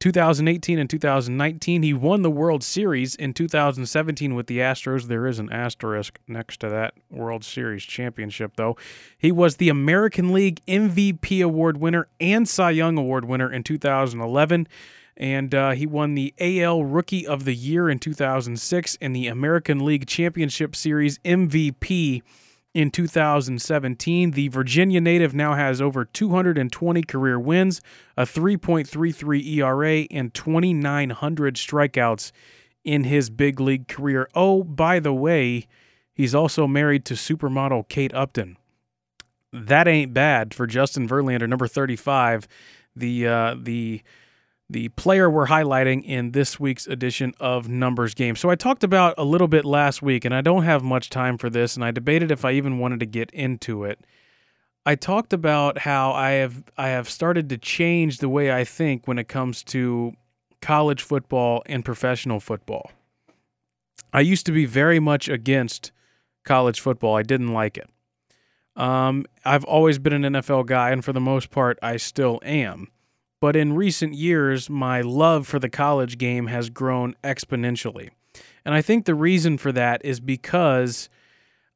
2018 0.00 0.78
and 0.78 0.88
2019. 0.88 1.82
He 1.82 1.92
won 1.92 2.22
the 2.22 2.30
World 2.30 2.62
Series 2.62 3.14
in 3.16 3.34
2017 3.34 4.34
with 4.34 4.46
the 4.46 4.58
Astros. 4.58 5.08
There 5.08 5.26
is 5.26 5.38
an 5.38 5.50
asterisk 5.52 6.20
next 6.28 6.60
to 6.60 6.68
that 6.68 6.94
World 7.10 7.44
Series 7.44 7.82
championship, 7.82 8.52
though. 8.56 8.76
He 9.16 9.32
was 9.32 9.56
the 9.56 9.68
American 9.68 10.32
League 10.32 10.60
MVP 10.66 11.44
award 11.44 11.78
winner 11.78 12.06
and 12.20 12.48
Cy 12.48 12.70
Young 12.70 12.96
award 12.96 13.24
winner 13.24 13.52
in 13.52 13.64
2011 13.64 14.68
and 15.18 15.52
uh, 15.52 15.72
he 15.72 15.84
won 15.84 16.14
the 16.14 16.32
AL 16.38 16.84
Rookie 16.84 17.26
of 17.26 17.44
the 17.44 17.54
Year 17.54 17.90
in 17.90 17.98
2006 17.98 18.96
and 19.00 19.14
the 19.14 19.26
American 19.26 19.84
League 19.84 20.06
Championship 20.06 20.76
Series 20.76 21.18
MVP 21.18 22.22
in 22.72 22.92
2017. 22.92 24.30
The 24.30 24.46
Virginia 24.46 25.00
native 25.00 25.34
now 25.34 25.54
has 25.54 25.82
over 25.82 26.04
220 26.04 27.02
career 27.02 27.38
wins, 27.40 27.80
a 28.16 28.22
3.33 28.22 29.44
ERA, 29.56 30.06
and 30.12 30.32
2,900 30.32 31.56
strikeouts 31.56 32.30
in 32.84 33.02
his 33.02 33.28
big 33.28 33.58
league 33.58 33.88
career. 33.88 34.28
Oh, 34.36 34.62
by 34.62 35.00
the 35.00 35.12
way, 35.12 35.66
he's 36.14 36.34
also 36.34 36.68
married 36.68 37.04
to 37.06 37.14
supermodel 37.14 37.88
Kate 37.88 38.14
Upton. 38.14 38.56
That 39.52 39.88
ain't 39.88 40.14
bad 40.14 40.54
for 40.54 40.68
Justin 40.68 41.08
Verlander, 41.08 41.48
number 41.48 41.66
35. 41.66 42.46
The 42.94 43.26
uh, 43.26 43.56
the 43.60 44.02
the 44.70 44.88
player 44.90 45.30
we're 45.30 45.46
highlighting 45.46 46.04
in 46.04 46.32
this 46.32 46.60
week's 46.60 46.86
edition 46.86 47.32
of 47.40 47.68
Numbers 47.68 48.14
Game. 48.14 48.36
So 48.36 48.50
I 48.50 48.54
talked 48.54 48.84
about 48.84 49.14
a 49.16 49.24
little 49.24 49.48
bit 49.48 49.64
last 49.64 50.02
week, 50.02 50.24
and 50.24 50.34
I 50.34 50.40
don't 50.42 50.64
have 50.64 50.82
much 50.82 51.08
time 51.08 51.38
for 51.38 51.48
this, 51.48 51.74
and 51.74 51.84
I 51.84 51.90
debated 51.90 52.30
if 52.30 52.44
I 52.44 52.52
even 52.52 52.78
wanted 52.78 53.00
to 53.00 53.06
get 53.06 53.30
into 53.30 53.84
it. 53.84 54.04
I 54.84 54.94
talked 54.94 55.32
about 55.32 55.78
how 55.78 56.12
I 56.12 56.30
have 56.32 56.64
I 56.76 56.88
have 56.88 57.08
started 57.08 57.48
to 57.50 57.58
change 57.58 58.18
the 58.18 58.28
way 58.28 58.52
I 58.52 58.64
think 58.64 59.06
when 59.06 59.18
it 59.18 59.28
comes 59.28 59.62
to 59.64 60.14
college 60.60 61.02
football 61.02 61.62
and 61.66 61.84
professional 61.84 62.40
football. 62.40 62.90
I 64.12 64.20
used 64.20 64.46
to 64.46 64.52
be 64.52 64.64
very 64.64 64.98
much 64.98 65.28
against 65.28 65.92
college 66.44 66.80
football. 66.80 67.16
I 67.16 67.22
didn't 67.22 67.52
like 67.52 67.76
it. 67.76 67.88
Um, 68.76 69.26
I've 69.44 69.64
always 69.64 69.98
been 69.98 70.24
an 70.24 70.34
NFL 70.34 70.66
guy, 70.66 70.90
and 70.90 71.04
for 71.04 71.12
the 71.12 71.20
most 71.20 71.50
part, 71.50 71.78
I 71.82 71.96
still 71.96 72.40
am. 72.42 72.88
But 73.40 73.56
in 73.56 73.74
recent 73.74 74.14
years, 74.14 74.68
my 74.68 75.00
love 75.00 75.46
for 75.46 75.58
the 75.58 75.68
college 75.68 76.18
game 76.18 76.46
has 76.48 76.70
grown 76.70 77.14
exponentially. 77.22 78.10
And 78.64 78.74
I 78.74 78.82
think 78.82 79.04
the 79.04 79.14
reason 79.14 79.58
for 79.58 79.72
that 79.72 80.04
is 80.04 80.20
because 80.20 81.08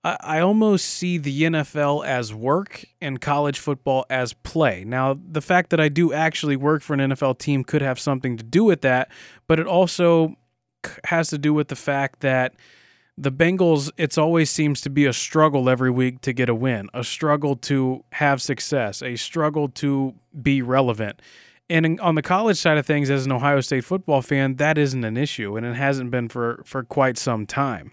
I, 0.04 0.16
I 0.20 0.40
almost 0.40 0.86
see 0.86 1.18
the 1.18 1.42
NFL 1.42 2.04
as 2.04 2.34
work 2.34 2.84
and 3.00 3.20
college 3.20 3.58
football 3.58 4.04
as 4.10 4.32
play. 4.32 4.84
Now, 4.84 5.18
the 5.24 5.40
fact 5.40 5.70
that 5.70 5.80
I 5.80 5.88
do 5.88 6.12
actually 6.12 6.56
work 6.56 6.82
for 6.82 6.94
an 6.94 7.00
NFL 7.00 7.38
team 7.38 7.64
could 7.64 7.82
have 7.82 8.00
something 8.00 8.36
to 8.36 8.44
do 8.44 8.64
with 8.64 8.80
that, 8.82 9.10
but 9.46 9.58
it 9.58 9.66
also 9.66 10.36
has 11.04 11.28
to 11.28 11.38
do 11.38 11.54
with 11.54 11.68
the 11.68 11.76
fact 11.76 12.20
that 12.20 12.54
the 13.16 13.30
Bengals, 13.30 13.90
it's 13.96 14.18
always 14.18 14.50
seems 14.50 14.80
to 14.80 14.90
be 14.90 15.06
a 15.06 15.12
struggle 15.12 15.68
every 15.68 15.90
week 15.90 16.22
to 16.22 16.32
get 16.32 16.48
a 16.48 16.54
win, 16.54 16.88
a 16.94 17.04
struggle 17.04 17.56
to 17.56 18.04
have 18.12 18.40
success, 18.40 19.02
a 19.02 19.16
struggle 19.16 19.68
to 19.68 20.14
be 20.40 20.62
relevant. 20.62 21.20
And 21.72 21.98
on 22.00 22.16
the 22.16 22.22
college 22.22 22.58
side 22.58 22.76
of 22.76 22.84
things, 22.84 23.08
as 23.08 23.24
an 23.24 23.32
Ohio 23.32 23.62
State 23.62 23.82
football 23.82 24.20
fan, 24.20 24.56
that 24.56 24.76
isn't 24.76 25.04
an 25.04 25.16
issue, 25.16 25.56
and 25.56 25.64
it 25.64 25.74
hasn't 25.74 26.10
been 26.10 26.28
for 26.28 26.60
for 26.66 26.84
quite 26.84 27.16
some 27.16 27.46
time. 27.46 27.92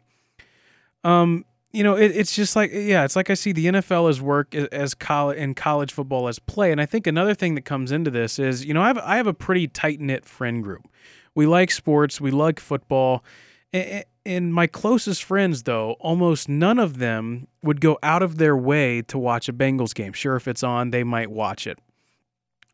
Um, 1.06 1.46
you 1.72 1.86
know, 1.86 1.96
it, 1.96 2.12
it's 2.12 2.36
just 2.36 2.58
like 2.58 2.72
yeah, 2.74 3.06
it's 3.06 3.16
like 3.16 3.30
I 3.30 3.36
see 3.36 3.54
the 3.54 3.68
NFL 3.68 4.10
as 4.10 4.22
work 4.22 4.54
as 4.54 4.94
college 4.94 5.38
and 5.40 5.56
college 5.56 5.94
football 5.94 6.28
as 6.28 6.40
play, 6.40 6.74
and 6.74 6.82
I 6.82 6.86
think 6.86 7.08
another 7.08 7.34
thing 7.34 7.56
that 7.56 7.64
comes 7.64 7.94
into 7.94 8.12
this 8.12 8.38
is 8.38 8.66
you 8.66 8.74
know 8.74 8.82
I 8.82 8.88
have 8.88 8.98
I 8.98 9.16
have 9.16 9.28
a 9.28 9.34
pretty 9.34 9.70
tight 9.70 10.02
knit 10.02 10.26
friend 10.26 10.62
group. 10.62 10.86
We 11.34 11.46
like 11.48 11.72
sports, 11.72 12.20
we 12.20 12.32
like 12.32 12.60
football. 12.60 13.24
And 13.72 14.54
my 14.54 14.68
closest 14.68 15.24
friends, 15.24 15.64
though, 15.64 15.92
almost 16.02 16.50
none 16.50 16.80
of 16.80 16.98
them 16.98 17.48
would 17.64 17.80
go 17.80 17.98
out 18.04 18.22
of 18.22 18.40
their 18.40 18.58
way 18.58 19.02
to 19.04 19.18
watch 19.18 19.48
a 19.48 19.54
Bengals 19.54 19.96
game. 19.96 20.12
Sure, 20.12 20.36
if 20.36 20.50
it's 20.50 20.64
on, 20.64 20.90
they 20.90 21.06
might 21.06 21.32
watch 21.32 21.66
it 21.66 21.80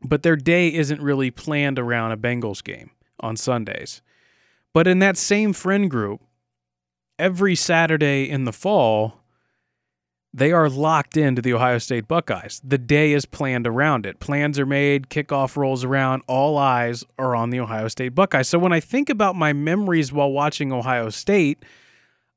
but 0.07 0.23
their 0.23 0.35
day 0.35 0.73
isn't 0.73 1.01
really 1.01 1.31
planned 1.31 1.79
around 1.79 2.11
a 2.11 2.17
Bengals 2.17 2.63
game 2.63 2.91
on 3.19 3.35
Sundays. 3.35 4.01
But 4.73 4.87
in 4.87 4.99
that 4.99 5.17
same 5.17 5.53
friend 5.53 5.89
group, 5.89 6.21
every 7.17 7.55
Saturday 7.55 8.29
in 8.29 8.43
the 8.43 8.51
fall, 8.51 9.21
they 10.33 10.51
are 10.51 10.67
locked 10.67 11.15
into 11.15 11.41
the 11.41 11.53
Ohio 11.53 11.77
State 11.77 12.09
Buckeyes. 12.09 12.59
The 12.61 12.77
day 12.77 13.13
is 13.13 13.25
planned 13.25 13.65
around 13.65 14.05
it. 14.05 14.19
Plans 14.19 14.59
are 14.59 14.65
made, 14.65 15.09
kickoff 15.09 15.55
rolls 15.55 15.85
around, 15.85 16.23
all 16.27 16.57
eyes 16.57 17.05
are 17.17 17.37
on 17.37 17.51
the 17.51 17.59
Ohio 17.61 17.87
State 17.87 18.15
Buckeyes. 18.15 18.49
So 18.49 18.59
when 18.59 18.73
I 18.73 18.81
think 18.81 19.09
about 19.09 19.37
my 19.37 19.53
memories 19.53 20.11
while 20.11 20.31
watching 20.31 20.73
Ohio 20.73 21.09
State, 21.09 21.63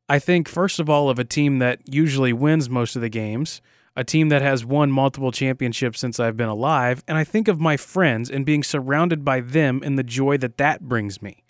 I 0.09 0.21
think 0.21 0.49
first 0.49 0.79
of 0.79 0.89
all 0.89 1.11
of 1.11 1.19
a 1.19 1.25
team 1.25 1.59
that 1.59 1.81
usually 1.93 2.33
wins 2.33 2.71
most 2.71 2.95
of 2.95 3.03
the 3.03 3.09
games 3.09 3.61
a 3.99 4.05
team 4.05 4.29
that 4.29 4.43
has 4.43 4.65
won 4.65 4.93
multiple 4.93 5.33
championships 5.33 5.99
since 5.99 6.21
I've 6.21 6.37
been 6.37 6.49
alive, 6.49 7.03
and 7.09 7.19
I 7.19 7.25
think 7.25 7.49
of 7.49 7.59
my 7.59 7.77
friends 7.77 8.31
and 8.31 8.47
being 8.47 8.63
surrounded 8.63 9.25
by 9.25 9.41
them 9.41 9.83
and 9.85 9.99
the 9.99 10.05
joy 10.05 10.37
that 10.39 10.57
that 10.59 10.83
brings 10.83 11.21
me. 11.21 11.43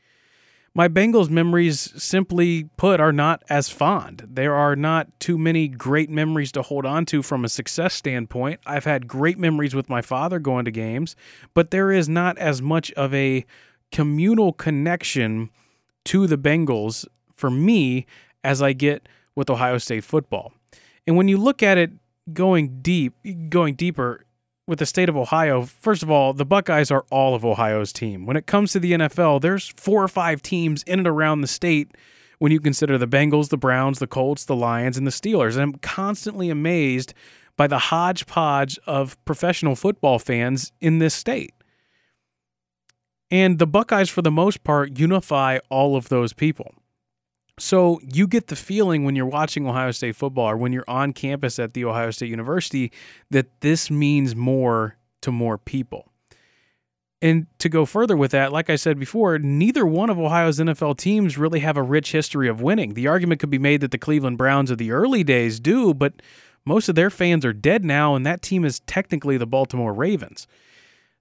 My 0.75 0.89
Bengals 0.89 1.29
memories, 1.29 1.93
simply 2.03 2.71
put, 2.79 3.01
are 3.01 3.13
not 3.13 3.43
as 3.51 3.69
fond. 3.69 4.27
There 4.27 4.55
are 4.55 4.75
not 4.75 5.09
too 5.21 5.37
many 5.37 5.69
great 5.69 6.09
memories 6.09 6.51
to 6.53 6.63
hold 6.63 6.87
on 6.87 7.05
to 7.07 7.23
from 7.23 7.45
a 7.45 7.51
success 7.51 7.93
standpoint. 7.93 8.61
I've 8.65 8.87
had 8.87 9.07
great 9.07 9.39
memories 9.39 9.75
with 9.75 9.91
my 9.91 10.01
father 10.01 10.39
going 10.39 10.65
to 10.65 10.71
games, 10.71 11.17
but 11.53 11.71
there 11.71 11.93
is 11.93 12.09
not 12.09 12.39
as 12.39 12.63
much 12.63 12.91
of 12.93 13.13
a 13.13 13.45
communal 13.93 14.55
connection 14.55 15.51
to 16.05 16.27
the 16.27 16.39
Bengals 16.39 17.07
for 17.37 17.51
me 17.51 18.07
as 18.43 18.63
I 18.63 18.73
get 18.73 19.07
with 19.35 19.51
Ohio 19.51 19.77
State 19.77 20.05
football. 20.05 20.55
And 21.07 21.15
when 21.15 21.29
you 21.29 21.37
look 21.37 21.63
at 21.63 21.77
it 21.77 21.91
going 22.33 22.81
deep, 22.81 23.15
going 23.49 23.75
deeper 23.75 24.25
with 24.67 24.79
the 24.79 24.87
state 24.87 25.09
of 25.09 25.17
Ohio, 25.17 25.63
first 25.63 26.03
of 26.03 26.11
all, 26.11 26.35
the 26.35 26.45
Buckeyes 26.45 26.91
are 26.91 27.07
all 27.11 27.35
of 27.35 27.45
Ohio's 27.45 27.93
team. 27.93 28.27
When 28.27 28.37
it 28.37 28.47
comes 28.47 28.73
to 28.73 28.79
the 28.79 28.93
NFL, 28.93 29.41
there's 29.41 29.69
four 29.77 30.03
or 30.03 30.09
five 30.09 30.43
teams 30.43 30.83
in 30.83 30.99
and 30.99 31.09
around 31.09 31.41
the 31.41 31.47
state 31.47 31.97
when 32.39 32.53
you 32.53 32.61
consider 32.61 32.99
the 32.99 33.09
Bengals, 33.09 33.49
the 33.49 33.57
Browns, 33.57 33.99
the 33.99 34.07
Colts, 34.07 34.45
the 34.45 34.55
Lions, 34.55 34.99
and 34.99 35.07
the 35.07 35.11
Steelers. 35.11 35.55
And 35.55 35.63
I'm 35.63 35.75
constantly 35.77 36.51
amazed 36.51 37.15
by 37.57 37.67
the 37.67 37.79
hodgepodge 37.79 38.79
of 38.87 39.23
professional 39.25 39.75
football 39.75 40.19
fans 40.19 40.71
in 40.81 40.99
this 40.99 41.15
state. 41.15 41.55
And 43.31 43.59
the 43.59 43.67
Buckeyes, 43.67 44.11
for 44.11 44.23
the 44.23 44.31
most 44.31 44.65
part, 44.65 44.99
unify 44.99 45.59
all 45.71 45.97
of 45.97 46.09
those 46.09 46.33
people. 46.33 46.75
So 47.59 48.01
you 48.03 48.27
get 48.27 48.49
the 48.49 48.57
feeling 48.57 49.05
when 49.05 49.17
you're 49.17 49.27
watching 49.27 49.67
Ohio 49.67 49.91
State 49.91 50.17
football 50.17 50.51
or 50.51 50.57
when 50.57 50.73
you're 50.73 50.85
on 50.89 51.13
campus 51.13 51.59
at 51.59 51.75
the 51.75 51.85
Ohio 51.85 52.11
State 52.11 52.31
University 52.31 52.93
that 53.31 53.61
this 53.61 53.91
means 53.91 54.35
more 54.37 54.97
to 55.23 55.33
more 55.33 55.59
people. 55.59 56.09
And 57.21 57.49
to 57.59 57.69
go 57.69 57.85
further 57.85 58.17
with 58.17 58.31
that, 58.31 58.53
like 58.53 58.71
I 58.71 58.77
said 58.77 58.99
before, 58.99 59.39
neither 59.41 59.85
one 59.85 60.09
of 60.09 60.21
Ohio's 60.21 60.61
NFL 60.61 60.99
teams 60.99 61.37
really 61.37 61.61
have 61.61 61.77
a 61.77 61.83
rich 61.83 62.13
history 62.13 62.49
of 62.49 62.61
winning. 62.61 62.95
The 62.95 63.09
argument 63.09 63.41
could 63.41 63.51
be 63.51 63.59
made 63.59 63.81
that 63.81 63.91
the 63.91 63.99
Cleveland 63.99 64.39
Browns 64.39 64.71
of 64.71 64.79
the 64.79 64.93
early 64.93 65.25
days 65.25 65.59
do, 65.59 65.93
but 65.93 66.15
most 66.65 66.89
of 66.89 66.95
their 66.95 67.11
fans 67.11 67.45
are 67.45 67.53
dead 67.53 67.85
now, 67.85 68.15
and 68.15 68.25
that 68.25 68.43
team 68.43 68.65
is 68.65 68.81
technically 68.81 69.37
the 69.37 69.47
Baltimore 69.47 69.93
Ravens. 69.93 70.47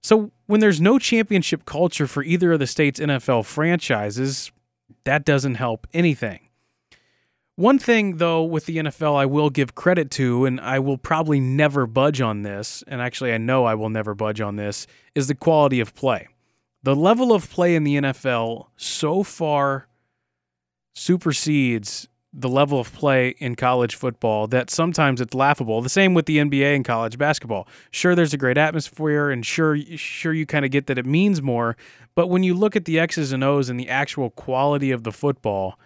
So 0.00 0.30
when 0.46 0.60
there's 0.60 0.80
no 0.80 1.00
championship 1.00 1.64
culture 1.64 2.06
for 2.06 2.22
either 2.22 2.52
of 2.52 2.60
the 2.60 2.66
state's 2.68 3.00
NFL 3.00 3.44
franchises, 3.44 4.52
that 5.04 5.24
doesn't 5.24 5.56
help 5.56 5.86
anything. 5.92 6.48
One 7.56 7.80
thing, 7.80 8.18
though, 8.18 8.44
with 8.44 8.66
the 8.66 8.76
NFL, 8.76 9.16
I 9.16 9.26
will 9.26 9.50
give 9.50 9.74
credit 9.74 10.12
to, 10.12 10.44
and 10.44 10.60
I 10.60 10.78
will 10.78 10.96
probably 10.96 11.40
never 11.40 11.88
budge 11.88 12.20
on 12.20 12.42
this, 12.42 12.84
and 12.86 13.00
actually, 13.00 13.32
I 13.32 13.38
know 13.38 13.64
I 13.64 13.74
will 13.74 13.88
never 13.88 14.14
budge 14.14 14.40
on 14.40 14.54
this, 14.54 14.86
is 15.16 15.26
the 15.26 15.34
quality 15.34 15.80
of 15.80 15.92
play. 15.92 16.28
The 16.84 16.94
level 16.94 17.32
of 17.32 17.50
play 17.50 17.74
in 17.74 17.82
the 17.82 17.96
NFL 17.96 18.66
so 18.76 19.24
far 19.24 19.88
supersedes 20.94 22.06
the 22.32 22.48
level 22.48 22.78
of 22.78 22.92
play 22.92 23.30
in 23.38 23.56
college 23.56 23.96
football 23.96 24.46
that 24.48 24.70
sometimes 24.70 25.20
it's 25.20 25.34
laughable. 25.34 25.80
The 25.80 25.88
same 25.88 26.14
with 26.14 26.26
the 26.26 26.36
NBA 26.36 26.76
and 26.76 26.84
college 26.84 27.18
basketball. 27.18 27.66
Sure, 27.90 28.14
there's 28.14 28.34
a 28.34 28.38
great 28.38 28.58
atmosphere, 28.58 29.30
and 29.30 29.44
sure, 29.44 29.76
sure 29.96 30.32
you 30.32 30.46
kind 30.46 30.64
of 30.64 30.70
get 30.70 30.86
that 30.86 30.98
it 30.98 31.06
means 31.06 31.42
more. 31.42 31.76
But 32.18 32.30
when 32.30 32.42
you 32.42 32.52
look 32.52 32.74
at 32.74 32.84
the 32.84 32.98
X's 32.98 33.30
and 33.30 33.44
O's 33.44 33.68
and 33.68 33.78
the 33.78 33.88
actual 33.88 34.30
quality 34.30 34.90
of 34.90 35.04
the 35.04 35.12
football, 35.12 35.78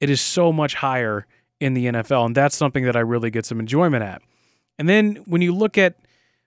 it 0.00 0.08
is 0.08 0.18
so 0.18 0.50
much 0.50 0.76
higher 0.76 1.26
in 1.60 1.74
the 1.74 1.84
NFL. 1.84 2.24
And 2.24 2.34
that's 2.34 2.56
something 2.56 2.86
that 2.86 2.96
I 2.96 3.00
really 3.00 3.30
get 3.30 3.44
some 3.44 3.60
enjoyment 3.60 4.02
at. 4.02 4.22
And 4.78 4.88
then 4.88 5.16
when 5.26 5.42
you 5.42 5.54
look 5.54 5.76
at 5.76 5.96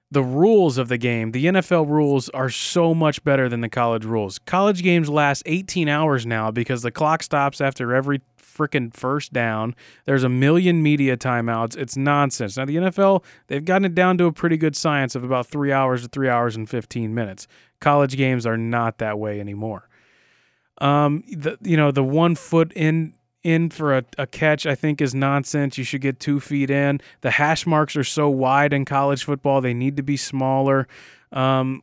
the 0.09 0.23
rules 0.23 0.79
of 0.79 0.87
the 0.87 0.97
game, 0.97 1.33
the 1.33 1.45
NFL 1.45 1.87
rules 1.87 2.29
are 2.29 2.49
so 2.49 2.95
much 2.95 3.23
better 3.23 3.47
than 3.47 3.61
the 3.61 3.69
college 3.69 4.05
rules. 4.05 4.39
College 4.39 4.81
games 4.81 5.07
last 5.07 5.43
18 5.45 5.87
hours 5.87 6.25
now 6.25 6.49
because 6.49 6.81
the 6.81 6.89
clock 6.89 7.21
stops 7.21 7.61
after 7.61 7.93
every 7.93 8.21
freaking 8.57 8.93
first 8.93 9.31
down. 9.33 9.75
There's 10.05 10.23
a 10.23 10.29
million 10.29 10.81
media 10.81 11.15
timeouts. 11.15 11.77
It's 11.77 11.95
nonsense. 11.95 12.57
Now, 12.57 12.65
the 12.65 12.75
NFL, 12.77 13.23
they've 13.47 13.63
gotten 13.63 13.85
it 13.85 13.95
down 13.95 14.17
to 14.17 14.25
a 14.25 14.31
pretty 14.31 14.57
good 14.57 14.75
science 14.75 15.15
of 15.15 15.23
about 15.23 15.47
three 15.47 15.71
hours 15.71 16.03
to 16.03 16.07
three 16.07 16.29
hours 16.29 16.55
and 16.55 16.69
15 16.69 17.13
minutes. 17.13 17.47
College 17.79 18.17
games 18.17 18.45
are 18.45 18.57
not 18.57 18.97
that 18.97 19.19
way 19.19 19.39
anymore. 19.39 19.87
Um, 20.79 21.23
the 21.27 21.57
you 21.61 21.75
know 21.75 21.89
the 21.89 22.03
one 22.03 22.35
foot 22.35 22.71
in 22.73 23.13
in 23.43 23.69
for 23.69 23.97
a, 23.97 24.03
a 24.17 24.27
catch, 24.27 24.65
I 24.65 24.75
think, 24.75 25.01
is 25.01 25.15
nonsense. 25.15 25.77
You 25.77 25.83
should 25.83 26.01
get 26.01 26.19
two 26.19 26.39
feet 26.39 26.69
in. 26.69 26.99
The 27.21 27.31
hash 27.31 27.65
marks 27.65 27.95
are 27.95 28.03
so 28.03 28.29
wide 28.29 28.73
in 28.73 28.83
college 28.83 29.23
football, 29.23 29.61
they 29.61 29.73
need 29.73 29.95
to 29.97 30.03
be 30.03 30.17
smaller. 30.17 30.87
Um, 31.31 31.81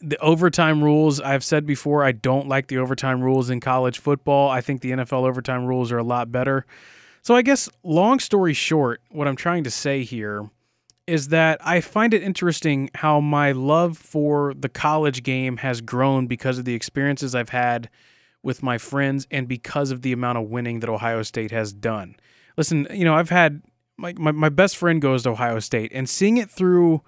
the 0.00 0.18
overtime 0.18 0.82
rules, 0.82 1.20
I've 1.20 1.44
said 1.44 1.66
before, 1.66 2.04
I 2.04 2.12
don't 2.12 2.48
like 2.48 2.66
the 2.66 2.78
overtime 2.78 3.22
rules 3.22 3.48
in 3.48 3.60
college 3.60 3.98
football. 3.98 4.50
I 4.50 4.60
think 4.60 4.80
the 4.80 4.90
NFL 4.90 5.26
overtime 5.26 5.64
rules 5.64 5.90
are 5.92 5.98
a 5.98 6.04
lot 6.04 6.30
better. 6.30 6.66
So, 7.22 7.34
I 7.34 7.42
guess, 7.42 7.68
long 7.82 8.18
story 8.18 8.52
short, 8.52 9.00
what 9.10 9.28
I'm 9.28 9.36
trying 9.36 9.64
to 9.64 9.70
say 9.70 10.02
here 10.02 10.50
is 11.06 11.28
that 11.28 11.64
I 11.66 11.80
find 11.80 12.14
it 12.14 12.22
interesting 12.22 12.90
how 12.94 13.20
my 13.20 13.52
love 13.52 13.98
for 13.98 14.54
the 14.54 14.68
college 14.68 15.22
game 15.22 15.58
has 15.58 15.80
grown 15.80 16.26
because 16.26 16.58
of 16.58 16.64
the 16.64 16.74
experiences 16.74 17.34
I've 17.34 17.48
had 17.48 17.88
with 18.42 18.62
my 18.62 18.78
friends 18.78 19.26
and 19.30 19.48
because 19.48 19.90
of 19.90 20.02
the 20.02 20.12
amount 20.12 20.38
of 20.38 20.50
winning 20.50 20.80
that 20.80 20.90
Ohio 20.90 21.22
State 21.22 21.50
has 21.50 21.72
done. 21.72 22.16
Listen, 22.56 22.86
you 22.90 23.04
know, 23.04 23.14
I've 23.14 23.30
had 23.30 23.62
my, 23.96 24.12
my, 24.14 24.32
my 24.32 24.48
best 24.48 24.76
friend 24.76 25.00
goes 25.00 25.22
to 25.22 25.30
Ohio 25.30 25.60
State 25.60 25.92
and 25.94 26.08
seeing 26.08 26.36
it 26.36 26.50
through 26.50 27.02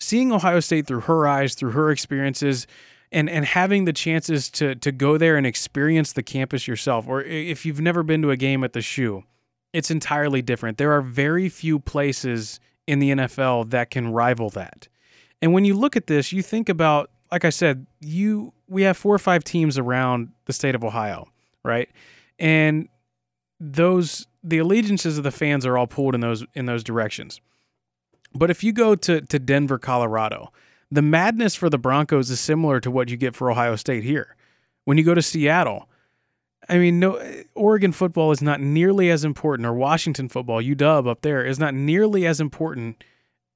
seeing 0.00 0.32
Ohio 0.32 0.60
State 0.60 0.86
through 0.86 1.02
her 1.02 1.28
eyes, 1.28 1.54
through 1.54 1.72
her 1.72 1.90
experiences, 1.90 2.66
and 3.12 3.28
and 3.28 3.44
having 3.44 3.84
the 3.84 3.92
chances 3.92 4.50
to 4.50 4.74
to 4.76 4.92
go 4.92 5.18
there 5.18 5.36
and 5.36 5.46
experience 5.46 6.12
the 6.12 6.22
campus 6.22 6.66
yourself, 6.66 7.06
or 7.06 7.22
if 7.22 7.64
you've 7.64 7.80
never 7.80 8.02
been 8.02 8.22
to 8.22 8.30
a 8.30 8.36
game 8.36 8.64
at 8.64 8.72
the 8.72 8.82
shoe, 8.82 9.24
it's 9.72 9.90
entirely 9.90 10.42
different. 10.42 10.78
There 10.78 10.92
are 10.92 11.02
very 11.02 11.48
few 11.48 11.78
places 11.78 12.60
in 12.86 12.98
the 12.98 13.10
NFL 13.10 13.70
that 13.70 13.90
can 13.90 14.08
rival 14.12 14.50
that. 14.50 14.88
And 15.42 15.52
when 15.52 15.64
you 15.64 15.74
look 15.74 15.96
at 15.96 16.06
this, 16.06 16.32
you 16.32 16.42
think 16.42 16.68
about 16.68 17.10
like 17.30 17.44
I 17.44 17.50
said, 17.50 17.86
you 18.00 18.52
we 18.68 18.82
have 18.82 18.96
four 18.96 19.14
or 19.14 19.18
five 19.18 19.44
teams 19.44 19.78
around 19.78 20.32
the 20.46 20.52
state 20.52 20.74
of 20.74 20.84
Ohio, 20.84 21.28
right? 21.64 21.88
And 22.38 22.88
those 23.58 24.26
the 24.42 24.58
allegiances 24.58 25.18
of 25.18 25.24
the 25.24 25.30
fans 25.30 25.66
are 25.66 25.76
all 25.76 25.86
pulled 25.86 26.14
in 26.14 26.20
those 26.20 26.44
in 26.54 26.66
those 26.66 26.82
directions. 26.82 27.40
But 28.32 28.50
if 28.50 28.62
you 28.62 28.72
go 28.72 28.94
to 28.94 29.20
to 29.20 29.38
Denver, 29.38 29.78
Colorado, 29.78 30.52
the 30.90 31.02
madness 31.02 31.54
for 31.54 31.70
the 31.70 31.78
Broncos 31.78 32.30
is 32.30 32.40
similar 32.40 32.80
to 32.80 32.90
what 32.90 33.10
you 33.10 33.16
get 33.16 33.34
for 33.34 33.50
Ohio 33.50 33.76
State 33.76 34.04
here. 34.04 34.36
When 34.84 34.98
you 34.98 35.04
go 35.04 35.14
to 35.14 35.22
Seattle, 35.22 35.88
I 36.68 36.78
mean, 36.78 37.00
no, 37.00 37.20
Oregon 37.54 37.92
football 37.92 38.30
is 38.32 38.42
not 38.42 38.60
nearly 38.60 39.10
as 39.10 39.24
important, 39.24 39.66
or 39.66 39.72
Washington 39.72 40.28
football, 40.28 40.62
UW 40.62 41.08
up 41.08 41.22
there, 41.22 41.44
is 41.44 41.58
not 41.58 41.74
nearly 41.74 42.26
as 42.26 42.40
important 42.40 43.02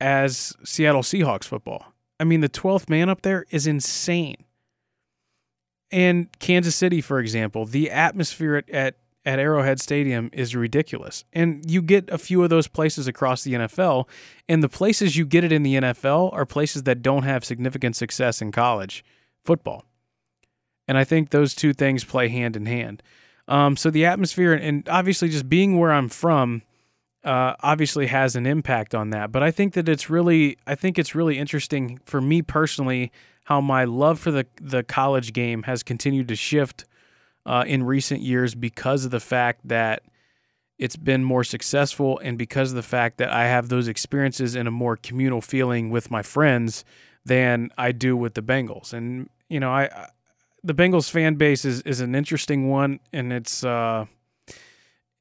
as 0.01 0.53
Seattle 0.65 1.03
Seahawks 1.03 1.45
football. 1.45 1.93
I 2.19 2.25
mean, 2.25 2.41
the 2.41 2.49
12th 2.49 2.89
man 2.89 3.09
up 3.09 3.23
there 3.23 3.47
is 3.51 3.67
insane. 3.67 4.45
And 5.91 6.29
Kansas 6.39 6.75
City, 6.75 7.01
for 7.01 7.21
example, 7.21 7.67
the 7.67 7.91
atmosphere 7.91 8.57
at, 8.57 8.71
at, 8.71 8.97
at 9.25 9.39
Arrowhead 9.39 9.81
Stadium 9.81 10.31
is 10.33 10.55
ridiculous. 10.55 11.25
And 11.33 11.69
you 11.71 11.81
get 11.81 12.09
a 12.11 12.19
few 12.19 12.43
of 12.43 12.51
those 12.51 12.69
places 12.69 13.09
across 13.09 13.43
the 13.43 13.55
NFL. 13.55 14.09
And 14.49 14.63
the 14.63 14.69
places 14.69 15.17
you 15.17 15.25
get 15.25 15.45
it 15.45 15.53
in 15.53 15.63
the 15.63 15.77
NFL 15.77 16.33
are 16.33 16.45
places 16.45 16.83
that 16.83 17.03
don't 17.03 17.23
have 17.23 17.45
significant 17.45 17.97
success 17.97 18.43
in 18.43 18.53
college 18.53 19.05
football. 19.45 19.85
And 20.87 20.99
I 20.99 21.05
think 21.05 21.31
those 21.31 21.55
two 21.55 21.73
things 21.73 22.05
play 22.05 22.29
hand 22.29 22.57
in 22.57 22.67
hand. 22.67 23.03
Um, 23.49 23.77
so 23.77 23.91
the 23.91 24.05
atmosphere 24.05 24.53
and 24.53 24.89
obviously 24.89 25.29
just 25.29 25.49
being 25.49 25.79
where 25.79 25.93
I'm 25.93 26.09
from 26.09 26.63
uh, 27.25 27.55
obviously 27.61 28.07
has 28.07 28.37
an 28.37 28.47
impact 28.47 28.95
on 28.95 29.11
that. 29.11 29.33
But 29.33 29.43
I 29.43 29.51
think 29.51 29.73
that 29.75 29.89
it's 29.89 30.11
really, 30.11 30.59
I 30.67 30.75
think 30.75 30.99
it's 30.99 31.15
really 31.15 31.39
interesting 31.39 31.99
for 32.05 32.21
me 32.21 32.43
personally 32.43 33.11
how 33.45 33.61
my 33.61 33.85
love 33.85 34.19
for 34.19 34.31
the 34.31 34.47
the 34.61 34.83
college 34.83 35.33
game 35.33 35.65
has 35.65 35.83
continued 35.83 36.29
to 36.29 36.37
shift 36.37 36.85
uh, 37.47 37.65
in 37.67 37.83
recent 37.83 38.21
years 38.21 38.55
because 38.55 39.05
of 39.05 39.11
the 39.11 39.21
fact 39.21 39.67
that 39.69 40.03
it's 40.79 40.97
been 40.97 41.23
more 41.23 41.45
successful 41.45 42.19
and 42.19 42.37
because 42.37 42.71
of 42.71 42.77
the 42.77 42.83
fact 42.83 43.19
that 43.19 43.31
I 43.31 43.45
have 43.45 43.69
those 43.69 43.87
experiences 43.87 44.57
in 44.57 44.67
a 44.67 44.71
more 44.71 44.97
communal 44.97 45.41
feeling 45.41 45.91
with 45.91 46.11
my 46.11 46.23
friends 46.23 46.85
than 47.25 47.71
I 47.79 47.93
do 47.93 48.17
with 48.17 48.35
the 48.35 48.43
Bengals. 48.43 48.93
And 48.93 49.29
you 49.49 49.61
know, 49.61 49.71
I 49.71 50.09
the 50.63 50.75
Bengals 50.75 51.11
fan 51.11 51.35
base 51.35 51.65
is 51.65 51.83
is 51.83 52.01
an 52.01 52.15
interesting 52.15 52.69
one, 52.69 53.01
and 53.13 53.33
it's. 53.33 53.65
Uh, 53.65 54.07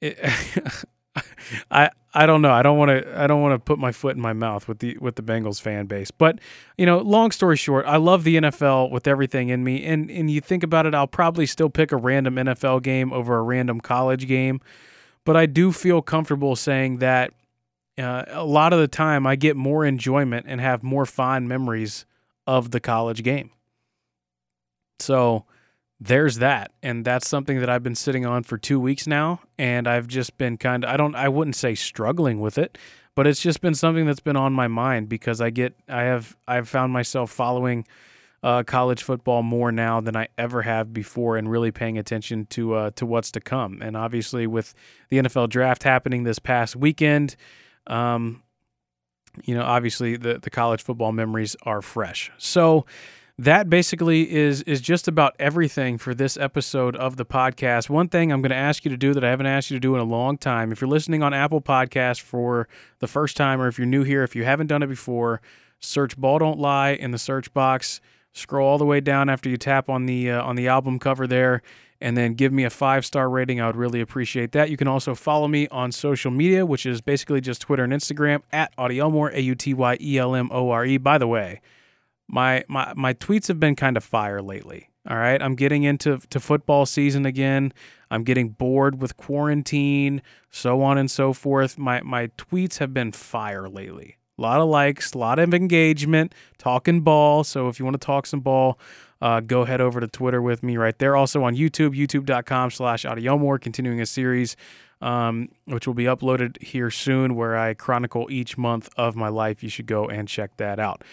it, 0.01 0.17
I 1.71 1.89
I 2.13 2.25
don't 2.25 2.41
know. 2.41 2.51
I 2.51 2.61
don't 2.61 2.77
want 2.77 2.89
to 2.89 3.19
I 3.19 3.27
don't 3.27 3.41
want 3.41 3.53
to 3.53 3.59
put 3.59 3.79
my 3.79 3.91
foot 3.91 4.15
in 4.15 4.21
my 4.21 4.33
mouth 4.33 4.67
with 4.67 4.79
the 4.79 4.97
with 4.99 5.15
the 5.15 5.23
Bengals 5.23 5.61
fan 5.61 5.85
base. 5.85 6.11
But, 6.11 6.39
you 6.77 6.85
know, 6.85 6.99
long 6.99 7.31
story 7.31 7.57
short, 7.57 7.85
I 7.85 7.97
love 7.97 8.23
the 8.23 8.37
NFL 8.37 8.91
with 8.91 9.07
everything 9.07 9.49
in 9.49 9.63
me. 9.63 9.83
And 9.83 10.11
and 10.11 10.29
you 10.29 10.41
think 10.41 10.63
about 10.63 10.85
it, 10.85 10.93
I'll 10.93 11.07
probably 11.07 11.45
still 11.45 11.69
pick 11.69 11.91
a 11.91 11.97
random 11.97 12.35
NFL 12.35 12.83
game 12.83 13.11
over 13.11 13.37
a 13.37 13.41
random 13.41 13.81
college 13.81 14.27
game. 14.27 14.61
But 15.25 15.37
I 15.37 15.45
do 15.45 15.71
feel 15.71 16.01
comfortable 16.01 16.55
saying 16.55 16.97
that 16.97 17.31
uh, 17.97 18.25
a 18.27 18.45
lot 18.45 18.73
of 18.73 18.79
the 18.79 18.87
time 18.87 19.25
I 19.25 19.35
get 19.35 19.55
more 19.55 19.85
enjoyment 19.85 20.45
and 20.47 20.59
have 20.59 20.83
more 20.83 21.05
fond 21.05 21.47
memories 21.47 22.05
of 22.45 22.71
the 22.71 22.79
college 22.79 23.23
game. 23.23 23.51
So, 24.99 25.45
there's 26.03 26.37
that. 26.37 26.71
And 26.81 27.05
that's 27.05 27.27
something 27.27 27.59
that 27.59 27.69
i've 27.69 27.83
been 27.83 27.95
sitting 27.95 28.25
on 28.25 28.43
for 28.43 28.57
two 28.57 28.79
weeks 28.79 29.07
now. 29.07 29.41
And 29.57 29.87
i've 29.87 30.07
just 30.07 30.37
been 30.37 30.57
kind 30.57 30.83
of 30.83 30.89
i 30.89 30.97
don't 30.97 31.15
i 31.15 31.29
wouldn't 31.29 31.55
say 31.55 31.75
struggling 31.75 32.39
with 32.39 32.57
it 32.57 32.77
but 33.15 33.27
it's 33.27 33.41
just 33.41 33.61
been 33.61 33.75
something 33.75 34.05
that's 34.05 34.19
been 34.19 34.35
on 34.35 34.53
my 34.53 34.67
mind 34.67 35.07
because 35.07 35.39
i 35.39 35.49
get 35.49 35.75
i 35.87 36.03
have 36.03 36.35
i've 36.47 36.67
found 36.67 36.91
myself 36.91 37.31
following 37.31 37.85
uh, 38.41 38.61
college 38.63 39.03
football 39.03 39.41
more 39.41 39.71
now 39.71 40.01
than 40.01 40.17
i 40.17 40.27
ever 40.37 40.63
have 40.63 40.93
before 40.93 41.37
and 41.37 41.49
really 41.49 41.71
paying 41.71 41.97
attention 41.97 42.45
to 42.47 42.73
uh, 42.73 42.91
to 42.91 43.05
what's 43.05 43.31
to 43.31 43.39
come. 43.39 43.81
And 43.81 43.95
obviously 43.95 44.47
with 44.47 44.73
the 45.09 45.17
nfl 45.17 45.47
draft 45.47 45.83
happening 45.83 46.23
this 46.23 46.39
past 46.39 46.75
weekend 46.75 47.37
um, 47.87 48.43
you 49.43 49.55
know 49.55 49.63
obviously 49.63 50.17
the 50.17 50.39
the 50.39 50.49
college 50.49 50.81
football 50.81 51.11
memories 51.11 51.55
are 51.63 51.81
fresh. 51.81 52.31
So 52.37 52.85
that 53.39 53.69
basically 53.69 54.31
is 54.31 54.61
is 54.63 54.79
just 54.79 55.07
about 55.07 55.35
everything 55.39 55.97
for 55.97 56.13
this 56.13 56.37
episode 56.37 56.95
of 56.95 57.17
the 57.17 57.25
podcast. 57.25 57.89
One 57.89 58.07
thing 58.07 58.31
I'm 58.31 58.41
going 58.41 58.51
to 58.51 58.55
ask 58.55 58.85
you 58.85 58.91
to 58.91 58.97
do 58.97 59.13
that 59.13 59.23
I 59.23 59.29
haven't 59.29 59.47
asked 59.47 59.71
you 59.71 59.75
to 59.75 59.81
do 59.81 59.95
in 59.95 60.01
a 60.01 60.05
long 60.05 60.37
time. 60.37 60.71
If 60.71 60.81
you're 60.81 60.89
listening 60.89 61.23
on 61.23 61.33
Apple 61.33 61.61
Podcast 61.61 62.21
for 62.21 62.67
the 62.99 63.07
first 63.07 63.35
time 63.35 63.59
or 63.59 63.67
if 63.67 63.79
you're 63.79 63.87
new 63.87 64.03
here, 64.03 64.23
if 64.23 64.35
you 64.35 64.43
haven't 64.43 64.67
done 64.67 64.83
it 64.83 64.87
before, 64.87 65.41
search 65.79 66.15
Ball 66.15 66.39
Don't 66.39 66.59
Lie 66.59 66.91
in 66.91 67.11
the 67.11 67.17
search 67.17 67.51
box. 67.53 68.01
Scroll 68.33 68.67
all 68.67 68.77
the 68.77 68.85
way 68.85 68.99
down 68.99 69.29
after 69.29 69.49
you 69.49 69.57
tap 69.57 69.89
on 69.89 70.05
the 70.05 70.31
uh, 70.31 70.43
on 70.43 70.55
the 70.55 70.67
album 70.67 70.99
cover 70.99 71.27
there, 71.27 71.61
and 72.01 72.15
then 72.15 72.33
give 72.33 72.51
me 72.51 72.63
a 72.63 72.69
five 72.69 73.03
star 73.03 73.29
rating. 73.29 73.61
I 73.61 73.67
would 73.67 73.75
really 73.75 74.01
appreciate 74.01 74.51
that. 74.51 74.69
You 74.69 74.77
can 74.77 74.87
also 74.87 75.15
follow 75.15 75.47
me 75.47 75.67
on 75.69 75.91
social 75.91 76.31
media, 76.31 76.65
which 76.65 76.85
is 76.85 77.01
basically 77.01 77.41
just 77.41 77.61
Twitter 77.61 77.83
and 77.83 77.93
Instagram 77.93 78.41
at 78.51 78.75
Autyelmore, 78.75 79.33
A 79.33 79.41
U 79.41 79.55
T 79.55 79.73
Y 79.73 79.97
E 80.01 80.17
L 80.19 80.35
M 80.35 80.49
O 80.51 80.69
R 80.69 80.85
E. 80.85 80.97
By 80.97 81.19
the 81.19 81.27
way, 81.27 81.61
my 82.33 82.63
my 82.67 82.93
my 82.95 83.13
tweets 83.13 83.47
have 83.47 83.59
been 83.59 83.75
kind 83.75 83.95
of 83.95 84.03
fire 84.03 84.41
lately. 84.41 84.89
All 85.07 85.17
right, 85.17 85.41
I'm 85.41 85.55
getting 85.55 85.83
into 85.83 86.17
to 86.29 86.39
football 86.39 86.85
season 86.85 87.25
again. 87.25 87.73
I'm 88.09 88.23
getting 88.23 88.49
bored 88.49 89.01
with 89.01 89.17
quarantine, 89.17 90.21
so 90.49 90.81
on 90.81 90.97
and 90.97 91.11
so 91.11 91.33
forth. 91.33 91.77
My 91.77 92.01
my 92.01 92.27
tweets 92.37 92.79
have 92.79 92.93
been 92.93 93.11
fire 93.11 93.69
lately. 93.69 94.17
A 94.39 94.41
lot 94.41 94.59
of 94.59 94.67
likes, 94.67 95.13
a 95.13 95.17
lot 95.19 95.37
of 95.37 95.53
engagement, 95.53 96.33
talking 96.57 97.01
ball. 97.01 97.43
So 97.43 97.67
if 97.67 97.77
you 97.77 97.85
want 97.85 98.01
to 98.01 98.05
talk 98.05 98.25
some 98.25 98.39
ball, 98.39 98.79
uh, 99.21 99.39
go 99.41 99.63
head 99.63 99.79
over 99.79 99.99
to 99.99 100.07
Twitter 100.07 100.41
with 100.41 100.63
me 100.63 100.75
right 100.75 100.97
there. 100.97 101.15
Also 101.15 101.43
on 101.43 101.55
YouTube, 101.55 101.95
youtube.com 101.95 102.71
slash 102.71 103.05
autyelmore, 103.05 103.61
continuing 103.61 104.01
a 104.01 104.07
series 104.07 104.55
um, 105.03 105.49
which 105.65 105.85
will 105.85 105.93
be 105.93 106.05
uploaded 106.05 106.59
here 106.63 106.89
soon 106.89 107.35
where 107.35 107.57
I 107.57 107.73
chronicle 107.73 108.27
each 108.31 108.57
month 108.57 108.89
of 108.95 109.15
my 109.15 109.27
life. 109.27 109.61
You 109.61 109.69
should 109.69 109.85
go 109.85 110.07
and 110.07 110.27
check 110.27 110.57
that 110.57 110.79
out. 110.79 111.03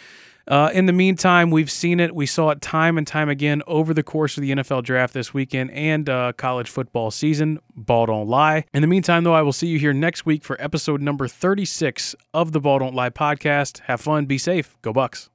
Uh, 0.51 0.69
in 0.75 0.87
the 0.87 0.93
meantime, 0.93 1.53
we've 1.53 1.71
seen 1.71 2.01
it. 2.01 2.13
We 2.13 2.27
saw 2.27 2.51
it 2.51 2.61
time 2.61 2.99
and 2.99 3.07
time 3.07 3.29
again 3.29 3.63
over 3.69 3.95
the 3.95 4.03
course 4.03 4.37
of 4.37 4.43
the 4.43 4.51
NFL 4.51 4.83
draft 4.83 5.15
this 5.15 5.33
weekend 5.33 5.71
and 5.71 6.09
uh, 6.09 6.33
college 6.33 6.69
football 6.69 7.13
season. 7.13 7.61
Ball 7.77 8.07
don't 8.07 8.29
lie. 8.29 8.65
In 8.75 8.83
the 8.83 8.89
meantime, 8.89 9.23
though, 9.23 9.33
I 9.33 9.43
will 9.43 9.53
see 9.53 9.69
you 9.69 9.79
here 9.79 9.93
next 9.93 10.27
week 10.27 10.43
for 10.43 10.61
episode 10.61 11.01
number 11.01 11.29
36 11.29 12.17
of 12.35 12.51
the 12.51 12.61
Ball 12.61 12.81
Don't 12.81 12.95
Lie 12.97 13.11
podcast. 13.11 13.79
Have 13.83 14.01
fun, 14.01 14.27
be 14.27 14.39
safe, 14.39 14.77
go 14.83 14.93
Bucks. 14.93 15.31